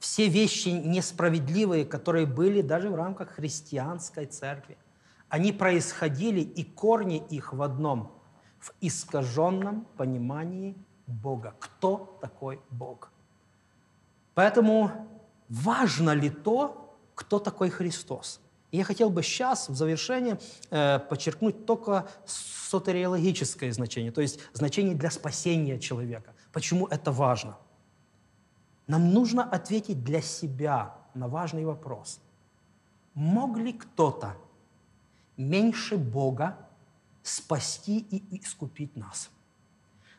все 0.01 0.27
вещи 0.27 0.71
несправедливые, 0.71 1.85
которые 1.85 2.27
были 2.27 2.61
даже 2.61 2.91
в 2.91 2.97
рамках 2.97 3.31
христианской 3.31 4.27
церкви, 4.27 4.77
они 5.29 5.53
происходили, 5.53 6.41
и 6.41 6.65
корни 6.65 7.25
их 7.31 7.53
в 7.53 7.63
одном– 7.63 8.11
в 8.59 8.73
искаженном 8.81 9.87
понимании 9.97 10.75
Бога. 11.07 11.55
Кто 11.61 12.19
такой 12.21 12.61
Бог? 12.71 13.13
Поэтому 14.35 15.09
важно 15.49 16.11
ли 16.11 16.31
то, 16.31 16.97
кто 17.15 17.39
такой 17.39 17.71
Христос? 17.71 18.41
Я 18.73 18.85
хотел 18.85 19.11
бы 19.11 19.23
сейчас, 19.23 19.69
в 19.69 19.74
завершение, 19.77 20.40
э, 20.70 20.99
подчеркнуть 20.99 21.66
только 21.66 22.09
сотериологическое 22.24 23.70
значение, 23.70 24.11
то 24.11 24.23
есть 24.23 24.40
значение 24.55 24.94
для 24.94 25.11
спасения 25.11 25.78
человека. 25.78 26.32
Почему 26.53 26.86
это 26.86 27.12
важно? 27.12 27.59
Нам 28.86 29.12
нужно 29.12 29.44
ответить 29.44 30.03
для 30.03 30.23
себя 30.23 30.94
на 31.12 31.28
важный 31.28 31.66
вопрос. 31.66 32.19
Мог 33.12 33.59
ли 33.59 33.74
кто-то 33.74 34.36
меньше 35.36 35.99
Бога 35.99 36.57
спасти 37.23 37.99
и 37.99 38.39
искупить 38.39 38.97
нас? 38.97 39.28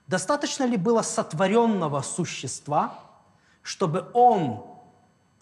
Достаточно 0.05 0.63
ли 0.65 0.77
было 0.77 1.01
сотворенного 1.01 2.01
существа, 2.01 2.99
чтобы 3.63 4.11
он 4.13 4.72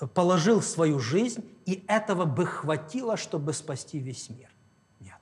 положил 0.07 0.61
свою 0.61 0.99
жизнь, 0.99 1.43
и 1.65 1.83
этого 1.87 2.25
бы 2.25 2.45
хватило, 2.45 3.17
чтобы 3.17 3.53
спасти 3.53 3.99
весь 3.99 4.29
мир. 4.29 4.49
Нет. 4.99 5.19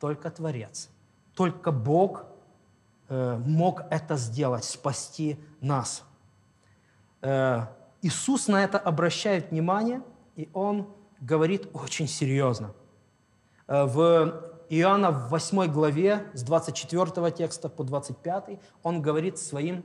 Только 0.00 0.30
Творец. 0.30 0.88
Только 1.34 1.70
Бог 1.72 2.24
э, 3.08 3.36
мог 3.44 3.82
это 3.90 4.16
сделать, 4.16 4.64
спасти 4.64 5.38
нас. 5.60 6.04
Э, 7.20 7.66
Иисус 8.02 8.48
на 8.48 8.62
это 8.62 8.78
обращает 8.78 9.50
внимание, 9.50 10.02
и 10.36 10.48
Он 10.54 10.88
говорит 11.20 11.68
очень 11.74 12.08
серьезно. 12.08 12.72
Э, 13.66 13.84
в 13.84 14.42
Иоанна 14.70 15.10
в 15.10 15.28
8 15.28 15.70
главе 15.70 16.26
с 16.32 16.42
24 16.42 17.30
текста 17.32 17.68
по 17.68 17.84
25 17.84 18.60
Он 18.82 19.02
говорит 19.02 19.38
своим 19.38 19.84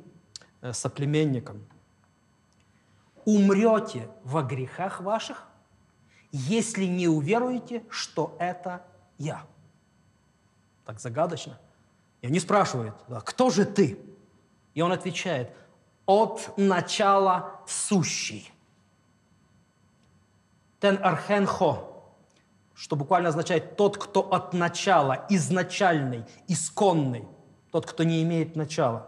соплеменникам– 0.72 1.66
умрете 3.26 4.10
во 4.24 4.44
грехах 4.44 5.02
ваших, 5.02 5.48
если 6.32 6.86
не 6.86 7.08
уверуете, 7.08 7.84
что 7.90 8.36
это 8.40 8.86
я. 9.18 9.46
Так 10.86 11.00
загадочно. 11.00 11.60
И 12.22 12.28
они 12.28 12.40
спрашивают, 12.40 12.96
кто 13.26 13.50
же 13.50 13.66
ты? 13.66 14.00
И 14.74 14.82
он 14.82 14.92
отвечает, 14.92 15.52
от 16.06 16.58
начала 16.58 17.62
сущий. 17.68 18.52
Тен 20.80 21.00
архенхо, 21.04 21.90
что 22.74 22.96
буквально 22.96 23.30
означает 23.30 23.76
«тот, 23.76 23.98
кто 23.98 24.22
от 24.22 24.54
начала, 24.54 25.26
изначальный, 25.30 26.26
исконный, 26.48 27.28
тот, 27.72 27.86
кто 27.86 28.04
не 28.04 28.24
имеет 28.24 28.56
начала» 28.56 29.08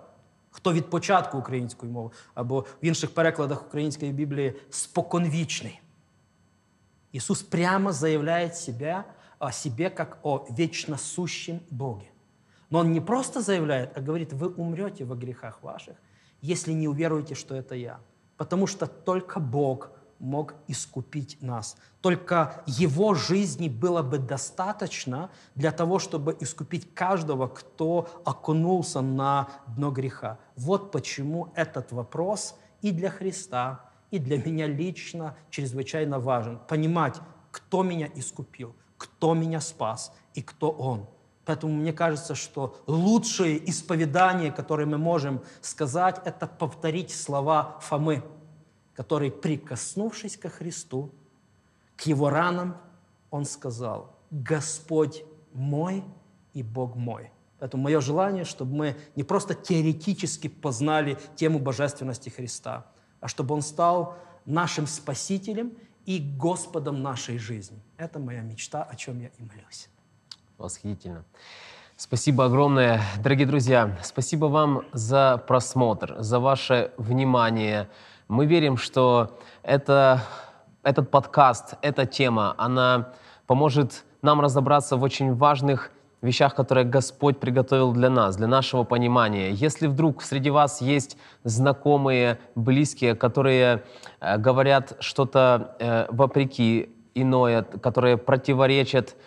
Хто 0.60 0.72
від 0.72 0.90
початку 0.90 1.38
української 1.38 1.92
мови, 1.92 2.10
або 2.34 2.60
в 2.60 2.84
інших 2.84 3.14
перекладах 3.14 3.66
української 3.66 4.12
Біблії 4.12 4.54
споконвічний. 4.70 5.80
Иисус 7.12 7.42
прямо 7.42 7.92
заявляет 7.92 8.56
себя, 8.56 9.04
о 9.38 9.52
себе 9.52 9.90
как 9.90 10.18
о 10.22 10.46
вечно 10.50 10.96
сущем 10.96 11.60
Боге. 11.70 12.06
Но 12.70 12.80
Он 12.80 12.92
не 12.92 13.00
просто 13.00 13.40
заявляет, 13.40 13.96
а 13.96 14.00
говорит, 14.00 14.32
вы 14.32 14.48
умрете 14.48 15.04
во 15.04 15.14
грехах 15.14 15.62
ваших, 15.62 15.96
если 16.42 16.72
не 16.72 16.88
уверуете, 16.88 17.34
что 17.34 17.54
это 17.54 17.74
Я. 17.74 18.00
Потому 18.36 18.66
что 18.66 18.86
только 18.86 19.40
Бог 19.40 19.90
мог 20.21 20.53
искупить 20.67 21.37
нас. 21.41 21.75
Только 21.99 22.63
Его 22.65 23.13
жизни 23.15 23.67
было 23.67 24.01
бы 24.03 24.19
достаточно 24.19 25.29
для 25.55 25.71
того, 25.71 25.99
чтобы 25.99 26.37
искупить 26.39 26.93
каждого, 26.93 27.47
кто 27.47 28.07
окунулся 28.23 29.01
на 29.01 29.49
дно 29.75 29.91
греха. 29.91 30.37
Вот 30.55 30.91
почему 30.91 31.51
этот 31.55 31.91
вопрос 31.91 32.55
и 32.81 32.91
для 32.91 33.09
Христа, 33.09 33.89
и 34.11 34.19
для 34.19 34.37
меня 34.37 34.67
лично 34.67 35.35
чрезвычайно 35.49 36.19
важен. 36.19 36.59
Понимать, 36.67 37.19
кто 37.51 37.83
меня 37.83 38.07
искупил, 38.13 38.75
кто 38.97 39.33
меня 39.33 39.59
спас 39.59 40.13
и 40.35 40.41
кто 40.41 40.69
Он. 40.69 41.07
Поэтому 41.45 41.73
мне 41.73 41.91
кажется, 41.91 42.35
что 42.35 42.79
лучшее 42.85 43.69
исповедание, 43.69 44.51
которое 44.51 44.85
мы 44.85 44.99
можем 44.99 45.41
сказать, 45.61 46.21
это 46.23 46.45
повторить 46.45 47.11
слова 47.11 47.79
Фомы– 47.81 48.23
который, 49.01 49.31
прикоснувшись 49.31 50.37
ко 50.37 50.47
Христу, 50.49 51.09
к 51.95 52.01
его 52.05 52.29
ранам, 52.29 52.77
он 53.31 53.45
сказал, 53.45 54.15
«Господь 54.29 55.23
мой 55.53 56.03
и 56.53 56.61
Бог 56.61 56.95
мой». 56.95 57.31
Поэтому 57.57 57.81
мое 57.81 57.99
желание, 57.99 58.45
чтобы 58.45 58.75
мы 58.75 58.95
не 59.15 59.23
просто 59.23 59.55
теоретически 59.55 60.49
познали 60.49 61.17
тему 61.35 61.57
божественности 61.57 62.29
Христа, 62.29 62.85
а 63.19 63.27
чтобы 63.27 63.55
Он 63.55 63.63
стал 63.63 64.17
нашим 64.45 64.85
Спасителем 64.85 65.71
и 66.05 66.19
Господом 66.37 67.01
нашей 67.01 67.39
жизни. 67.39 67.79
Это 67.97 68.19
моя 68.19 68.41
мечта, 68.41 68.83
о 68.83 68.95
чем 68.95 69.19
я 69.19 69.29
и 69.39 69.41
молюсь. 69.41 69.89
Восхитительно. 70.59 71.25
Спасибо 71.97 72.45
огромное, 72.45 73.01
дорогие 73.23 73.47
друзья. 73.47 73.97
Спасибо 74.03 74.45
вам 74.45 74.83
за 74.93 75.43
просмотр, 75.47 76.15
за 76.19 76.39
ваше 76.39 76.91
внимание. 76.97 77.89
Мы 78.31 78.45
верим, 78.45 78.77
что 78.77 79.37
это, 79.61 80.21
этот 80.83 81.11
подкаст, 81.11 81.73
эта 81.81 82.05
тема, 82.05 82.55
она 82.57 83.09
поможет 83.45 84.05
нам 84.21 84.39
разобраться 84.39 84.95
в 84.95 85.03
очень 85.03 85.35
важных 85.35 85.91
вещах, 86.21 86.55
которые 86.55 86.85
Господь 86.85 87.41
приготовил 87.41 87.91
для 87.91 88.09
нас, 88.09 88.37
для 88.37 88.47
нашего 88.47 88.85
понимания. 88.85 89.51
Если 89.51 89.85
вдруг 89.85 90.23
среди 90.23 90.49
вас 90.49 90.79
есть 90.79 91.17
знакомые, 91.43 92.39
близкие, 92.55 93.15
которые 93.15 93.83
э, 94.21 94.37
говорят 94.37 94.95
что-то 95.01 95.75
э, 95.79 96.05
вопреки 96.07 96.89
иное, 97.13 97.63
которые 97.63 98.15
противоречат 98.15 99.17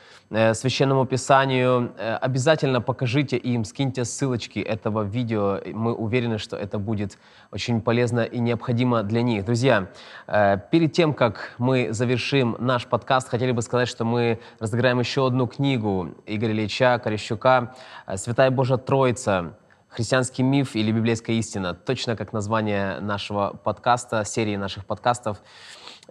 священному 0.54 1.06
Писанию, 1.06 1.92
э, 1.96 2.16
обязательно 2.16 2.80
покажите 2.80 3.36
им, 3.36 3.64
скиньте 3.64 4.04
ссылочки 4.04 4.58
этого 4.58 5.02
видео. 5.02 5.60
Мы 5.66 5.94
уверены, 5.94 6.38
что 6.38 6.56
это 6.56 6.78
будет 6.78 7.18
очень 7.52 7.80
полезно 7.80 8.20
и 8.20 8.40
необходимо 8.40 9.02
для 9.02 9.22
них. 9.22 9.44
Друзья, 9.44 9.88
э, 10.26 10.58
перед 10.70 10.92
тем, 10.92 11.14
как 11.14 11.54
мы 11.58 11.92
завершим 11.92 12.56
наш 12.58 12.86
подкаст, 12.86 13.28
хотели 13.28 13.52
бы 13.52 13.62
сказать, 13.62 13.88
что 13.88 14.04
мы 14.04 14.40
разыграем 14.58 14.98
еще 14.98 15.26
одну 15.26 15.46
книгу 15.46 16.14
Игоря 16.26 16.52
Ильича 16.52 16.98
Корещука 16.98 17.74
«Святая 18.16 18.50
Божья 18.50 18.76
Троица. 18.76 19.54
Христианский 19.88 20.42
миф 20.42 20.74
или 20.74 20.90
библейская 20.90 21.34
истина». 21.34 21.74
Точно 21.74 22.16
как 22.16 22.32
название 22.32 22.98
нашего 23.00 23.56
подкаста, 23.62 24.24
серии 24.24 24.56
наших 24.56 24.84
подкастов. 24.84 25.38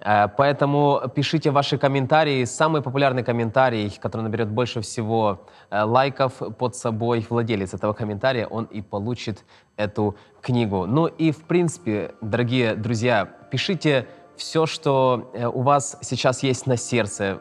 Э, 0.01 0.27
поэтому 0.27 1.01
пишите 1.15 1.51
ваши 1.51 1.77
комментарии. 1.77 2.45
Самый 2.45 2.81
популярный 2.81 3.23
комментарий, 3.23 3.89
который 4.01 4.21
наберет 4.21 4.49
больше 4.49 4.81
всего 4.81 5.45
э, 5.69 5.83
лайков 5.83 6.33
под 6.57 6.75
собой, 6.75 7.25
владелец 7.29 7.73
этого 7.73 7.93
комментария, 7.93 8.47
он 8.47 8.65
и 8.65 8.81
получит 8.81 9.43
эту 9.77 10.15
книгу. 10.41 10.85
Ну 10.85 11.07
и 11.07 11.31
в 11.31 11.43
принципе, 11.43 12.11
дорогие 12.21 12.75
друзья, 12.75 13.25
пишите 13.51 14.07
все, 14.35 14.65
что 14.65 15.29
э, 15.33 15.47
у 15.47 15.61
вас 15.61 15.97
сейчас 16.01 16.43
есть 16.43 16.67
на 16.67 16.77
сердце. 16.77 17.39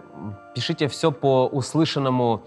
Пишите 0.54 0.88
все 0.88 1.10
по 1.10 1.46
услышанному. 1.46 2.42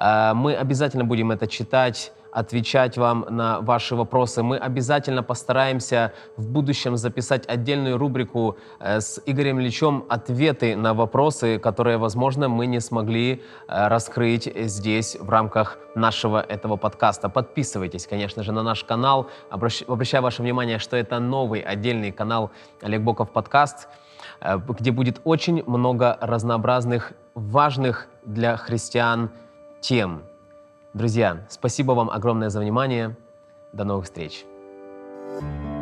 Мы 0.00 0.54
обязательно 0.54 1.02
будем 1.04 1.32
это 1.32 1.48
читать 1.48 2.12
отвечать 2.38 2.96
вам 2.96 3.26
на 3.28 3.60
ваши 3.60 3.96
вопросы. 3.96 4.42
Мы 4.44 4.58
обязательно 4.58 5.24
постараемся 5.24 6.12
в 6.36 6.48
будущем 6.48 6.96
записать 6.96 7.48
отдельную 7.48 7.98
рубрику 7.98 8.56
э, 8.78 9.00
с 9.00 9.20
Игорем 9.26 9.60
Ильичем 9.60 10.04
«Ответы 10.08 10.76
на 10.76 10.94
вопросы», 10.94 11.58
которые, 11.58 11.98
возможно, 11.98 12.48
мы 12.48 12.66
не 12.66 12.80
смогли 12.80 13.42
э, 13.66 13.88
раскрыть 13.88 14.48
здесь 14.54 15.16
в 15.20 15.28
рамках 15.28 15.78
нашего 15.96 16.40
этого 16.40 16.76
подкаста. 16.76 17.28
Подписывайтесь, 17.28 18.06
конечно 18.06 18.44
же, 18.44 18.52
на 18.52 18.62
наш 18.62 18.84
канал. 18.84 19.26
Обращаю 19.50 20.22
ваше 20.22 20.42
внимание, 20.42 20.78
что 20.78 20.96
это 20.96 21.18
новый 21.18 21.60
отдельный 21.60 22.12
канал 22.12 22.52
Олег 22.82 23.02
Боков 23.02 23.32
подкаст, 23.32 23.88
э, 24.40 24.60
где 24.78 24.92
будет 24.92 25.20
очень 25.24 25.64
много 25.66 26.16
разнообразных, 26.20 27.14
важных 27.34 28.06
для 28.24 28.56
христиан 28.56 29.30
тем. 29.80 30.22
Друзья, 30.94 31.46
спасибо 31.48 31.92
вам 31.92 32.10
огромное 32.10 32.50
за 32.50 32.60
внимание. 32.60 33.16
До 33.72 33.84
новых 33.84 34.06
встреч. 34.06 34.44
thank 35.40 35.72
you 35.72 35.77